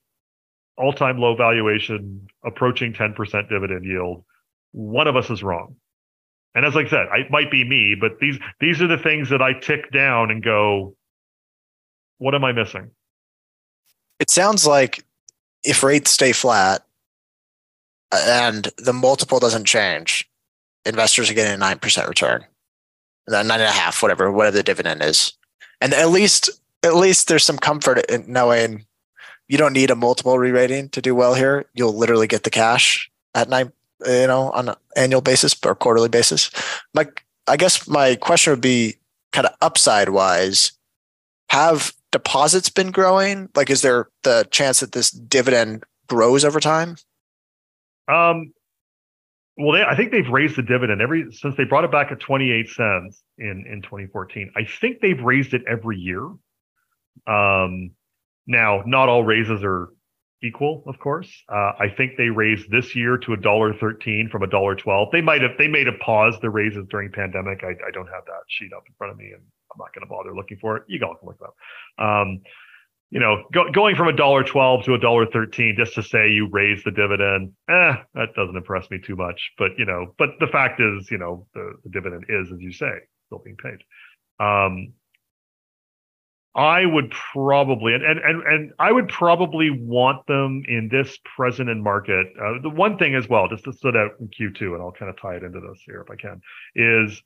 all 0.79 0.95
time 0.95 1.19
low 1.19 1.37
valuation, 1.37 2.27
approaching 2.43 2.95
10% 2.95 3.15
dividend 3.51 3.85
yield. 3.85 4.25
One 4.73 5.07
of 5.07 5.17
us 5.17 5.29
is 5.29 5.43
wrong. 5.43 5.77
And 6.55 6.65
as 6.65 6.79
I 6.79 6.89
said, 6.89 7.09
it 7.13 7.31
might 7.31 7.51
be 7.51 7.69
me, 7.69 7.95
but 8.01 8.13
these 8.23 8.39
these 8.59 8.81
are 8.81 8.89
the 8.89 8.97
things 8.97 9.29
that 9.29 9.43
I 9.43 9.53
tick 9.53 9.93
down 9.93 10.31
and 10.31 10.43
go, 10.43 10.97
what 12.17 12.35
am 12.35 12.43
I 12.43 12.53
missing? 12.53 12.93
It 14.19 14.31
sounds 14.31 14.67
like 14.67 15.05
if 15.65 15.83
rates 15.83 16.11
stay 16.11 16.33
flat 16.33 16.85
uh, 18.13 18.25
and 18.27 18.69
the 18.79 18.93
multiple 18.93 19.39
doesn't 19.39 19.67
change, 19.67 20.29
investors 20.85 21.31
are 21.31 21.35
getting 21.35 21.55
a 21.55 21.59
nine 21.59 21.79
percent 21.79 22.09
return, 22.09 22.45
uh, 23.29 23.43
nine 23.43 23.61
and 23.61 23.69
a 23.69 23.73
half, 23.73 24.03
whatever, 24.03 24.31
whatever 24.33 24.57
the 24.57 24.63
dividend 24.63 25.03
is, 25.03 25.33
and 25.81 25.93
at 25.95 26.11
least 26.11 26.51
at 26.83 26.95
least 26.95 27.29
there's 27.29 27.45
some 27.45 27.59
comfort 27.59 27.99
in 28.11 28.25
knowing 28.27 28.87
you 29.49 29.59
don't 29.59 29.73
need 29.73 29.91
a 29.91 29.97
multiple 29.97 30.39
re-rating 30.39 30.89
to 30.91 31.03
do 31.03 31.15
well 31.15 31.35
here. 31.35 31.67
You'll 31.75 31.97
literally 31.97 32.27
get 32.27 32.45
the 32.45 32.51
cash 32.51 33.11
at 33.35 33.49
nine, 33.49 33.73
you 34.07 34.27
know, 34.29 34.51
on 34.53 34.69
an 34.69 34.77
annual 34.97 35.21
basis 35.21 35.57
or 35.65 35.75
quarterly 35.75 36.09
basis. 36.09 36.51
My, 36.95 37.07
I 37.49 37.57
guess 37.57 37.89
my 37.89 38.15
question 38.15 38.53
would 38.53 38.61
be 38.61 38.97
kind 39.33 39.47
of 39.47 39.55
upside 39.61 40.11
wise. 40.11 40.73
Have 41.49 41.93
deposits 42.11 42.69
been 42.69 42.91
growing? 42.91 43.49
Like, 43.55 43.71
is 43.71 43.83
there 43.83 44.09
the 44.23 44.47
chance 44.51 44.81
that 44.81 44.93
this 44.93 45.11
dividend 45.11 45.85
grows 46.07 46.45
over 46.45 46.61
time? 46.61 46.97
Um, 48.09 48.53
well, 49.57 49.73
they, 49.73 49.83
I 49.83 49.95
think 49.97 50.11
they've 50.11 50.29
raised 50.29 50.57
the 50.57 50.63
dividend 50.63 51.01
every 51.01 51.31
since 51.33 51.57
they 51.57 51.65
brought 51.65 51.85
it 51.85 51.93
back 51.93 52.11
at 52.11 52.21
28 52.21 52.69
cents 52.69 53.23
in 53.39 53.65
in 53.71 53.83
2014. 53.83 54.53
I 54.57 54.65
think 54.65 55.01
they've 55.01 55.21
raised 55.21 55.55
it 55.55 55.63
every 55.69 55.99
year. 55.99 56.25
Um, 57.27 57.91
now, 58.47 58.83
not 58.87 59.09
all 59.09 59.23
raises 59.23 59.63
are 59.63 59.91
equal, 60.43 60.83
of 60.87 60.99
course. 60.99 61.31
Uh, 61.49 61.73
I 61.79 61.89
think 61.95 62.17
they 62.17 62.31
raised 62.31 62.71
this 62.71 62.97
year 62.97 63.19
to 63.19 63.35
a 63.35 63.37
dollar 63.37 63.75
thirteen 63.75 64.29
from 64.31 64.43
a 64.43 64.47
dollar 64.47 64.75
twelve. 64.75 65.11
They 65.13 65.21
might 65.21 65.43
have 65.43 65.53
they 65.59 65.69
made 65.69 65.89
a 65.89 65.93
pause 66.05 66.39
the 66.41 66.51
raises 66.51 66.87
during 66.89 67.13
pandemic. 67.13 67.63
I, 67.63 67.73
I 67.87 67.91
don't 67.93 68.07
have 68.09 68.25
that 68.27 68.43
sheet 68.49 68.73
up 68.73 68.85
in 68.89 68.95
front 68.97 69.13
of 69.13 69.19
me, 69.19 69.33
and 69.33 69.43
I'm 69.73 69.79
not 69.79 69.95
going 69.95 70.07
to 70.07 70.11
bother 70.11 70.35
looking 70.35 70.59
for 70.59 70.77
it. 70.77 70.85
You 70.89 71.01
all 71.05 71.15
can 71.15 71.29
look 71.29 71.39
it 71.41 71.47
up. 71.47 72.05
Um, 72.05 72.41
you 73.11 73.19
know, 73.19 73.45
go, 73.53 73.71
going 73.73 73.97
from 73.97 74.09
a 74.09 74.13
dollar 74.13 74.45
twelve 74.45 74.85
to 74.85 74.95
a 74.95 74.99
dollar 74.99 75.27
thirteen 75.27 75.75
just 75.77 75.95
to 75.95 76.03
say 76.03 76.31
you 76.31 76.49
raise 76.51 76.85
the 76.85 76.93
dividend, 76.93 77.53
eh, 77.69 77.95
that 78.15 78.35
doesn't 78.37 78.57
impress 78.57 78.89
me 78.91 78.99
too 79.05 79.17
much. 79.17 79.53
But 79.59 79.73
you 79.79 79.85
know, 79.85 80.15
but 80.17 80.31
the 80.39 80.47
fact 80.47 80.81
is, 80.81 81.11
you 81.11 81.19
know, 81.19 81.47
the, 81.55 81.73
the 81.85 81.91
dividend 81.91 82.27
is, 82.29 82.53
as 82.53 82.61
you 82.61 82.73
say, 82.73 82.93
still 83.27 83.43
being 83.45 83.57
paid. 83.57 83.79
Um, 84.39 84.93
I 86.55 86.85
would 86.85 87.13
probably 87.33 87.95
and, 87.95 88.05
and 88.05 88.43
and 88.43 88.73
I 88.79 88.91
would 88.91 89.09
probably 89.09 89.71
want 89.71 90.27
them 90.27 90.63
in 90.69 90.89
this 90.91 91.19
present 91.37 91.69
and 91.69 91.83
market. 91.83 92.27
Uh, 92.41 92.61
the 92.63 92.71
one 92.71 92.99
thing 92.99 93.15
as 93.15 93.29
well, 93.29 93.49
just 93.49 93.65
to 93.65 93.73
stood 93.73 93.97
out 93.97 94.13
in 94.21 94.29
Q2, 94.29 94.75
and 94.75 94.83
I'll 94.83 94.93
kind 94.93 95.11
of 95.11 95.21
tie 95.21 95.37
it 95.37 95.45
into 95.45 95.61
this 95.61 95.81
here 95.87 96.01
if 96.01 96.11
I 96.11 96.17
can, 96.17 96.41
is 96.75 97.23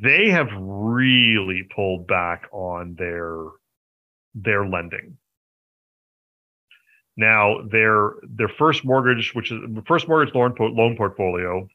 they 0.00 0.30
have 0.30 0.48
really 0.56 1.62
pulled 1.74 2.06
back 2.06 2.44
on 2.52 2.94
their 2.98 3.36
their 4.34 4.66
lending. 4.66 5.18
Now, 7.16 7.62
their 7.70 8.12
their 8.22 8.48
first 8.48 8.84
mortgage, 8.84 9.34
which 9.34 9.52
is 9.52 9.60
first 9.86 10.08
mortgage 10.08 10.34
loan 10.34 10.54
loan 10.58 10.96
portfolio, 10.96 11.68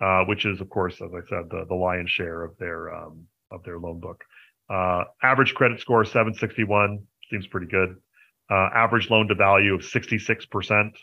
uh, 0.00 0.24
which 0.24 0.46
is 0.46 0.60
of 0.60 0.68
course, 0.70 1.00
as 1.00 1.10
I 1.12 1.26
said, 1.28 1.50
the, 1.50 1.64
the 1.68 1.74
lion's 1.74 2.10
share 2.10 2.42
of 2.42 2.56
their 2.58 2.94
um, 2.94 3.26
of 3.50 3.62
their 3.64 3.78
loan 3.78 4.00
book. 4.00 4.22
Uh, 4.70 5.04
average 5.22 5.54
credit 5.54 5.80
score 5.80 6.04
761 6.04 7.04
seems 7.30 7.46
pretty 7.46 7.66
good. 7.66 7.96
Uh, 8.50 8.68
average 8.74 9.10
loan 9.10 9.26
to 9.28 9.34
value 9.34 9.74
of 9.74 9.84
66 9.84 10.46
percent. 10.46 10.96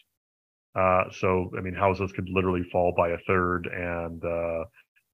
Uh, 0.74 1.04
so, 1.12 1.52
I 1.58 1.62
mean, 1.62 1.74
houses 1.74 2.14
could 2.14 2.30
literally 2.30 2.64
fall 2.72 2.94
by 2.96 3.10
a 3.10 3.18
third, 3.28 3.68
and 3.68 4.24
uh, 4.24 4.64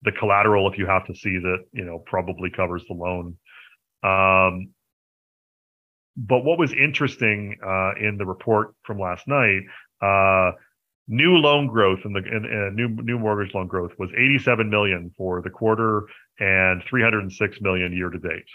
the 0.08 0.18
collateral, 0.18 0.72
if 0.72 0.78
you 0.78 0.88
have 0.88 1.06
to 1.06 1.14
see 1.14 1.38
that, 1.38 1.66
you 1.74 1.84
know, 1.84 2.00
probably 2.00 2.50
covers 2.50 2.84
the 2.88 2.94
loan. 2.94 3.38
Um, 4.04 4.70
but 6.16 6.44
what 6.46 6.58
was 6.58 6.72
interesting 6.72 7.58
uh, 7.64 7.92
in 8.00 8.18
the 8.18 8.26
report 8.26 8.74
from 8.84 9.00
last 9.00 9.28
night, 9.28 9.62
uh, 10.02 10.52
new 11.08 11.36
loan 11.36 11.68
growth 11.68 12.00
and 12.06 12.16
the 12.16 12.20
in, 12.20 12.46
in 12.46 12.76
new 12.76 12.90
new 13.04 13.20
mortgage 13.20 13.54
loan 13.54 13.68
growth 13.68 13.92
was 14.00 14.10
87 14.18 14.70
million 14.70 15.12
for 15.18 15.42
the 15.42 15.50
quarter 15.50 16.04
and 16.40 16.84
306 16.90 17.62
million 17.62 17.94
year 17.94 18.10
to 18.10 18.18
date. 18.18 18.46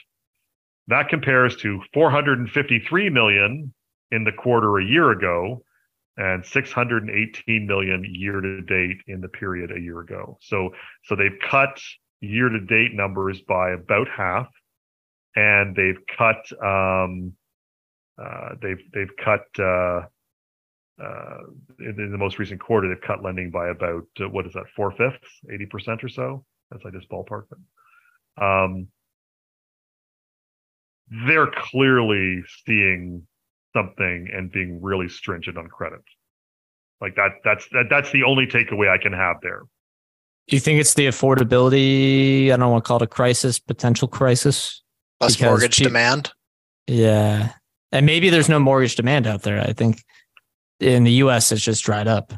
That 0.89 1.09
compares 1.09 1.57
to 1.59 1.81
453 1.95 3.11
million 3.11 3.73
in 4.11 4.25
the 4.25 4.33
quarter 4.33 4.79
a 4.79 4.85
year 4.85 5.11
ago 5.11 5.63
and 6.17 6.45
618 6.45 7.67
million 7.67 8.05
year 8.07 8.41
to 8.41 8.61
date 8.63 8.99
in 9.07 9.21
the 9.21 9.29
period 9.29 9.71
a 9.71 9.81
year 9.81 10.01
ago. 10.01 10.39
So 10.41 10.71
so 11.05 11.17
they've 11.17 11.39
cut 11.49 11.81
year 12.21 12.49
to 12.49 12.61
date 12.61 12.95
numbers 12.95 13.41
by 13.43 13.71
about 13.71 14.09
half 14.09 14.49
and 15.35 15.75
they've 15.75 15.99
cut 16.17 16.45
um, 16.65 17.33
uh, 18.23 18.51
they've 18.61 18.83
they've 18.93 19.17
cut 19.23 19.45
uh, 19.59 20.03
uh, 21.03 21.39
in, 21.81 21.97
in, 21.99 22.13
the 22.13 22.19
most 22.19 22.39
recent 22.39 22.61
quarter 22.61 22.89
they've 22.89 23.03
cut 23.03 23.23
lending 23.23 23.51
by 23.51 23.69
about 23.69 24.07
uh, 24.21 24.29
what 24.29 24.47
is 24.47 24.53
that 24.53 24.65
four 24.77 24.91
fifths, 24.93 25.41
eighty 25.53 25.67
percent 25.67 26.05
or 26.05 26.09
so. 26.09 26.45
That's 26.71 26.85
I 26.85 26.91
just 26.91 27.11
ballpark 27.11 27.45
it. 27.51 28.43
Um, 28.43 28.89
they're 31.27 31.51
clearly 31.51 32.43
seeing 32.67 33.27
something 33.75 34.29
and 34.33 34.51
being 34.51 34.81
really 34.83 35.09
stringent 35.09 35.57
on 35.59 35.69
credit. 35.69 36.03
Like 37.01 37.17
that, 37.17 37.33
that's 37.45 37.69
that, 37.73 37.87
that's 37.91 38.13
the 38.13 38.23
only 38.23 38.47
takeaway 38.47 38.89
I 38.89 38.99
can 38.99 39.13
have 39.13 39.37
there. 39.43 39.63
Do 40.49 40.57
you 40.57 40.61
think 40.61 40.81
it's 40.81 40.95
the 40.95 41.07
affordability? 41.07 42.53
I 42.53 42.57
don't 42.57 42.71
want 42.71 42.85
to 42.85 42.89
call 42.89 42.97
it 42.99 43.03
a 43.03 43.07
crisis, 43.07 43.59
potential 43.59 44.09
crisis. 44.09 44.83
Less 45.21 45.41
mortgage 45.41 45.77
cheap, 45.77 45.87
demand. 45.89 46.33
Yeah, 46.87 47.53
and 47.91 48.07
maybe 48.07 48.31
there's 48.31 48.49
no 48.49 48.59
mortgage 48.59 48.97
demand 48.97 49.27
out 49.27 49.43
there. 49.43 49.61
I 49.61 49.73
think 49.73 50.03
in 50.81 51.05
the 51.05 51.13
U.S. 51.13 51.53
it's 51.53 51.63
just 51.63 51.85
dried 51.85 52.09
up. 52.09 52.33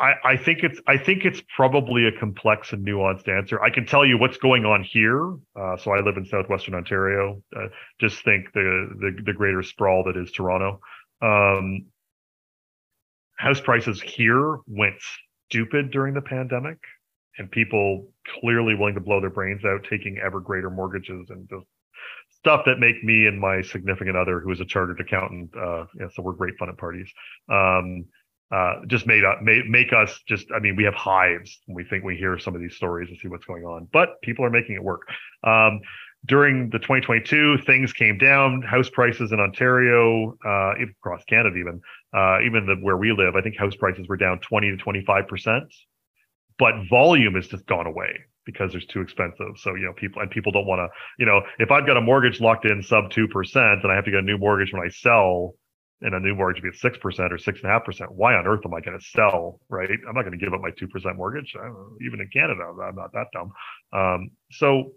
I, 0.00 0.36
think 0.36 0.60
it's 0.62 0.80
I 0.86 0.96
think 0.96 1.24
it's 1.24 1.42
probably 1.56 2.06
a 2.06 2.12
complex 2.12 2.72
and 2.72 2.86
nuanced 2.86 3.28
answer. 3.28 3.60
I 3.60 3.70
can 3.70 3.84
tell 3.84 4.06
you 4.06 4.16
what's 4.16 4.36
going 4.36 4.64
on 4.64 4.84
here. 4.84 5.34
Uh, 5.56 5.76
so 5.76 5.90
I 5.90 6.00
live 6.00 6.16
in 6.16 6.24
southwestern 6.24 6.74
Ontario. 6.74 7.42
Uh, 7.56 7.66
just 8.00 8.22
think 8.24 8.52
the, 8.54 8.90
the, 9.00 9.22
the 9.24 9.32
greater 9.32 9.62
sprawl 9.62 10.04
that 10.04 10.16
is 10.16 10.30
Toronto. 10.30 10.80
Um, 11.20 11.86
house 13.36 13.60
prices 13.60 14.00
here 14.00 14.58
went 14.68 14.96
stupid 15.48 15.90
during 15.90 16.14
the 16.14 16.20
pandemic, 16.22 16.78
and 17.38 17.50
people 17.50 18.08
clearly 18.40 18.74
willing 18.76 18.94
to 18.94 19.00
blow 19.00 19.20
their 19.20 19.30
brains 19.30 19.64
out, 19.64 19.84
taking 19.88 20.18
ever 20.24 20.38
greater 20.38 20.70
mortgages 20.70 21.30
and 21.30 21.48
just 21.48 21.66
stuff 22.30 22.62
that 22.66 22.78
make 22.78 23.02
me 23.02 23.26
and 23.26 23.40
my 23.40 23.62
significant 23.62 24.16
other, 24.16 24.40
who 24.40 24.52
is 24.52 24.60
a 24.60 24.64
chartered 24.64 25.00
accountant, 25.00 25.50
uh, 25.56 25.84
yeah, 25.98 26.06
so 26.14 26.22
we're 26.22 26.32
great 26.32 26.56
fun 26.58 26.68
at 26.68 26.76
parties. 26.76 27.10
Um, 27.48 28.04
uh, 28.50 28.76
just 28.86 29.06
made, 29.06 29.24
up, 29.24 29.42
made 29.42 29.66
make 29.66 29.92
us 29.92 30.20
just 30.26 30.46
i 30.54 30.58
mean 30.58 30.74
we 30.76 30.84
have 30.84 30.94
hives 30.94 31.60
when 31.66 31.76
we 31.76 31.84
think 31.84 32.04
we 32.04 32.16
hear 32.16 32.38
some 32.38 32.54
of 32.54 32.60
these 32.60 32.74
stories 32.74 33.08
and 33.08 33.18
see 33.18 33.28
what's 33.28 33.44
going 33.44 33.64
on 33.64 33.86
but 33.92 34.20
people 34.22 34.44
are 34.44 34.50
making 34.50 34.74
it 34.74 34.82
work. 34.82 35.02
Um, 35.44 35.80
during 36.26 36.68
the 36.70 36.78
2022 36.78 37.58
things 37.58 37.92
came 37.92 38.18
down. 38.18 38.62
House 38.62 38.90
prices 38.90 39.32
in 39.32 39.40
ontario 39.40 40.36
uh, 40.44 40.72
across 40.82 41.22
canada 41.24 41.56
even 41.56 41.80
uh, 42.14 42.38
even 42.40 42.66
the, 42.66 42.76
where 42.80 42.96
we 42.96 43.12
live 43.12 43.36
i 43.36 43.40
think 43.40 43.56
house 43.56 43.76
prices 43.76 44.06
were 44.08 44.16
down 44.16 44.38
20 44.40 44.70
to 44.70 44.76
25 44.76 45.28
percent 45.28 45.64
but 46.58 46.74
volume 46.90 47.34
has 47.34 47.46
just 47.46 47.66
gone 47.66 47.86
away 47.86 48.18
because 48.48 48.72
there's 48.72 48.86
too 48.86 49.00
expensive. 49.02 49.56
So 49.56 49.74
you 49.74 49.84
know 49.84 49.92
people 49.92 50.22
and 50.22 50.30
people 50.30 50.52
don't 50.52 50.66
want 50.66 50.80
to 50.80 50.88
you 51.18 51.26
know 51.26 51.42
if 51.58 51.70
i've 51.70 51.86
got 51.86 51.96
a 51.96 52.00
mortgage 52.00 52.40
locked 52.40 52.64
in 52.64 52.82
sub 52.82 53.10
2% 53.10 53.84
and 53.84 53.92
i 53.92 53.94
have 53.94 54.04
to 54.06 54.10
get 54.10 54.20
a 54.20 54.22
new 54.22 54.38
mortgage 54.38 54.72
when 54.72 54.82
i 54.82 54.88
sell 54.88 55.54
and 56.00 56.14
a 56.14 56.20
new 56.20 56.34
mortgage 56.34 56.62
would 56.62 56.72
be 56.72 56.76
at 56.76 56.80
six 56.80 56.98
percent 56.98 57.32
or 57.32 57.38
six 57.38 57.60
and 57.60 57.70
a 57.70 57.72
half 57.72 57.84
percent. 57.84 58.12
Why 58.12 58.34
on 58.34 58.46
earth 58.46 58.60
am 58.64 58.74
I 58.74 58.80
going 58.80 58.98
to 58.98 59.04
sell? 59.04 59.60
Right? 59.68 59.88
I'm 59.90 60.14
not 60.14 60.22
going 60.22 60.38
to 60.38 60.44
give 60.44 60.54
up 60.54 60.60
my 60.60 60.70
two 60.78 60.88
percent 60.88 61.16
mortgage. 61.16 61.54
even 62.04 62.20
in 62.20 62.28
Canada, 62.32 62.62
I'm 62.82 62.94
not 62.94 63.12
that 63.12 63.26
dumb. 63.32 63.52
Um, 63.92 64.30
so 64.52 64.92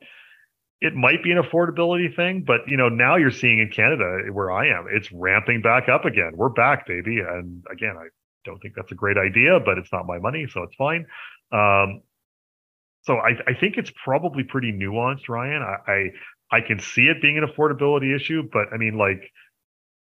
it 0.82 0.96
might 0.96 1.24
be 1.24 1.32
an 1.32 1.38
affordability 1.42 2.16
thing, 2.16 2.44
but 2.46 2.62
you 2.68 2.78
know 2.78 2.90
now 2.90 3.16
you're 3.16 3.32
seeing 3.32 3.60
in 3.60 3.70
Canada 3.70 4.32
where 4.32 4.52
I 4.52 4.68
am, 4.68 4.88
it's 4.92 5.12
ramping 5.12 5.62
back 5.62 5.90
up 5.90 6.06
again. 6.06 6.32
We're 6.36 6.50
back, 6.50 6.88
baby. 6.88 7.20
And 7.20 7.64
again, 7.72 7.96
I 7.98 8.08
don't 8.46 8.60
think 8.60 8.74
that's 8.76 8.92
a 8.92 8.96
great 8.96 9.18
idea, 9.18 9.60
but 9.60 9.78
it's 9.78 9.92
not 9.92 10.08
my 10.08 10.18
money, 10.18 10.48
so 10.50 10.64
it's 10.64 10.76
fine. 10.76 11.06
Um, 11.52 12.02
so 13.04 13.18
I, 13.18 13.32
I, 13.48 13.54
think 13.60 13.78
it's 13.78 13.92
probably 14.04 14.44
pretty 14.44 14.72
nuanced, 14.72 15.28
Ryan. 15.28 15.62
I, 15.62 15.92
I 15.92 16.10
I 16.52 16.62
can 16.62 16.80
see 16.80 17.04
it 17.04 17.22
being 17.22 17.38
an 17.38 17.46
affordability 17.46 18.16
issue, 18.16 18.44
but 18.52 18.74
I 18.74 18.78
mean, 18.78 18.98
like 18.98 19.32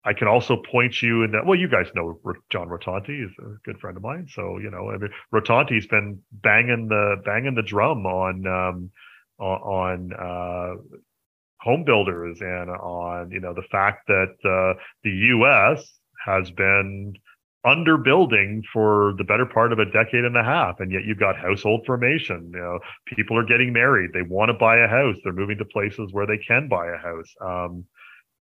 I 0.05 0.12
can 0.12 0.28
also 0.28 0.57
point 0.70 1.03
you 1.03 1.24
in 1.24 1.32
that. 1.32 1.44
Well, 1.44 1.59
you 1.59 1.68
guys 1.68 1.88
know 1.94 2.20
John 2.51 2.68
Rotonti 2.68 3.24
is 3.24 3.32
a 3.40 3.57
good 3.64 3.78
friend 3.80 3.96
of 3.96 4.03
mine, 4.03 4.26
so 4.30 4.59
you 4.59 4.70
know, 4.70 4.90
I 4.90 4.99
mean, 4.99 5.11
Rotonti's 5.34 5.86
been 5.86 6.20
banging 6.32 6.88
the 6.88 7.16
banging 7.24 7.55
the 7.55 7.62
drum 7.62 8.07
on 8.07 8.46
um, 8.46 8.90
on 9.38 10.12
uh, 10.12 10.74
home 11.61 11.84
builders 11.84 12.40
and 12.40 12.70
on 12.70 13.30
you 13.30 13.40
know 13.40 13.53
the 13.55 13.66
fact 13.70 14.07
that 14.07 14.34
uh, 14.44 14.78
the 15.03 15.11
U.S. 15.11 15.99
has 16.24 16.51
been 16.53 17.14
underbuilding 17.66 18.62
for 18.72 19.14
the 19.18 19.24
better 19.24 19.44
part 19.44 19.72
of 19.72 19.80
a 19.80 19.84
decade 19.84 20.24
and 20.24 20.36
a 20.36 20.44
half 20.44 20.78
and 20.78 20.92
yet 20.92 21.03
you've 21.05 21.18
got 21.18 21.36
household 21.36 21.84
formation 21.84 22.51
you 22.55 22.61
know 22.61 22.78
people 23.05 23.36
are 23.36 23.44
getting 23.44 23.72
married 23.72 24.11
they 24.14 24.22
want 24.22 24.49
to 24.49 24.55
buy 24.55 24.78
a 24.78 24.86
house 24.86 25.16
they're 25.24 25.32
moving 25.32 25.59
to 25.59 25.64
places 25.64 26.12
where 26.12 26.24
they 26.24 26.38
can 26.38 26.68
buy 26.68 26.86
a 26.86 26.96
house 26.96 27.34
um, 27.40 27.84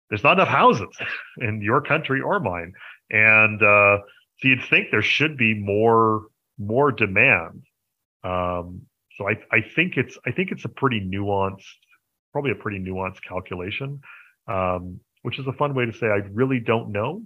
there's 0.09 0.25
not 0.25 0.35
enough 0.35 0.49
houses 0.49 0.89
in 1.39 1.61
your 1.61 1.81
country 1.81 2.21
or 2.21 2.41
mine. 2.41 2.73
And 3.11 3.63
uh, 3.63 3.99
so 4.39 4.49
you'd 4.49 4.65
think 4.69 4.91
there 4.91 5.03
should 5.03 5.37
be 5.37 5.55
more 5.55 6.27
more 6.59 6.91
demand. 6.91 7.65
Um, 8.25 8.83
so 9.17 9.29
I, 9.29 9.37
I 9.53 9.61
think 9.75 9.97
it's 9.97 10.19
I 10.27 10.33
think 10.33 10.51
it's 10.51 10.65
a 10.65 10.69
pretty 10.69 11.01
nuanced, 11.01 11.65
probably 12.33 12.51
a 12.51 12.57
pretty 12.57 12.79
nuanced 12.79 13.23
calculation, 13.27 14.01
um, 14.49 15.01
which 15.23 15.39
is 15.39 15.47
a 15.47 15.53
fun 15.53 15.75
way 15.75 15.87
to 15.87 15.93
say 15.93 16.07
I 16.07 16.23
really 16.33 16.61
don't 16.61 16.91
know. 16.91 17.23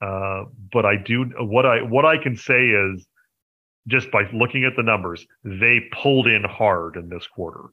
Uh, 0.00 0.44
but 0.72 0.86
I 0.86 0.96
do 0.96 1.24
what 1.40 1.66
I 1.66 1.82
what 1.82 2.04
I 2.04 2.18
can 2.22 2.36
say 2.36 2.68
is 2.68 3.06
just 3.88 4.10
by 4.10 4.22
looking 4.32 4.64
at 4.64 4.76
the 4.76 4.82
numbers, 4.82 5.26
they 5.44 5.80
pulled 5.92 6.26
in 6.26 6.44
hard 6.44 6.96
in 6.96 7.08
this 7.08 7.26
quarter. 7.26 7.70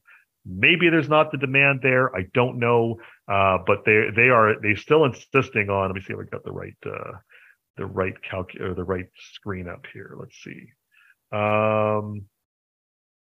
Maybe 0.48 0.88
there's 0.88 1.08
not 1.08 1.32
the 1.32 1.38
demand 1.38 1.80
there. 1.82 2.14
I 2.14 2.26
don't 2.34 2.58
know. 2.58 2.98
Uh, 3.28 3.58
but 3.66 3.84
they 3.84 4.06
they 4.14 4.28
are 4.28 4.60
they 4.60 4.74
still 4.74 5.04
insisting 5.04 5.68
on. 5.68 5.88
Let 5.88 5.94
me 5.94 6.00
see 6.00 6.12
if 6.12 6.20
I 6.20 6.24
got 6.30 6.44
the 6.44 6.52
right 6.52 6.76
uh, 6.86 7.18
the 7.76 7.86
right 7.86 8.14
calc 8.22 8.50
or 8.60 8.74
the 8.74 8.84
right 8.84 9.06
screen 9.32 9.68
up 9.68 9.84
here. 9.92 10.16
Let's 10.18 10.36
see. 10.42 10.66
Um, 11.32 12.26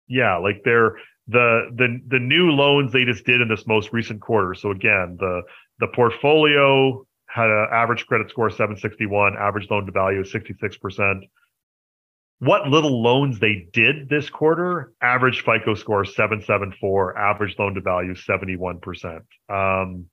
yeah, 0.07 0.37
like 0.37 0.61
they're 0.65 0.97
the 1.27 1.69
the 1.75 2.01
the 2.07 2.19
new 2.19 2.51
loans 2.51 2.91
they 2.91 3.05
just 3.05 3.25
did 3.25 3.41
in 3.41 3.47
this 3.47 3.65
most 3.65 3.93
recent 3.93 4.21
quarter. 4.21 4.53
So 4.53 4.71
again, 4.71 5.15
the 5.19 5.41
the 5.79 5.87
portfolio 5.87 7.05
had 7.29 7.49
an 7.49 7.67
average 7.71 8.05
credit 8.07 8.29
score 8.29 8.49
761, 8.49 9.35
average 9.37 9.69
loan 9.69 9.85
to 9.85 9.91
value 9.91 10.23
66 10.23 10.77
percent 10.77 11.23
what 12.39 12.67
little 12.67 13.01
loans 13.01 13.39
they 13.39 13.67
did 13.73 14.09
this 14.09 14.29
quarter, 14.29 14.93
average 15.01 15.43
FICO 15.43 15.73
score 15.73 16.05
774, 16.05 17.17
average 17.17 17.55
loan 17.57 17.73
to 17.73 17.81
value 17.81 18.13
71%. 18.13 19.21
Um, 19.49 20.05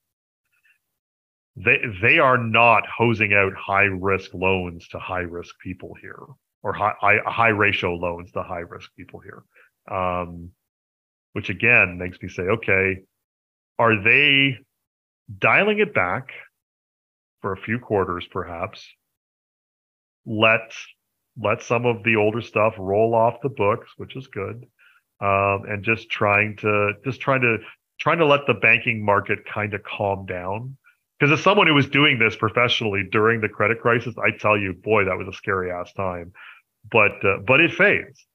they 1.57 1.79
they 2.03 2.19
are 2.19 2.39
not 2.39 2.85
hosing 2.87 3.33
out 3.33 3.53
high 3.55 3.85
risk 3.85 4.35
loans 4.35 4.89
to 4.89 4.99
high 4.99 5.21
risk 5.21 5.55
people 5.61 5.95
here, 6.01 6.19
or 6.63 6.73
high 6.73 6.95
high, 7.01 7.19
high 7.25 7.49
ratio 7.49 7.95
loans 7.95 8.33
to 8.33 8.43
high 8.43 8.61
risk 8.61 8.91
people 8.97 9.21
here. 9.21 9.45
Um, 9.89 10.51
which 11.33 11.51
again 11.51 11.99
makes 11.99 12.21
me 12.23 12.29
say, 12.29 12.43
okay, 12.43 13.03
are 13.79 14.03
they 14.03 14.59
dialing 15.39 15.81
it 15.81 15.95
back 15.95 16.31
for 17.43 17.53
a 17.53 17.57
few 17.57 17.79
quarters, 17.79 18.27
perhaps? 18.31 18.85
Let 20.25 20.73
let 21.41 21.63
some 21.63 21.87
of 21.87 22.03
the 22.05 22.17
older 22.17 22.41
stuff 22.41 22.75
roll 22.79 23.15
off 23.15 23.41
the 23.43 23.49
books, 23.49 23.91
which 23.97 24.17
is 24.17 24.27
good, 24.29 24.67
um, 25.21 25.65
and 25.69 25.83
just 25.83 26.11
trying 26.11 26.57
to 26.59 26.93
just 27.05 27.21
trying 27.21 27.41
to 27.41 27.59
trying 27.99 28.19
to 28.19 28.27
let 28.27 28.47
the 28.47 28.55
banking 28.55 29.05
market 29.05 29.41
kind 29.47 29.75
of 29.75 29.83
calm 29.83 30.27
down. 30.27 30.77
Because 31.19 31.39
as 31.39 31.45
someone 31.45 31.67
who 31.67 31.75
was 31.75 31.89
doing 31.89 32.19
this 32.19 32.35
professionally 32.37 33.05
during 33.11 33.41
the 33.41 33.49
credit 33.49 33.81
crisis, 33.81 34.15
I 34.19 34.37
tell 34.37 34.59
you, 34.59 34.73
boy, 34.73 35.05
that 35.05 35.17
was 35.17 35.29
a 35.29 35.33
scary 35.33 35.71
ass 35.71 35.93
time. 35.93 36.33
But 36.91 37.25
uh, 37.25 37.39
but 37.47 37.61
it 37.61 37.73
fades. 37.73 38.27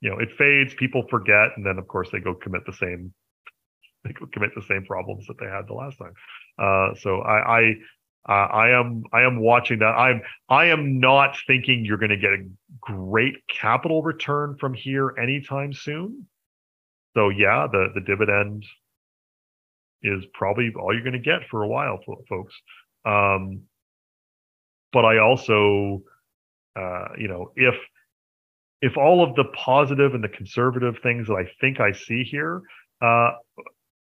You 0.00 0.10
know, 0.10 0.18
it 0.18 0.30
fades. 0.36 0.74
People 0.74 1.04
forget, 1.08 1.50
and 1.56 1.64
then 1.64 1.78
of 1.78 1.86
course 1.86 2.08
they 2.10 2.20
go 2.20 2.34
commit 2.34 2.64
the 2.66 2.72
same 2.72 3.12
they 4.04 4.12
go 4.12 4.26
commit 4.32 4.50
the 4.54 4.62
same 4.62 4.84
problems 4.84 5.26
that 5.26 5.38
they 5.38 5.46
had 5.46 5.66
the 5.68 5.74
last 5.74 5.98
time. 5.98 6.14
Uh, 6.58 6.94
so 7.00 7.20
I, 7.20 7.60
I 7.60 7.74
I 8.26 8.78
am 8.78 9.02
I 9.12 9.22
am 9.22 9.40
watching 9.40 9.80
that. 9.80 9.86
I'm 9.86 10.22
I 10.48 10.66
am 10.66 11.00
not 11.00 11.36
thinking 11.46 11.84
you're 11.84 11.98
going 11.98 12.10
to 12.10 12.16
get 12.16 12.30
a 12.30 12.48
great 12.80 13.34
capital 13.48 14.02
return 14.02 14.56
from 14.60 14.74
here 14.74 15.14
anytime 15.20 15.72
soon. 15.72 16.26
So 17.14 17.30
yeah, 17.30 17.66
the 17.70 17.88
the 17.94 18.00
dividend 18.00 18.64
is 20.02 20.24
probably 20.34 20.72
all 20.78 20.94
you're 20.94 21.02
going 21.02 21.12
to 21.14 21.18
get 21.18 21.48
for 21.50 21.62
a 21.62 21.68
while, 21.68 21.98
folks. 22.28 22.54
Um, 23.04 23.62
but 24.92 25.04
I 25.04 25.18
also, 25.18 26.02
uh, 26.76 27.08
you 27.18 27.28
know, 27.28 27.52
if 27.56 27.74
if 28.82 28.96
all 28.96 29.22
of 29.24 29.34
the 29.34 29.44
positive 29.44 30.14
and 30.14 30.22
the 30.22 30.28
conservative 30.28 30.96
things 31.02 31.26
that 31.26 31.34
I 31.34 31.50
think 31.60 31.80
I 31.80 31.92
see 31.92 32.22
here, 32.22 32.62
uh, 33.00 33.32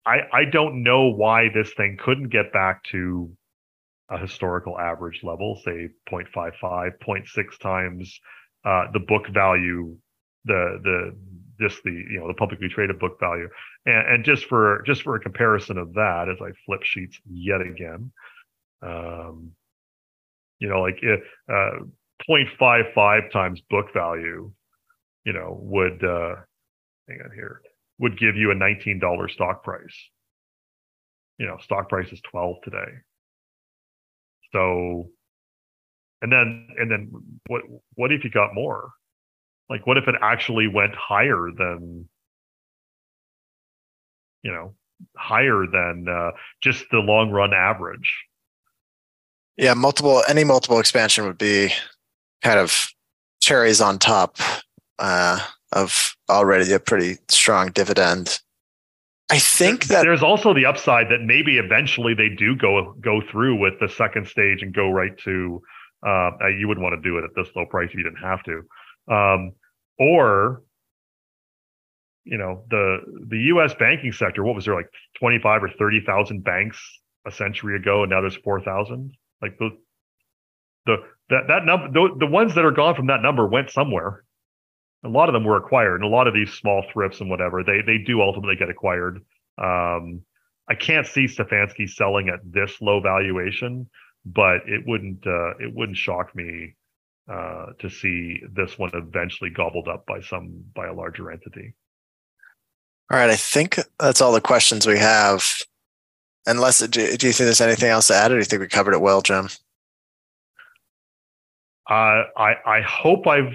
I 0.04 0.18
I 0.32 0.44
don't 0.50 0.82
know 0.82 1.08
why 1.08 1.48
this 1.54 1.72
thing 1.74 1.96
couldn't 1.98 2.28
get 2.28 2.52
back 2.52 2.82
to 2.92 3.30
a 4.10 4.18
historical 4.18 4.78
average 4.78 5.20
level, 5.22 5.60
say 5.64 5.88
0.55, 6.10 6.52
0.6 6.62 7.58
times 7.60 8.20
uh, 8.64 8.84
the 8.92 9.00
book 9.00 9.28
value, 9.32 9.96
the 10.44 10.80
the 10.82 11.16
just 11.60 11.82
the 11.84 11.90
you 11.90 12.18
know 12.18 12.28
the 12.28 12.34
publicly 12.34 12.68
traded 12.68 12.98
book 12.98 13.18
value, 13.20 13.48
and, 13.86 14.14
and 14.14 14.24
just 14.24 14.46
for 14.46 14.82
just 14.86 15.02
for 15.02 15.16
a 15.16 15.20
comparison 15.20 15.78
of 15.78 15.94
that, 15.94 16.28
as 16.30 16.38
I 16.42 16.50
flip 16.66 16.82
sheets 16.82 17.18
yet 17.30 17.60
again, 17.60 18.12
um, 18.82 19.52
you 20.58 20.68
know, 20.68 20.80
like 20.80 20.98
if, 21.02 21.20
uh, 21.48 21.84
0.55 22.28 23.30
times 23.30 23.62
book 23.70 23.86
value, 23.94 24.52
you 25.24 25.32
know, 25.32 25.58
would 25.62 26.04
uh, 26.04 26.34
hang 27.08 27.20
on 27.24 27.30
here 27.34 27.62
would 28.00 28.18
give 28.18 28.34
you 28.34 28.50
a 28.50 28.54
$19 28.54 29.30
stock 29.30 29.62
price. 29.62 30.08
You 31.38 31.46
know, 31.46 31.58
stock 31.62 31.88
price 31.88 32.10
is 32.10 32.20
12 32.30 32.56
today. 32.64 32.92
So, 34.52 35.08
and 36.22 36.32
then, 36.32 36.68
and 36.78 36.90
then 36.90 37.10
what, 37.46 37.62
what 37.94 38.12
if 38.12 38.24
you 38.24 38.30
got 38.30 38.54
more? 38.54 38.90
Like, 39.68 39.86
what 39.86 39.96
if 39.96 40.08
it 40.08 40.16
actually 40.20 40.66
went 40.66 40.94
higher 40.94 41.48
than, 41.56 42.08
you 44.42 44.52
know, 44.52 44.74
higher 45.16 45.66
than 45.70 46.06
uh, 46.08 46.32
just 46.60 46.84
the 46.90 46.98
long 46.98 47.30
run 47.30 47.54
average? 47.54 48.12
Yeah, 49.56 49.74
multiple, 49.74 50.22
any 50.28 50.44
multiple 50.44 50.80
expansion 50.80 51.24
would 51.26 51.38
be 51.38 51.72
kind 52.42 52.58
of 52.58 52.88
cherries 53.40 53.80
on 53.80 53.98
top 53.98 54.36
uh, 54.98 55.38
of 55.72 56.16
already 56.28 56.72
a 56.72 56.80
pretty 56.80 57.18
strong 57.28 57.70
dividend. 57.70 58.40
I 59.30 59.38
think 59.38 59.86
that 59.86 60.02
there's 60.02 60.22
also 60.22 60.52
the 60.52 60.66
upside 60.66 61.08
that 61.10 61.20
maybe 61.22 61.58
eventually 61.58 62.14
they 62.14 62.28
do 62.28 62.56
go 62.56 62.94
go 63.00 63.20
through 63.30 63.60
with 63.60 63.74
the 63.80 63.88
second 63.88 64.26
stage 64.26 64.62
and 64.62 64.74
go 64.74 64.90
right 64.90 65.16
to. 65.18 65.62
Uh, 66.04 66.30
you 66.58 66.66
wouldn't 66.66 66.82
want 66.82 66.94
to 66.94 67.08
do 67.08 67.18
it 67.18 67.24
at 67.24 67.30
this 67.36 67.48
low 67.54 67.66
price 67.66 67.90
if 67.90 67.94
you 67.94 68.02
didn't 68.02 68.22
have 68.22 68.42
to, 68.42 68.62
um, 69.14 69.52
or 69.98 70.62
you 72.24 72.38
know 72.38 72.64
the 72.70 72.98
the 73.28 73.38
U.S. 73.54 73.74
banking 73.74 74.12
sector. 74.12 74.42
What 74.42 74.54
was 74.54 74.64
there 74.64 74.74
like 74.74 74.90
twenty 75.18 75.38
five 75.38 75.62
or 75.62 75.68
thirty 75.68 76.00
thousand 76.04 76.42
banks 76.42 76.80
a 77.26 77.30
century 77.30 77.76
ago, 77.76 78.02
and 78.02 78.10
now 78.10 78.20
there's 78.20 78.36
four 78.36 78.60
thousand. 78.60 79.12
Like 79.42 79.58
the 79.58 79.70
the 80.86 80.96
that 81.28 81.42
that 81.48 81.64
number 81.64 81.88
the, 81.92 82.16
the 82.18 82.26
ones 82.26 82.54
that 82.54 82.64
are 82.64 82.72
gone 82.72 82.94
from 82.94 83.06
that 83.06 83.22
number 83.22 83.46
went 83.46 83.70
somewhere 83.70 84.24
a 85.04 85.08
lot 85.08 85.28
of 85.28 85.32
them 85.32 85.44
were 85.44 85.56
acquired, 85.56 85.96
and 85.96 86.04
a 86.04 86.14
lot 86.14 86.26
of 86.26 86.34
these 86.34 86.52
small 86.52 86.84
thrifts 86.92 87.20
and 87.20 87.30
whatever 87.30 87.62
they 87.62 87.80
they 87.82 87.98
do 87.98 88.20
ultimately 88.20 88.56
get 88.56 88.68
acquired. 88.68 89.16
Um, 89.58 90.22
I 90.68 90.74
can't 90.74 91.06
see 91.06 91.24
Stefanski 91.24 91.88
selling 91.88 92.28
at 92.28 92.40
this 92.44 92.80
low 92.80 93.00
valuation, 93.00 93.88
but 94.24 94.60
it 94.66 94.82
wouldn't 94.86 95.26
uh, 95.26 95.56
it 95.58 95.74
wouldn't 95.74 95.98
shock 95.98 96.34
me 96.34 96.74
uh, 97.30 97.66
to 97.78 97.88
see 97.88 98.42
this 98.52 98.78
one 98.78 98.90
eventually 98.94 99.50
gobbled 99.50 99.88
up 99.88 100.04
by 100.06 100.20
some 100.20 100.64
by 100.74 100.86
a 100.86 100.92
larger 100.92 101.30
entity. 101.30 101.74
All 103.10 103.18
right, 103.18 103.30
I 103.30 103.36
think 103.36 103.80
that's 103.98 104.20
all 104.20 104.32
the 104.32 104.40
questions 104.40 104.86
we 104.86 104.98
have. 104.98 105.44
Unless, 106.46 106.80
do, 106.80 107.16
do 107.16 107.26
you 107.26 107.32
think 107.32 107.46
there's 107.46 107.60
anything 107.60 107.90
else 107.90 108.06
to 108.06 108.14
add, 108.14 108.30
or 108.30 108.34
do 108.34 108.38
you 108.38 108.44
think 108.44 108.60
we 108.60 108.68
covered 108.68 108.94
it 108.94 109.00
well, 109.00 109.20
Jim? 109.20 109.48
Uh, 111.88 112.22
I 112.36 112.54
I 112.64 112.80
hope 112.82 113.26
I've 113.26 113.52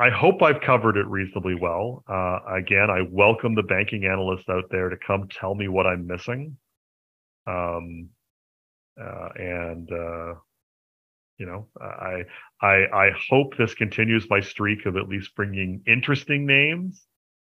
I 0.00 0.08
hope 0.08 0.42
I've 0.42 0.62
covered 0.62 0.96
it 0.96 1.06
reasonably 1.06 1.54
well. 1.54 2.02
Uh, 2.08 2.38
again, 2.56 2.88
I 2.88 3.02
welcome 3.10 3.54
the 3.54 3.62
banking 3.62 4.06
analysts 4.06 4.48
out 4.48 4.64
there 4.70 4.88
to 4.88 4.96
come 4.96 5.28
tell 5.28 5.54
me 5.54 5.68
what 5.68 5.86
I'm 5.86 6.06
missing. 6.06 6.56
Um, 7.46 8.08
uh, 8.98 9.28
and 9.36 9.92
uh, 9.92 10.34
you 11.36 11.44
know, 11.44 11.66
I 11.78 12.24
I 12.62 12.74
I 12.92 13.10
hope 13.28 13.58
this 13.58 13.74
continues 13.74 14.26
my 14.30 14.40
streak 14.40 14.86
of 14.86 14.96
at 14.96 15.06
least 15.06 15.34
bringing 15.36 15.82
interesting 15.86 16.46
names. 16.46 17.02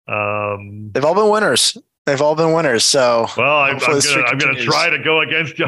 Um, 0.07 0.91
They've 0.93 1.03
all 1.03 1.15
been 1.15 1.31
winners. 1.31 1.75
They've 2.05 2.21
all 2.21 2.35
been 2.35 2.53
winners. 2.53 2.83
So 2.83 3.25
well, 3.37 3.57
I'm, 3.57 3.75
I'm 3.75 3.79
gonna 3.79 4.23
I'm 4.27 4.37
gonna 4.37 4.61
try 4.61 4.91
to 4.91 4.99
go 4.99 5.21
against 5.21 5.57
you. 5.57 5.65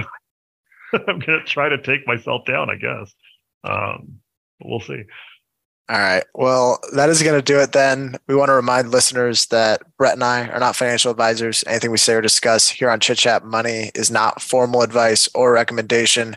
I'm 0.93 1.17
gonna 1.17 1.43
try 1.43 1.69
to 1.69 1.81
take 1.81 2.05
myself 2.05 2.45
down, 2.45 2.69
I 2.69 2.75
guess. 2.75 3.15
Um, 3.63 4.19
we'll 4.63 4.79
see. 4.79 5.03
All 5.89 5.99
right. 5.99 6.23
Well, 6.33 6.79
that 6.93 7.09
is 7.09 7.23
going 7.23 7.37
to 7.37 7.41
do 7.41 7.59
it 7.61 7.71
then. 7.71 8.17
We 8.27 8.35
want 8.35 8.49
to 8.49 8.53
remind 8.53 8.91
listeners 8.91 9.45
that 9.47 9.81
Brett 9.97 10.15
and 10.15 10.23
I 10.23 10.49
are 10.49 10.59
not 10.59 10.75
financial 10.75 11.11
advisors. 11.11 11.63
Anything 11.65 11.91
we 11.91 11.97
say 11.97 12.13
or 12.13 12.21
discuss 12.21 12.67
here 12.67 12.89
on 12.89 12.99
Chit 12.99 13.19
Chat 13.19 13.45
Money 13.45 13.91
is 13.95 14.11
not 14.11 14.41
formal 14.41 14.81
advice 14.81 15.29
or 15.33 15.53
recommendation. 15.53 16.35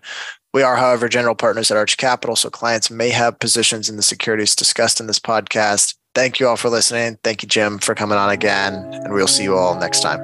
We 0.54 0.62
are, 0.62 0.76
however, 0.76 1.08
general 1.08 1.34
partners 1.34 1.70
at 1.70 1.76
Arch 1.76 1.96
Capital, 1.96 2.36
so 2.36 2.48
clients 2.48 2.90
may 2.90 3.10
have 3.10 3.40
positions 3.40 3.88
in 3.88 3.96
the 3.96 4.02
securities 4.02 4.54
discussed 4.54 5.00
in 5.00 5.08
this 5.08 5.20
podcast. 5.20 5.94
Thank 6.14 6.38
you 6.38 6.46
all 6.48 6.56
for 6.56 6.68
listening. 6.68 7.18
Thank 7.22 7.42
you, 7.42 7.48
Jim, 7.48 7.78
for 7.78 7.94
coming 7.94 8.18
on 8.18 8.30
again, 8.30 8.74
and 8.74 9.12
we'll 9.12 9.28
see 9.28 9.44
you 9.44 9.56
all 9.56 9.78
next 9.78 10.00
time. 10.00 10.20